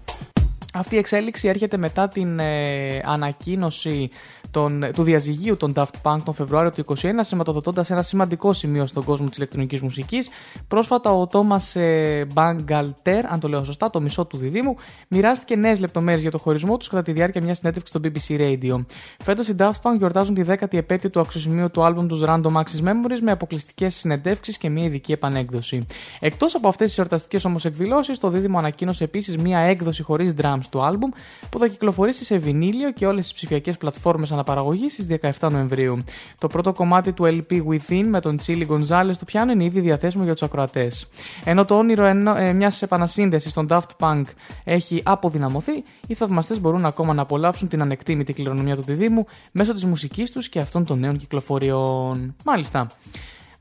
Αυτή 0.74 0.96
η 0.96 0.98
εξέλιξη 0.98 1.48
έρχεται 1.48 1.78
μετά 1.78 2.08
την 2.08 2.40
ε, 2.40 3.02
ανακοίνωση 3.06 4.10
των, 4.54 4.86
του 4.94 5.04
διαζυγίου 5.04 5.58
των 5.58 5.74
Daft 5.76 6.02
Punk 6.04 6.18
τον 6.24 6.34
Φεβρουάριο 6.34 6.72
του 6.72 6.86
2021, 7.02 7.10
σηματοδοτώντας 7.20 7.90
ένα 7.90 8.02
σημαντικό 8.02 8.54
σημείο 8.54 8.86
στον 8.86 9.04
κόσμο 9.04 9.28
της 9.30 9.38
ηλεκτρονικής 9.38 9.82
μουσικής. 9.82 10.30
Πρόσφατα, 10.68 11.12
ο 11.12 11.28
Τόμα 11.28 11.62
ε, 11.74 12.26
Μπαγκαλτέρ, 12.26 13.32
αν 13.32 13.40
το 13.40 13.48
λέω 13.48 13.64
σωστά, 13.64 13.90
το 13.90 14.02
μισό 14.02 14.26
του 14.26 14.38
διδήμου, 14.38 14.76
μοιράστηκε 15.08 15.56
νέες 15.56 15.80
λεπτομέρειες 15.80 16.22
για 16.22 16.32
το 16.32 16.38
χωρισμό 16.38 16.78
τους 16.78 16.88
κατά 16.88 17.02
τη 17.02 17.12
διάρκεια 17.12 17.42
μιας 17.44 17.58
συνέντευξης 17.58 17.96
στο 17.96 18.00
BBC 18.04 18.42
Radio. 18.42 18.86
Φέτος, 19.24 19.48
οι 19.48 19.56
Daft 19.60 19.82
Punk 19.82 19.98
γιορτάζουν 19.98 20.36
τη 20.36 20.42
10η 20.48 20.74
επέτειο 20.78 21.10
του 21.10 21.20
αξιοσημείου 21.20 21.72
του 21.72 21.84
άλμπουμ 21.84 22.08
τους 22.08 22.22
Random 22.26 22.52
Access 22.52 22.84
Memories 22.84 23.20
με 23.22 23.32
αποκλειστικές 23.32 23.96
συνεντεύξεις 23.96 24.58
και 24.58 24.70
μια 24.70 24.84
ειδική 24.84 25.12
επανέκδοση. 25.12 25.86
Εκτός 26.20 26.56
από 26.56 26.68
αυτές 26.68 26.88
τις 26.88 26.98
εορταστικές 26.98 27.46
όμως 27.46 27.66
εκδηλώσεις, 27.66 28.20
το 28.20 28.30
δίδυμο 28.30 28.58
ανακοίνωσε 28.58 29.04
επίσης 29.04 29.38
μια 29.38 29.60
έκδοση 29.60 30.04
χωρίς 30.04 30.34
drums 30.42 30.66
του 30.70 30.84
άλμπουμ 30.84 31.10
που 31.50 31.60
θα 31.60 31.68
κυκλοφορήσει 31.68 32.24
σε 32.24 32.38
βινίλιο 32.38 32.92
και 32.92 33.06
όλες 33.06 33.24
τις 33.24 33.34
ψηφιακές 33.34 33.78
πλατφόρμες 33.78 34.32
αναπαραγωγή 34.44 34.90
στις 34.90 35.08
17 35.40 35.52
Νοεμβρίου. 35.52 36.04
Το 36.38 36.48
πρώτο 36.48 36.72
κομμάτι 36.72 37.14
του 37.14 37.24
LP 37.24 37.64
Within 37.68 38.04
με 38.06 38.20
τον 38.20 38.38
Τσίλι 38.38 38.66
Γκονζάλε 38.66 39.14
στο 39.14 39.26
πιάνο 39.26 39.52
είναι 39.52 39.64
ήδη 39.64 39.80
διαθέσιμο 39.80 40.24
για 40.24 40.34
τους 40.34 40.44
ακροατές. 40.44 41.08
Ενώ 41.44 41.66
το 41.66 41.78
όνειρο 41.78 42.06
ε, 42.06 42.54
μιας 42.54 42.82
επανασύνδεσης 42.82 43.54
των 43.54 43.68
Daft 43.70 43.80
Punk 44.00 44.24
έχει 44.64 45.02
αποδυναμωθεί, 45.06 45.84
οι 46.08 46.14
θαυμαστές 46.14 46.60
μπορούν 46.62 46.86
ακόμα 46.86 47.14
να 47.14 47.22
απολαύσουν 47.22 47.68
την 47.68 47.82
ανεκτήμητη 47.82 48.34
κληρονομιά 48.34 48.76
του 48.76 48.82
διδήμου 48.82 49.26
μέσω 49.52 49.74
της 49.74 49.86
μουσικής 49.86 50.32
τους 50.32 50.50
και 50.50 50.60
αυτών 50.60 50.86
των 50.86 51.00
νέων 51.00 51.18
κυκλοφοριών. 51.18 52.36
Μάλιστα. 52.46 52.88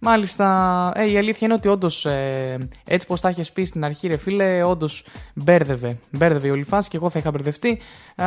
Μάλιστα, 0.04 0.92
ε, 0.94 1.10
η 1.10 1.18
αλήθεια 1.18 1.38
είναι 1.40 1.54
ότι 1.54 1.68
όντως 1.68 2.04
ε, 2.04 2.58
έτσι 2.84 3.06
πως 3.06 3.20
τα 3.20 3.28
είχε 3.28 3.44
πει 3.54 3.64
στην 3.64 3.84
αρχή, 3.84 4.08
ρε 4.08 4.16
φίλε, 4.16 4.62
όντως 4.62 5.04
μπέρδευε. 5.34 5.98
Μπέρδευε 6.10 6.46
η 6.46 6.50
Ολυφάς 6.50 6.88
και 6.88 6.96
εγώ 6.96 7.10
θα 7.10 7.18
είχα 7.18 7.30
μπερδευτεί. 7.30 7.80
Ε, 8.14 8.24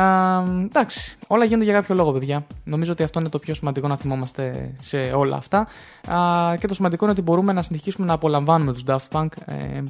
εντάξει, 0.64 1.16
όλα 1.26 1.44
γίνονται 1.44 1.64
για 1.64 1.74
κάποιο 1.74 1.94
λόγο, 1.94 2.12
παιδιά. 2.12 2.46
Νομίζω 2.64 2.92
ότι 2.92 3.02
αυτό 3.02 3.20
είναι 3.20 3.28
το 3.28 3.38
πιο 3.38 3.54
σημαντικό 3.54 3.88
να 3.88 3.96
θυμόμαστε 3.96 4.72
σε 4.80 4.96
όλα 4.96 5.36
αυτά. 5.36 5.68
Ε, 6.52 6.56
και 6.56 6.66
το 6.66 6.74
σημαντικό 6.74 7.04
είναι 7.04 7.12
ότι 7.12 7.22
μπορούμε 7.22 7.52
να 7.52 7.62
συνεχίσουμε 7.62 8.06
να 8.06 8.12
απολαμβάνουμε 8.12 8.72
τους 8.72 8.82
Daft 8.86 9.08
Punk 9.12 9.28
ε, 9.44 9.82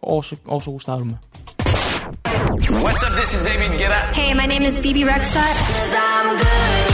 όσο, 0.00 0.36
όσο 0.44 0.70
γουστάρουμε. 0.70 1.18
What's 2.84 3.02
up? 3.06 3.12
This 3.20 3.30
is 3.36 3.42
David 3.48 3.72
Guetta. 3.80 4.00
Hey, 4.20 4.32
my 4.40 4.46
name 4.52 4.64
is 4.70 4.78
Phoebe 4.82 5.02
Rexhat. 5.10 5.54
I'm 5.94 6.36
good, 6.42 6.89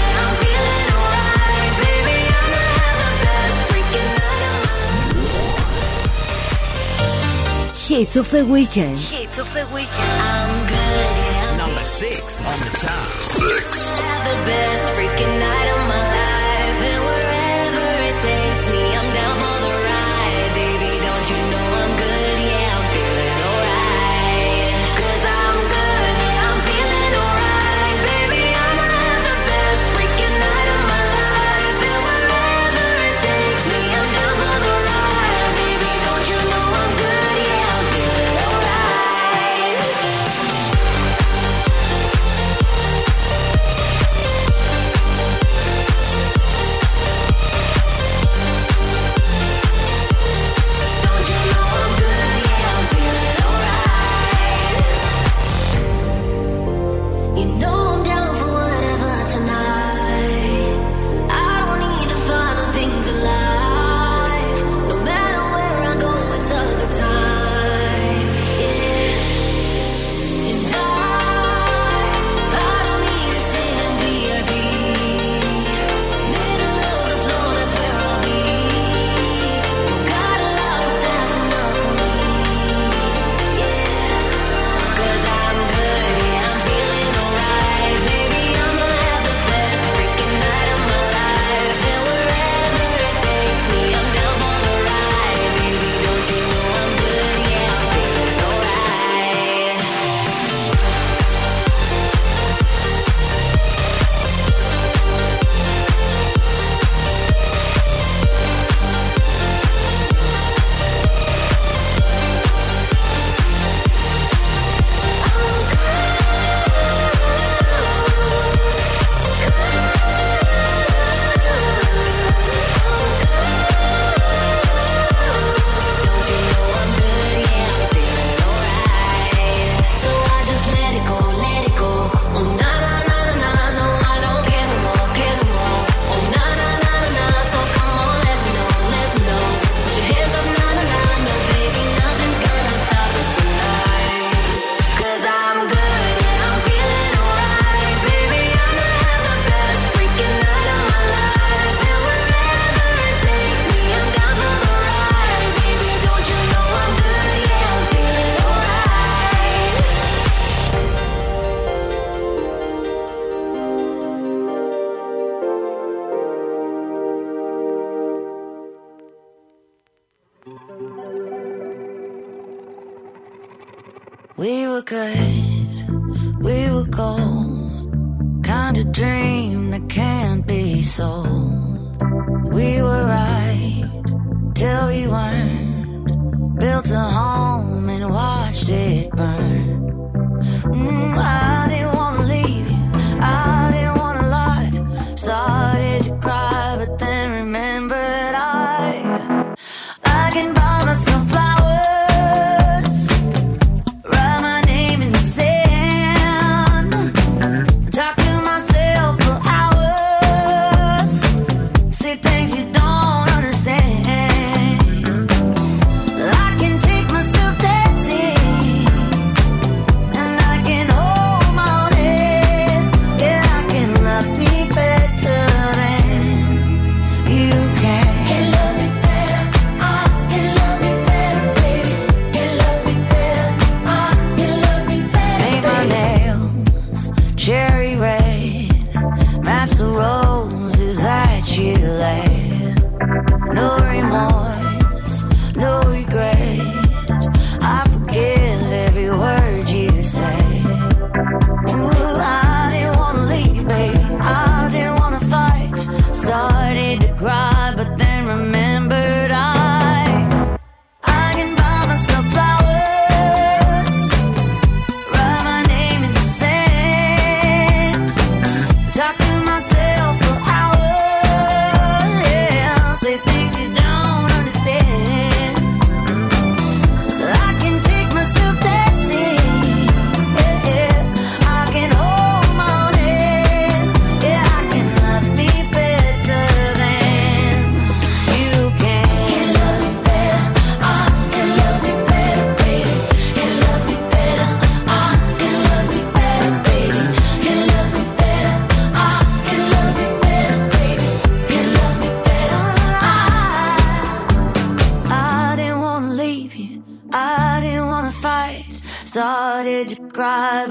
Hits 7.86 8.16
of 8.16 8.28
the 8.32 8.44
weekend. 8.44 8.98
Hits 8.98 9.38
of 9.38 9.46
the 9.54 9.64
weekend. 9.72 9.92
I'm 9.94 10.66
good, 10.66 10.74
yeah. 10.74 11.50
I'm 11.52 11.58
Number 11.58 11.84
six 11.84 12.42
on 12.44 12.58
the 12.66 12.76
chart. 12.78 13.08
Six. 13.22 13.90
have 13.90 14.24
the 14.26 14.36
best 14.50 14.92
freaking 14.94 15.38
night 15.38 15.65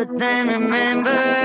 but 0.07 0.19
then 0.19 0.47
remembered 0.47 1.44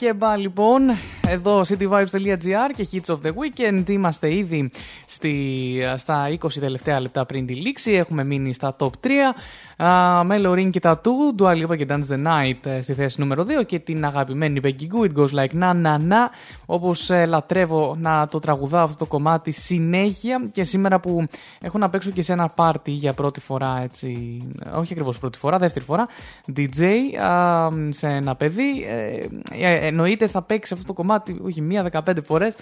Μακέμπα 0.00 0.36
λοιπόν, 0.36 0.82
εδώ 1.28 1.60
cityvibes.gr 1.68 2.70
και 2.76 2.88
hits 2.92 3.14
of 3.14 3.18
the 3.22 3.32
weekend. 3.32 3.88
Είμαστε 3.88 4.34
ήδη 4.34 4.70
στη, 5.18 5.82
στα 5.96 6.28
20 6.30 6.52
τελευταία 6.60 7.00
λεπτά 7.00 7.26
πριν 7.26 7.46
τη 7.46 7.54
λήξη. 7.54 7.92
Έχουμε 7.92 8.24
μείνει 8.24 8.52
στα 8.52 8.76
top 8.78 8.90
3. 9.02 9.08
Uh, 9.80 10.22
με 10.24 10.40
Lorin 10.44 10.70
και 10.70 10.80
Tattoo, 10.82 11.38
Dua 11.38 11.62
Lipa 11.62 11.76
και 11.76 11.86
Dance 11.88 12.08
the 12.10 12.26
Night 12.26 12.66
ε, 12.66 12.80
στη 12.80 12.92
θέση 12.92 13.20
νούμερο 13.20 13.46
2 13.60 13.66
και 13.66 13.78
την 13.78 14.04
αγαπημένη 14.04 14.60
Becky 14.64 14.66
Goo, 14.68 15.10
It 15.10 15.18
Goes 15.18 15.30
Like 15.34 15.60
Na 15.60 15.72
Na 15.84 15.96
Na. 15.96 16.28
Όπως 16.66 17.10
ε, 17.10 17.26
λατρεύω 17.26 17.96
να 17.98 18.28
το 18.28 18.38
τραγουδάω 18.38 18.84
αυτό 18.84 18.96
το 18.96 19.06
κομμάτι 19.06 19.50
συνέχεια 19.50 20.48
και 20.52 20.64
σήμερα 20.64 21.00
που 21.00 21.26
έχω 21.60 21.78
να 21.78 21.90
παίξω 21.90 22.10
και 22.10 22.22
σε 22.22 22.32
ένα 22.32 22.48
πάρτι 22.48 22.90
για 22.90 23.12
πρώτη 23.12 23.40
φορά 23.40 23.80
έτσι, 23.82 24.38
όχι 24.74 24.92
ακριβώς 24.92 25.18
πρώτη 25.18 25.38
φορά, 25.38 25.58
δεύτερη 25.58 25.84
φορά, 25.84 26.06
DJ 26.56 26.84
α, 27.22 27.68
σε 27.88 28.06
ένα 28.06 28.34
παιδί. 28.34 28.84
Ε, 28.88 29.26
ε, 29.52 29.86
εννοείται 29.86 30.26
θα 30.26 30.42
παίξει 30.42 30.72
αυτό 30.72 30.86
το 30.86 30.92
κομμάτι 30.92 31.38
όχι 31.44 31.60
μία, 31.60 31.90
15 31.92 32.16
φορές. 32.24 32.56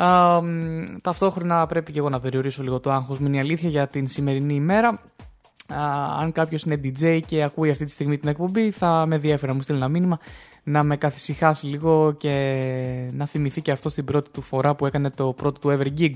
Α, 0.00 0.40
μ, 0.42 0.84
ταυτόχρονα 1.02 1.66
πρέπει 1.66 1.92
και 1.92 1.98
εγώ 1.98 2.08
να 2.08 2.20
περιορίσω 2.20 2.62
λίγο 2.62 2.80
το 2.80 2.90
άγχος 2.90 3.18
μου, 3.18 3.26
είναι 3.26 3.36
η 3.36 3.40
αλήθεια 3.40 3.68
για 3.68 3.86
την 3.86 4.06
σημερινή 4.06 4.54
ημέρα. 4.54 4.88
Α, 4.88 6.16
αν 6.20 6.32
κάποιος 6.32 6.62
είναι 6.62 6.80
DJ 6.84 7.20
και 7.26 7.42
ακούει 7.42 7.70
αυτή 7.70 7.84
τη 7.84 7.90
στιγμή 7.90 8.18
την 8.18 8.28
εκπομπή 8.28 8.70
θα 8.70 9.06
με 9.06 9.14
ενδιαφέρει 9.14 9.50
να 9.50 9.56
μου 9.56 9.62
στείλει 9.62 9.78
ένα 9.78 9.88
μήνυμα 9.88 10.18
να 10.62 10.82
με 10.82 10.96
καθησυχάσει 10.96 11.66
λίγο 11.66 12.12
και 12.18 13.10
να 13.12 13.26
θυμηθεί 13.26 13.62
και 13.62 13.70
αυτό 13.70 13.88
στην 13.88 14.04
πρώτη 14.04 14.30
του 14.30 14.42
φορά 14.42 14.74
που 14.74 14.86
έκανε 14.86 15.10
το 15.10 15.32
πρώτο 15.32 15.60
του 15.60 15.76
ever 15.78 16.00
gig. 16.00 16.12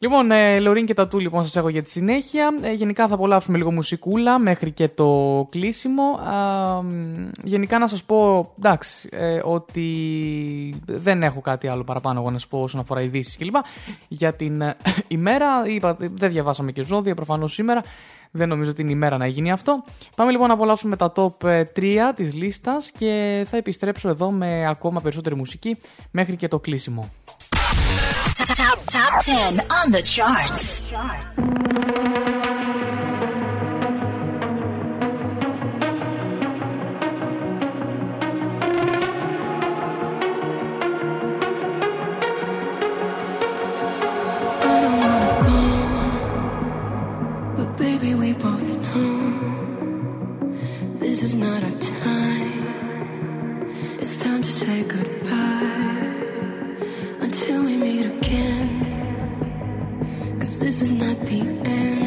Λοιπόν, 0.00 0.30
ε, 0.30 0.58
Λωρίν 0.58 0.86
και 0.86 0.94
Τατού 0.94 1.18
λοιπόν 1.18 1.42
σας 1.42 1.56
έχω 1.56 1.68
για 1.68 1.82
τη 1.82 1.90
συνέχεια. 1.90 2.54
Ε, 2.62 2.72
γενικά 2.72 3.08
θα 3.08 3.14
απολαύσουμε 3.14 3.58
λίγο 3.58 3.72
μουσικούλα 3.72 4.38
μέχρι 4.38 4.70
και 4.70 4.88
το 4.88 5.46
κλείσιμο. 5.50 6.02
Α, 6.02 6.82
μ, 6.82 7.30
γενικά 7.42 7.78
να 7.78 7.88
σας 7.88 8.04
πω, 8.04 8.52
εντάξει, 8.58 9.08
ε, 9.12 9.40
ότι 9.44 10.82
δεν 10.86 11.22
έχω 11.22 11.40
κάτι 11.40 11.68
άλλο 11.68 11.84
παραπάνω 11.84 12.20
εγώ 12.20 12.30
να 12.30 12.38
σας 12.38 12.48
πω 12.48 12.60
όσον 12.60 12.80
αφορά 12.80 13.00
ειδήσεις 13.00 13.36
κλπ. 13.36 13.54
Για 14.08 14.34
την 14.34 14.60
ε, 14.60 14.76
ημέρα, 15.08 15.46
είπα, 15.66 15.96
δεν 15.98 16.30
διαβάσαμε 16.30 16.72
και 16.72 16.82
ζώδια 16.82 17.14
προφανώς 17.14 17.52
σήμερα. 17.52 17.80
Δεν 18.30 18.48
νομίζω 18.48 18.70
ότι 18.70 18.82
είναι 18.82 18.90
η 18.90 18.94
μέρα 18.94 19.16
να 19.16 19.26
γίνει 19.26 19.52
αυτό. 19.52 19.84
Πάμε 20.16 20.30
λοιπόν 20.30 20.48
να 20.48 20.54
απολαύσουμε 20.54 20.96
τα 20.96 21.12
top 21.16 21.44
ε, 21.44 21.64
3 21.76 21.96
της 22.14 22.34
λίστας 22.34 22.90
και 22.90 23.44
θα 23.48 23.56
επιστρέψω 23.56 24.08
εδώ 24.08 24.30
με 24.30 24.68
ακόμα 24.68 25.00
περισσότερη 25.00 25.34
μουσική 25.34 25.76
μέχρι 26.10 26.36
και 26.36 26.48
το 26.48 26.58
κλείσιμο. 26.58 27.10
Top, 28.46 28.78
top 28.86 29.22
10 29.24 29.60
on 29.68 29.90
the 29.90 30.00
charts. 30.00 30.80
I 30.92 31.24
don't 44.82 44.98
wanna 45.02 45.32
go, 47.56 47.64
but 47.64 47.76
baby, 47.76 48.14
we 48.14 48.32
both 48.34 48.62
know 48.62 49.38
this 51.00 51.22
is 51.24 51.34
not 51.36 51.62
our 51.62 51.78
time. 51.78 53.68
It's 54.00 54.16
time 54.16 54.42
to 54.42 54.50
say 54.50 54.84
goodbye 54.84 55.77
this 60.56 60.80
is 60.80 60.92
not 60.92 61.18
the 61.26 61.40
end. 61.40 61.97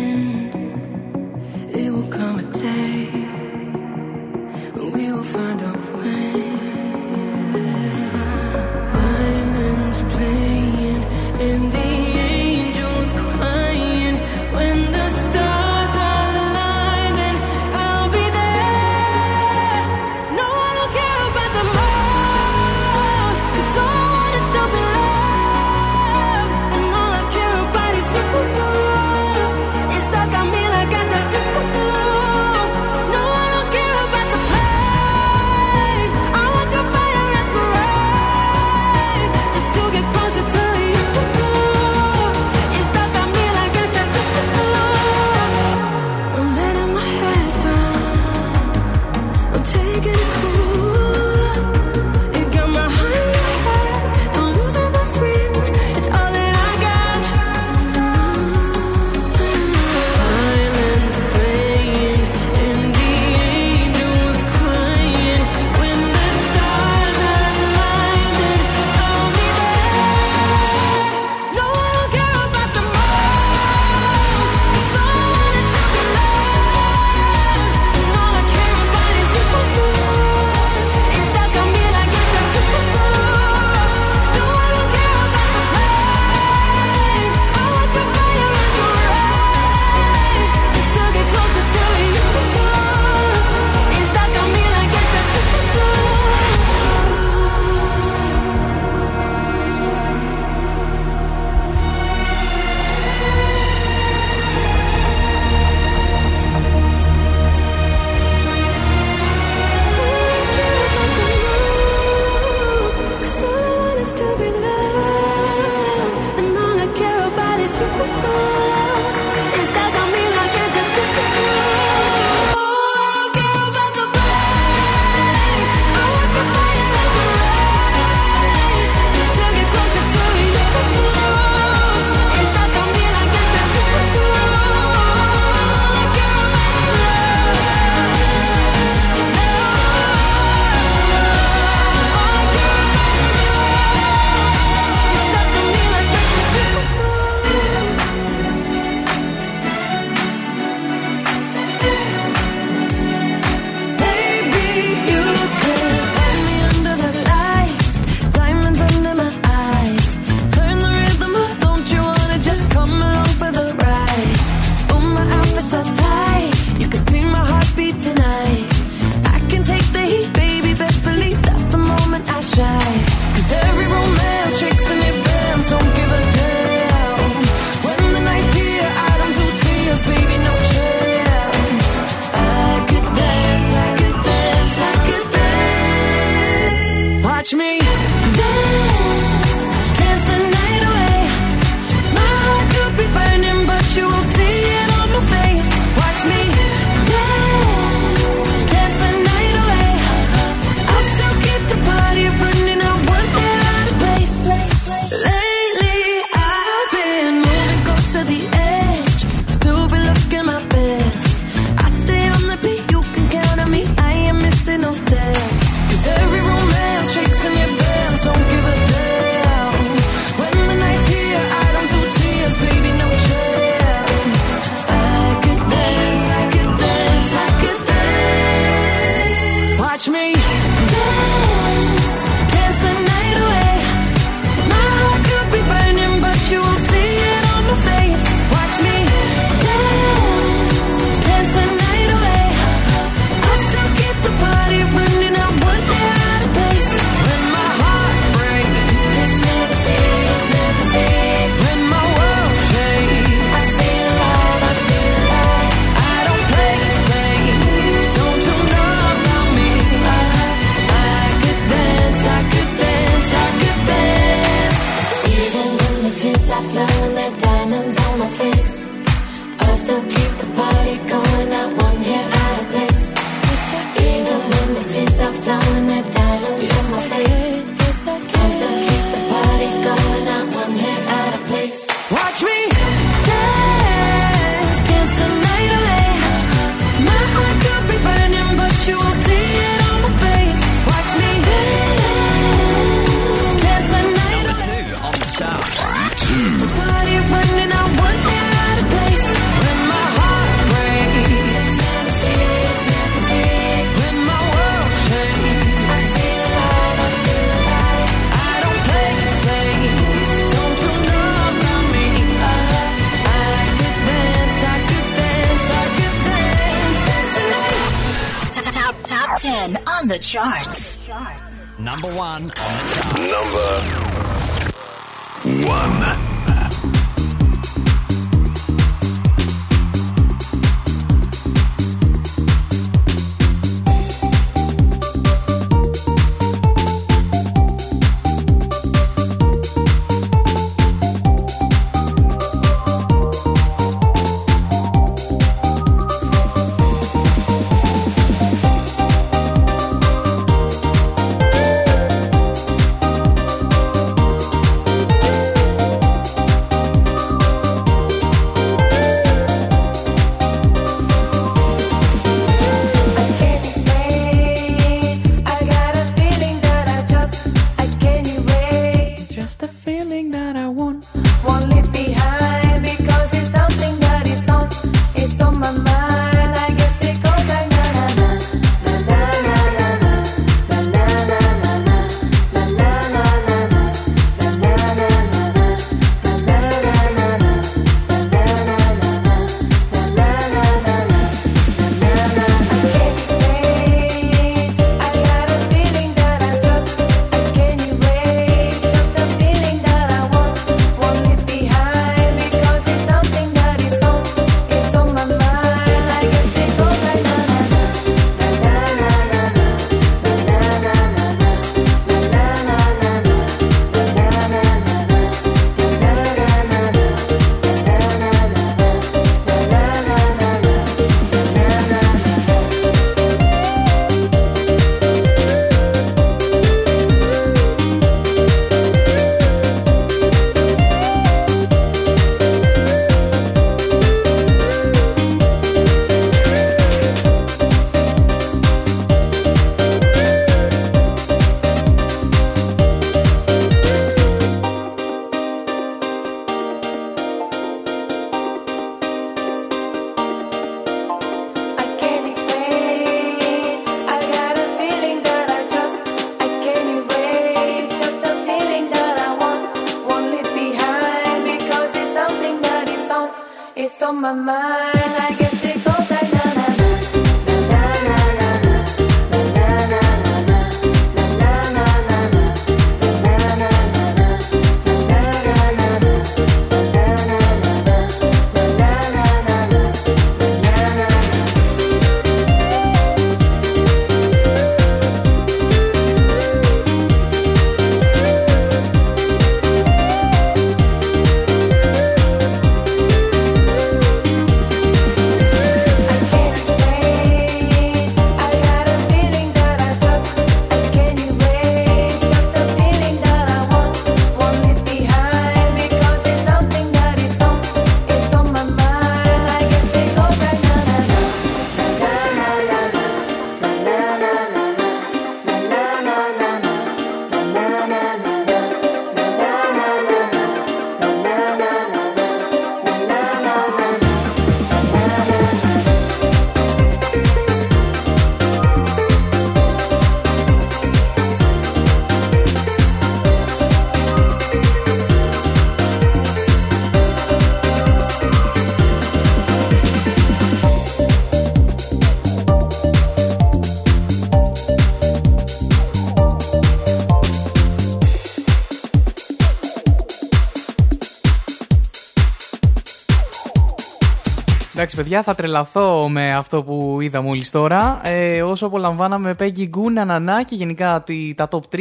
Εντάξει, 554.93 555.09
παιδιά, 555.09 555.23
θα 555.23 555.35
τρελαθώ 555.35 556.09
με 556.09 556.35
αυτό 556.35 556.63
που 556.63 556.97
είδα 557.01 557.21
μόλις 557.21 557.51
τώρα. 557.51 558.01
Ε, 558.03 558.41
όσο 558.41 558.65
απολαμβάναμε 558.65 559.35
Peggy 559.39 559.69
Goo, 559.69 560.43
και 560.45 560.55
γενικά 560.55 561.03
τα 561.35 561.47
top 561.51 561.61
3. 561.71 561.77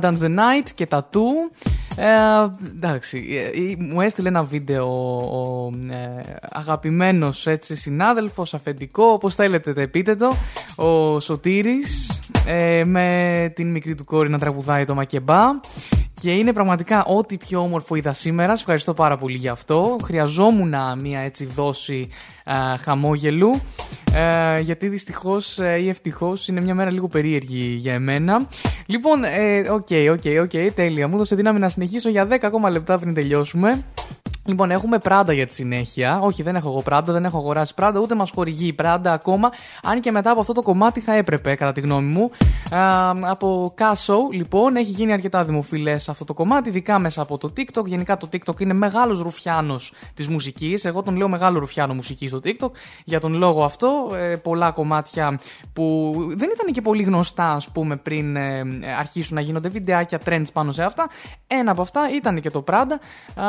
Dance 0.00 0.18
the 0.18 0.28
Night 0.28 0.68
και 0.74 0.86
τα 0.86 1.08
Two. 1.12 1.18
Ε, 1.96 2.06
εντάξει, 2.66 3.26
ε, 3.30 3.60
ε, 3.60 3.76
μου 3.78 4.00
έστειλε 4.00 4.28
ένα 4.28 4.42
βίντεο 4.42 4.86
ο 5.32 5.70
ε, 5.90 6.20
αγαπημένος 6.50 7.46
έτσι, 7.46 7.76
συνάδελφος, 7.76 8.54
αφεντικό, 8.54 9.04
όπως 9.04 9.34
θέλετε 9.34 9.72
το 9.72 9.80
επίτετο, 9.80 10.30
ο 10.76 11.20
Σωτήρης, 11.20 12.20
με 12.84 13.52
την 13.54 13.70
μικρή 13.70 13.94
του 13.94 14.04
κόρη 14.04 14.28
να 14.28 14.38
τραγουδάει 14.38 14.84
το 14.84 14.94
Μακεμπά. 14.94 15.42
Και 16.22 16.30
είναι 16.30 16.52
πραγματικά 16.52 17.04
ό,τι 17.04 17.36
πιο 17.36 17.60
όμορφο 17.60 17.94
είδα 17.94 18.12
σήμερα. 18.12 18.54
Σε 18.54 18.60
ευχαριστώ 18.60 18.94
πάρα 18.94 19.16
πολύ 19.16 19.36
γι' 19.36 19.48
αυτό. 19.48 19.98
Χρειαζόμουν 20.02 20.74
μια 21.00 21.20
έτσι 21.20 21.44
δόση 21.44 22.08
α, 22.44 22.76
χαμόγελου. 22.82 23.50
Ε, 24.14 24.60
γιατί 24.60 24.88
δυστυχώς 24.88 25.58
ή 25.58 25.88
ευτυχώς 25.88 26.48
είναι 26.48 26.60
μια 26.60 26.74
μέρα 26.74 26.90
λίγο 26.90 27.08
περίεργη 27.08 27.76
για 27.80 27.92
εμένα. 27.92 28.46
Λοιπόν, 28.86 29.24
ε, 29.24 29.58
OK, 29.58 29.88
OK, 30.12 30.42
OK, 30.42 30.72
τέλεια. 30.74 31.08
Μου 31.08 31.14
έδωσε 31.14 31.34
δύναμη 31.34 31.58
να 31.58 31.68
συνεχίσω 31.68 32.08
για 32.08 32.26
10 32.26 32.38
ακόμα 32.42 32.70
λεπτά 32.70 32.98
πριν 32.98 33.14
τελειώσουμε. 33.14 33.84
Λοιπόν, 34.44 34.70
έχουμε 34.70 34.98
Prada 34.98 35.32
για 35.32 35.46
τη 35.46 35.54
συνέχεια. 35.54 36.20
Όχι, 36.20 36.42
δεν 36.42 36.56
έχω 36.56 36.68
εγώ 36.68 36.82
Prada, 36.82 37.12
δεν 37.12 37.24
έχω 37.24 37.38
αγοράσει 37.38 37.74
Prada, 37.74 38.00
ούτε 38.00 38.14
μας 38.14 38.30
χορηγεί 38.30 38.66
η 38.66 38.72
Prada 38.72 39.12
ακόμα. 39.12 39.50
Αν 39.82 40.00
και 40.00 40.10
μετά 40.10 40.30
από 40.30 40.40
αυτό 40.40 40.52
το 40.52 40.62
κομμάτι 40.62 41.00
θα 41.00 41.14
έπρεπε, 41.14 41.54
κατά 41.54 41.72
τη 41.72 41.80
γνώμη 41.80 42.06
μου. 42.06 42.30
Α, 42.76 43.10
από 43.20 43.72
Cassö, 43.76 44.28
λοιπόν, 44.32 44.76
έχει 44.76 44.90
γίνει 44.90 45.12
αρκετά 45.12 45.44
δημοφιλές 45.44 46.08
αυτό 46.08 46.24
το 46.24 46.34
κομμάτι, 46.34 46.68
ειδικά 46.68 46.98
μέσα 46.98 47.22
από 47.22 47.38
το 47.38 47.52
TikTok. 47.56 47.86
Γενικά 47.86 48.16
το 48.16 48.28
TikTok 48.32 48.60
είναι 48.60 48.72
μεγάλος 48.72 49.20
ρουφιάνος 49.20 49.92
της 50.14 50.28
μουσικής. 50.28 50.84
Εγώ 50.84 51.02
τον 51.02 51.16
λέω 51.16 51.28
μεγάλο 51.28 51.58
ρουφιάνο 51.58 51.94
μουσικής 51.94 52.31
στο 52.38 52.40
TikTok. 52.44 52.70
Για 53.04 53.20
τον 53.20 53.34
λόγο 53.34 53.64
αυτό, 53.64 54.10
ε, 54.14 54.36
πολλά 54.36 54.70
κομμάτια 54.70 55.40
που 55.72 56.14
δεν 56.28 56.50
ήταν 56.52 56.72
και 56.72 56.80
πολύ 56.80 57.02
γνωστά, 57.02 57.52
ας 57.52 57.68
πούμε, 57.68 57.96
πριν 57.96 58.36
ε, 58.36 58.62
αρχίσουν 58.98 59.34
να 59.34 59.40
γίνονται 59.40 59.68
βιντεάκια, 59.68 60.20
trends 60.24 60.52
πάνω 60.52 60.72
σε 60.72 60.82
αυτά. 60.82 61.08
Ένα 61.46 61.70
από 61.70 61.82
αυτά 61.82 62.10
ήταν 62.14 62.40
και 62.40 62.50
το 62.50 62.64
Prada. 62.66 62.96
Α, 63.42 63.46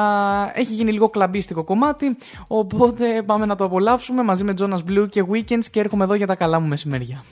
έχει 0.53 0.73
γίνει 0.73 0.91
λίγο 0.91 1.09
κλαμπίστικο 1.09 1.63
κομμάτι. 1.63 2.17
Οπότε 2.47 3.23
πάμε 3.25 3.45
να 3.45 3.55
το 3.55 3.63
απολαύσουμε 3.63 4.23
μαζί 4.23 4.43
με 4.43 4.53
Jonas 4.59 4.79
Blue 4.89 5.05
και 5.09 5.23
Weekends 5.31 5.65
και 5.71 5.79
έρχομαι 5.79 6.03
εδώ 6.03 6.13
για 6.13 6.27
τα 6.27 6.35
καλά 6.35 6.59
μου 6.59 6.67
μεσημέρια. 6.67 7.23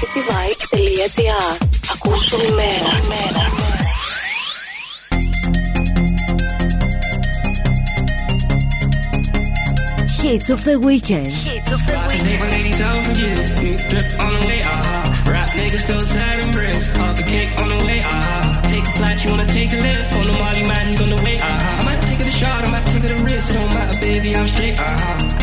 cityvibes.gr 0.00 1.66
Ακούσου 1.94 2.36
ημέρα. 2.50 3.73
Hits 10.24 10.48
of 10.48 10.64
the 10.64 10.80
weekend. 10.80 11.36
Hits 11.36 11.70
of 11.70 11.84
the 11.84 11.92
weekend. 12.00 12.52
ladies 12.56 12.80
out 12.80 13.04
for 13.04 13.12
years. 13.12 13.48
New 13.60 13.76
drip 13.76 14.08
on 14.24 14.30
the 14.32 14.40
way. 14.48 14.60
Rap 15.28 15.50
niggas 15.52 15.84
still 15.84 16.00
sad 16.00 16.40
and 16.40 16.50
bricks. 16.50 16.88
Half 16.96 17.20
a 17.20 17.22
cake 17.28 17.52
on 17.60 17.68
the 17.68 17.76
way. 17.84 18.00
Take 18.72 18.88
a 18.88 18.92
flight, 18.96 19.20
you 19.20 19.30
wanna 19.30 19.46
take 19.52 19.72
a 19.76 19.76
lift. 19.84 20.16
On 20.16 20.24
the 20.24 20.32
Molly 20.32 20.64
man, 20.64 20.86
he's 20.88 21.00
on 21.04 21.10
the 21.12 21.20
way, 21.20 21.36
ah. 21.44 21.44
I 21.44 21.84
might 21.84 22.00
take 22.08 22.20
it 22.20 22.26
a 22.26 22.32
shot, 22.32 22.64
I 22.64 22.70
might 22.72 22.86
take 22.88 23.04
it 23.04 23.12
a 23.12 23.20
risk. 23.20 23.50
It 23.52 23.60
don't 23.60 23.68
matter, 23.68 24.00
baby, 24.00 24.34
I'm 24.34 24.46
straight, 24.46 24.80
ah. 24.80 24.88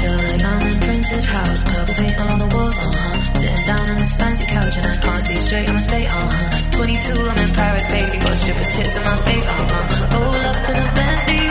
Feel 0.02 0.18
like 0.18 0.44
I'm 0.50 0.66
in 0.66 0.80
Prince's 0.82 1.26
house, 1.30 1.62
purple 1.62 1.94
paint 1.94 2.18
all 2.18 2.32
on 2.34 2.40
the 2.42 2.50
walls, 2.50 2.78
uh 2.82 2.90
huh. 2.90 3.38
Sitting 3.38 3.66
down 3.70 3.86
on 3.86 3.98
this 4.02 4.14
fancy 4.18 4.46
couch 4.50 4.76
and 4.82 4.88
I 4.88 4.98
can't 4.98 5.22
see 5.22 5.36
straight, 5.36 5.70
I'ma 5.70 5.78
stay, 5.78 6.06
uh 6.10 6.26
huh. 6.26 6.72
22, 6.74 7.22
I'm 7.22 7.38
in 7.38 7.54
Paris, 7.54 7.86
baby, 7.86 8.18
got 8.18 8.34
strippers 8.34 8.70
tits 8.74 8.98
in 8.98 9.04
my 9.06 9.16
face, 9.30 9.46
uh 9.46 9.62
huh. 9.62 10.18
Roll 10.18 10.42
up 10.42 10.70
in 10.74 10.76
a 10.82 10.86
Bentley, 10.98 11.51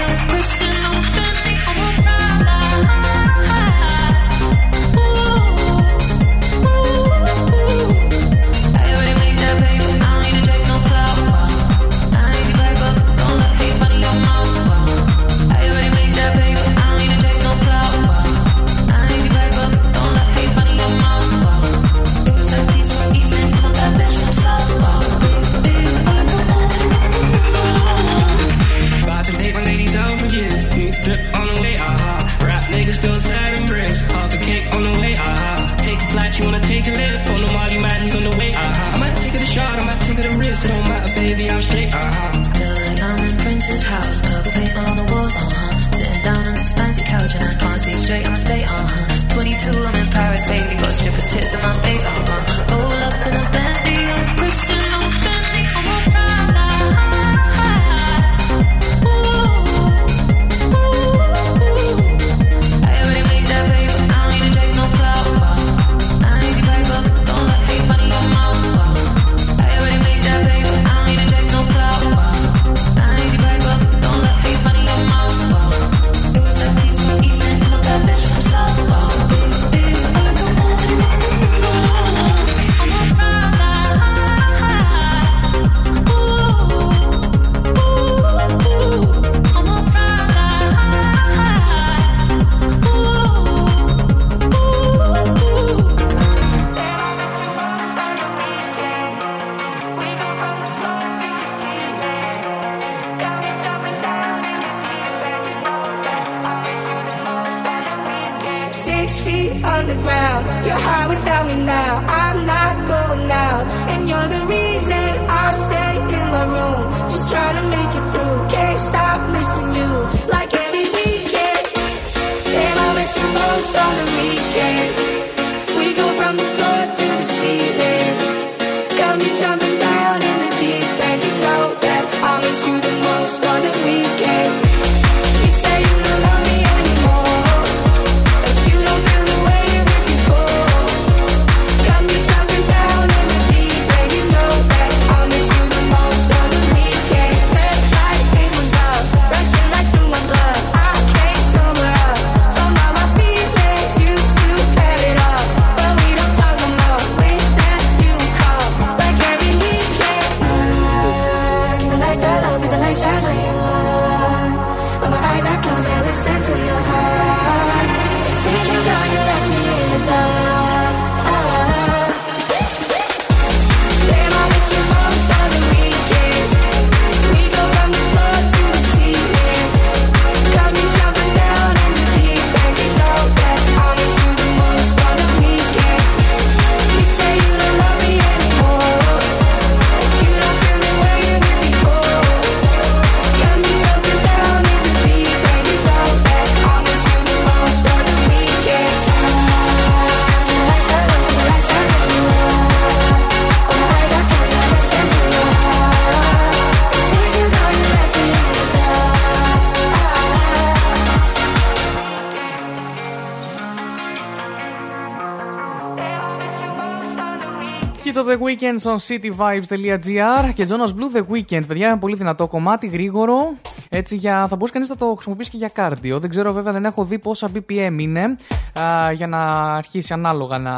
of 218.70 218.82
the 218.82 218.90
Weekend 218.90 218.98
στο 218.98 218.98
cityvibes.gr 219.08 220.54
και 220.54 220.66
Jonas 220.68 220.88
Blue 220.88 221.16
The 221.16 221.22
Weekend. 221.32 221.66
Παιδιά, 221.66 221.88
είναι 221.88 221.96
πολύ 221.96 222.16
δυνατό 222.16 222.46
κομμάτι, 222.46 222.86
γρήγορο. 222.86 223.54
Έτσι, 223.88 224.16
για, 224.16 224.46
θα 224.48 224.56
μπορούσε 224.56 224.72
κανείς 224.72 224.88
να 224.88 224.96
το 224.96 225.12
χρησιμοποιήσει 225.14 225.50
και 225.50 225.56
για 225.56 225.68
κάρδιο. 225.68 226.18
Δεν 226.18 226.30
ξέρω, 226.30 226.52
βέβαια, 226.52 226.72
δεν 226.72 226.84
έχω 226.84 227.04
δει 227.04 227.18
πόσα 227.18 227.48
BPM 227.54 227.96
είναι 227.98 228.36
α, 228.80 229.12
για 229.12 229.26
να 229.26 229.74
αρχίσει 229.74 230.12
ανάλογα 230.12 230.58
να 230.58 230.74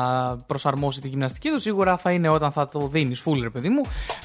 προσαρμόσει 0.47 1.01
τη 1.01 1.09
γυμναστική 1.09 1.51
του. 1.51 1.61
Σίγουρα 1.61 1.97
θα 1.97 2.11
είναι 2.11 2.29
όταν 2.29 2.53
θα 2.53 2.69
το 2.69 2.89
δίνεις 2.89 3.23
full, 3.27 3.39
ρε 3.43 3.51
παιδί 3.51 3.69
μου. 3.69 3.83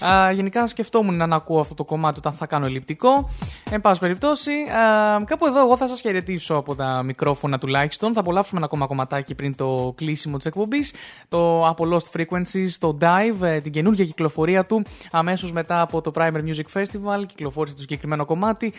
Α, 0.07 0.31
γενικά, 0.31 0.68
σκεφτόμουν 0.68 1.15
να 1.15 1.35
ακούω 1.35 1.60
αυτό 1.60 1.73
το 1.73 1.84
κομμάτι 1.84 2.19
όταν 2.19 2.34
θα 2.34 2.45
κάνω 2.45 2.65
ελλειπτικό. 2.65 3.30
Εν 3.72 3.81
πάση 3.81 3.99
περιπτώσει, 3.99 4.52
α, 4.52 5.23
κάπου 5.23 5.45
εδώ 5.45 5.60
εγώ 5.60 5.77
θα 5.77 5.88
σας 5.88 6.02
χαιρετήσω 6.02 6.56
από 6.56 6.76
τα 6.76 7.03
μικρόφωνα 7.03 7.57
τουλάχιστον. 7.57 8.14
Θα 8.14 8.19
απολαύσουμε 8.19 8.57
ένα 8.57 8.65
ακόμα 8.65 8.88
κομματάκι 8.88 9.35
πριν 9.35 9.56
το 9.56 9.94
κλείσιμο 9.98 10.38
της 10.38 10.45
εκπομπής. 10.45 10.94
Το 11.30 11.68
από 11.68 11.85
Lost 11.91 12.19
Frequencies, 12.19 12.69
το 12.80 12.98
Dive, 13.02 13.41
ε, 13.41 13.60
την 13.60 13.72
καινούργια 13.72 14.06
κυκλοφορία 14.06 14.65
του 14.65 14.81
αμέσως 15.11 15.52
μετά 15.52 15.81
από 15.81 16.02
το 16.02 16.11
Primer 16.15 16.41
Music 16.45 16.80
Festival. 16.80 17.26
Κυκλοφόρησε 17.27 17.76
το 17.76 17.81
συγκεκριμένο 17.81 18.26
κομμάτι. 18.26 18.73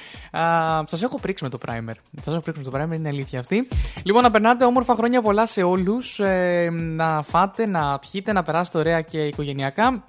Σας 0.85 1.03
έχω 1.03 1.19
πρίξει 1.21 1.45
με 1.45 1.51
το 1.51 1.59
Primer. 1.67 1.95
Σας 2.23 2.35
έχω 2.35 2.41
πρίξει 2.41 2.63
με 2.65 2.71
το 2.71 2.79
Primer, 2.79 2.97
είναι 2.97 3.09
αλήθεια 3.09 3.41
αυτή. 3.41 3.69
Λοιπόν, 4.05 4.23
να 4.23 4.31
περνάτε 4.31 4.65
όμορφα 4.65 4.95
χρόνια 4.95 5.23
πολλά 5.23 5.47
σε 5.47 5.63
όλους. 5.63 6.21
να 6.71 7.23
φάτε, 7.23 7.67
να 7.67 7.99
πιείτε, 7.99 8.33
να 8.33 8.43
περάσετε 8.43 8.79
ωραία 8.79 9.01
και 9.01 9.19
οικογενειακά. 9.27 10.03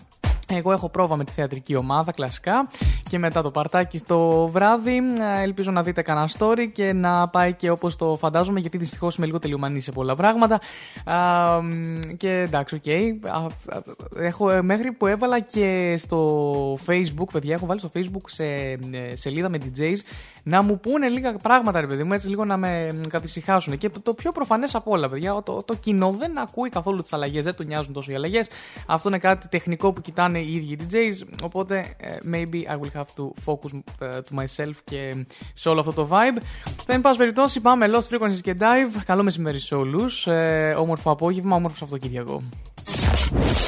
Εγώ 0.53 0.71
έχω 0.71 0.89
πρόβα 0.89 1.15
με 1.15 1.23
τη 1.23 1.31
θεατρική 1.31 1.75
ομάδα, 1.75 2.11
κλασικά. 2.11 2.69
Και 3.09 3.19
μετά 3.19 3.41
το 3.41 3.51
παρτάκι 3.51 3.97
στο 3.97 4.47
βράδυ. 4.47 4.97
ε, 4.97 5.41
Ελπίζω 5.41 5.71
να 5.71 5.83
δείτε 5.83 6.01
κανένα 6.01 6.29
story 6.37 6.67
και 6.73 6.93
να 6.93 7.27
πάει 7.27 7.53
και 7.53 7.69
όπως 7.69 7.95
το 7.95 8.17
φαντάζομαι, 8.19 8.59
γιατί 8.59 8.77
δυστυχώς 8.77 9.15
είμαι 9.15 9.25
λίγο 9.25 9.39
τελειωμανή 9.39 9.79
σε 9.79 9.91
πολλά 9.91 10.15
πράγματα. 10.15 10.59
Α, 11.05 11.61
μ, 11.61 11.99
και 12.17 12.29
εντάξει, 12.29 12.75
οκ. 12.75 12.87
Α, 13.27 13.37
α, 13.37 13.81
Έχω 14.15 14.49
ε, 14.49 14.61
μέχρι 14.61 14.91
που 14.91 15.07
έβαλα 15.07 15.39
και 15.39 15.95
στο 15.97 16.73
Facebook, 16.85 17.27
παιδιά, 17.31 17.53
έχω 17.53 17.65
βάλει 17.65 17.79
στο 17.79 17.91
Facebook 17.93 18.25
σε 18.25 18.43
ε, 18.43 18.77
σελίδα 19.13 19.49
με 19.49 19.57
DJs 19.63 19.97
να 20.43 20.63
μου 20.63 20.79
πούνε 20.79 21.07
λίγα 21.07 21.33
πράγματα, 21.33 21.81
ρε 21.81 21.87
παιδί 21.87 22.03
μου, 22.03 22.13
έτσι 22.13 22.27
λίγο 22.29 22.45
να 22.45 22.57
με 22.57 22.91
μ, 22.93 23.01
καθησυχάσουν. 23.09 23.77
Και 23.77 23.89
το 24.03 24.13
πιο 24.13 24.31
προφανές 24.31 24.75
από 24.75 24.91
όλα, 24.91 25.09
παιδιά, 25.09 25.43
το, 25.45 25.63
το 25.63 25.75
κοινό 25.75 26.11
δεν 26.11 26.37
ακούει 26.37 26.69
καθόλου 26.69 27.01
τις 27.01 27.13
αλλαγές, 27.13 27.43
δεν 27.43 27.55
του 27.55 27.63
νοιάζουν 27.63 27.93
τόσο 27.93 28.11
οι 28.11 28.15
αλλαγές. 28.15 28.49
Αυτό 28.87 29.09
είναι 29.09 29.17
κάτι 29.17 29.47
τεχνικό 29.47 29.93
που 29.93 30.01
κοιτάνε 30.01 30.39
οι 30.39 30.53
ίδιοι 30.53 30.71
οι 30.73 30.77
DJs. 30.89 31.27
Οπότε, 31.43 31.95
ε, 31.97 32.17
maybe 32.31 32.55
I 32.55 32.79
will 32.79 32.98
have 32.98 32.98
to 33.15 33.31
focus 33.45 33.79
ε, 33.99 34.19
to 34.29 34.39
myself 34.39 34.73
και 34.83 35.25
σε 35.53 35.69
όλο 35.69 35.79
αυτό 35.79 35.93
το 35.93 36.07
vibe. 36.11 36.41
Θα 36.85 36.93
εν 36.93 37.01
πάση 37.01 37.17
περιπτώσει, 37.17 37.59
πάμε 37.59 37.91
Lost 37.93 38.15
Frequencies 38.15 38.41
και 38.41 38.55
Dive. 38.59 39.01
Καλό 39.05 39.23
μεσημέρι 39.23 39.59
σε 39.59 39.75
όλους. 39.75 40.27
Ε, 40.27 40.75
όμορφο 40.77 41.11
απόγευμα, 41.11 41.55
όμορφο 41.55 41.77
Σαββατοκύριακο. 41.77 42.41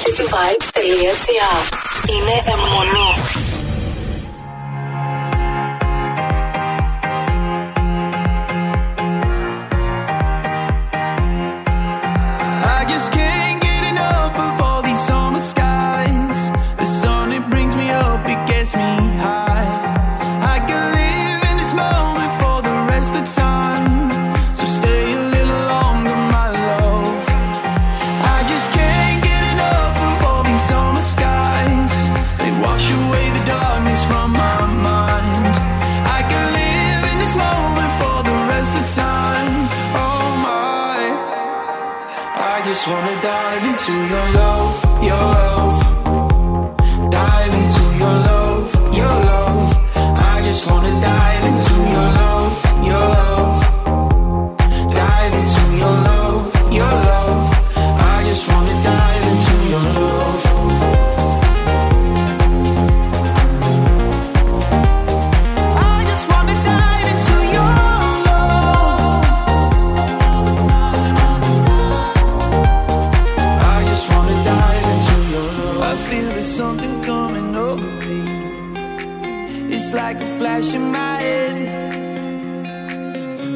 cityvibes.gr 0.02 1.58
Είναι 2.08 2.52
αιμονή. 2.52 3.61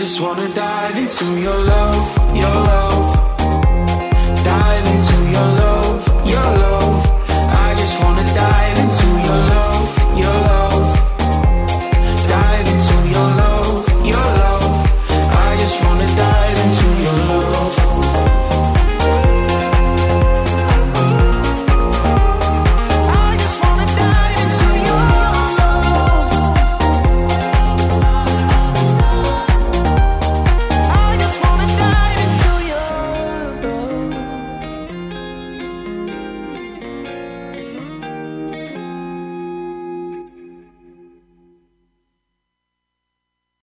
Just 0.00 0.18
wanna 0.18 0.48
dive 0.54 0.96
into 0.96 1.26
your 1.38 1.58
love, 1.58 2.34
your 2.34 2.48
love. 2.48 2.89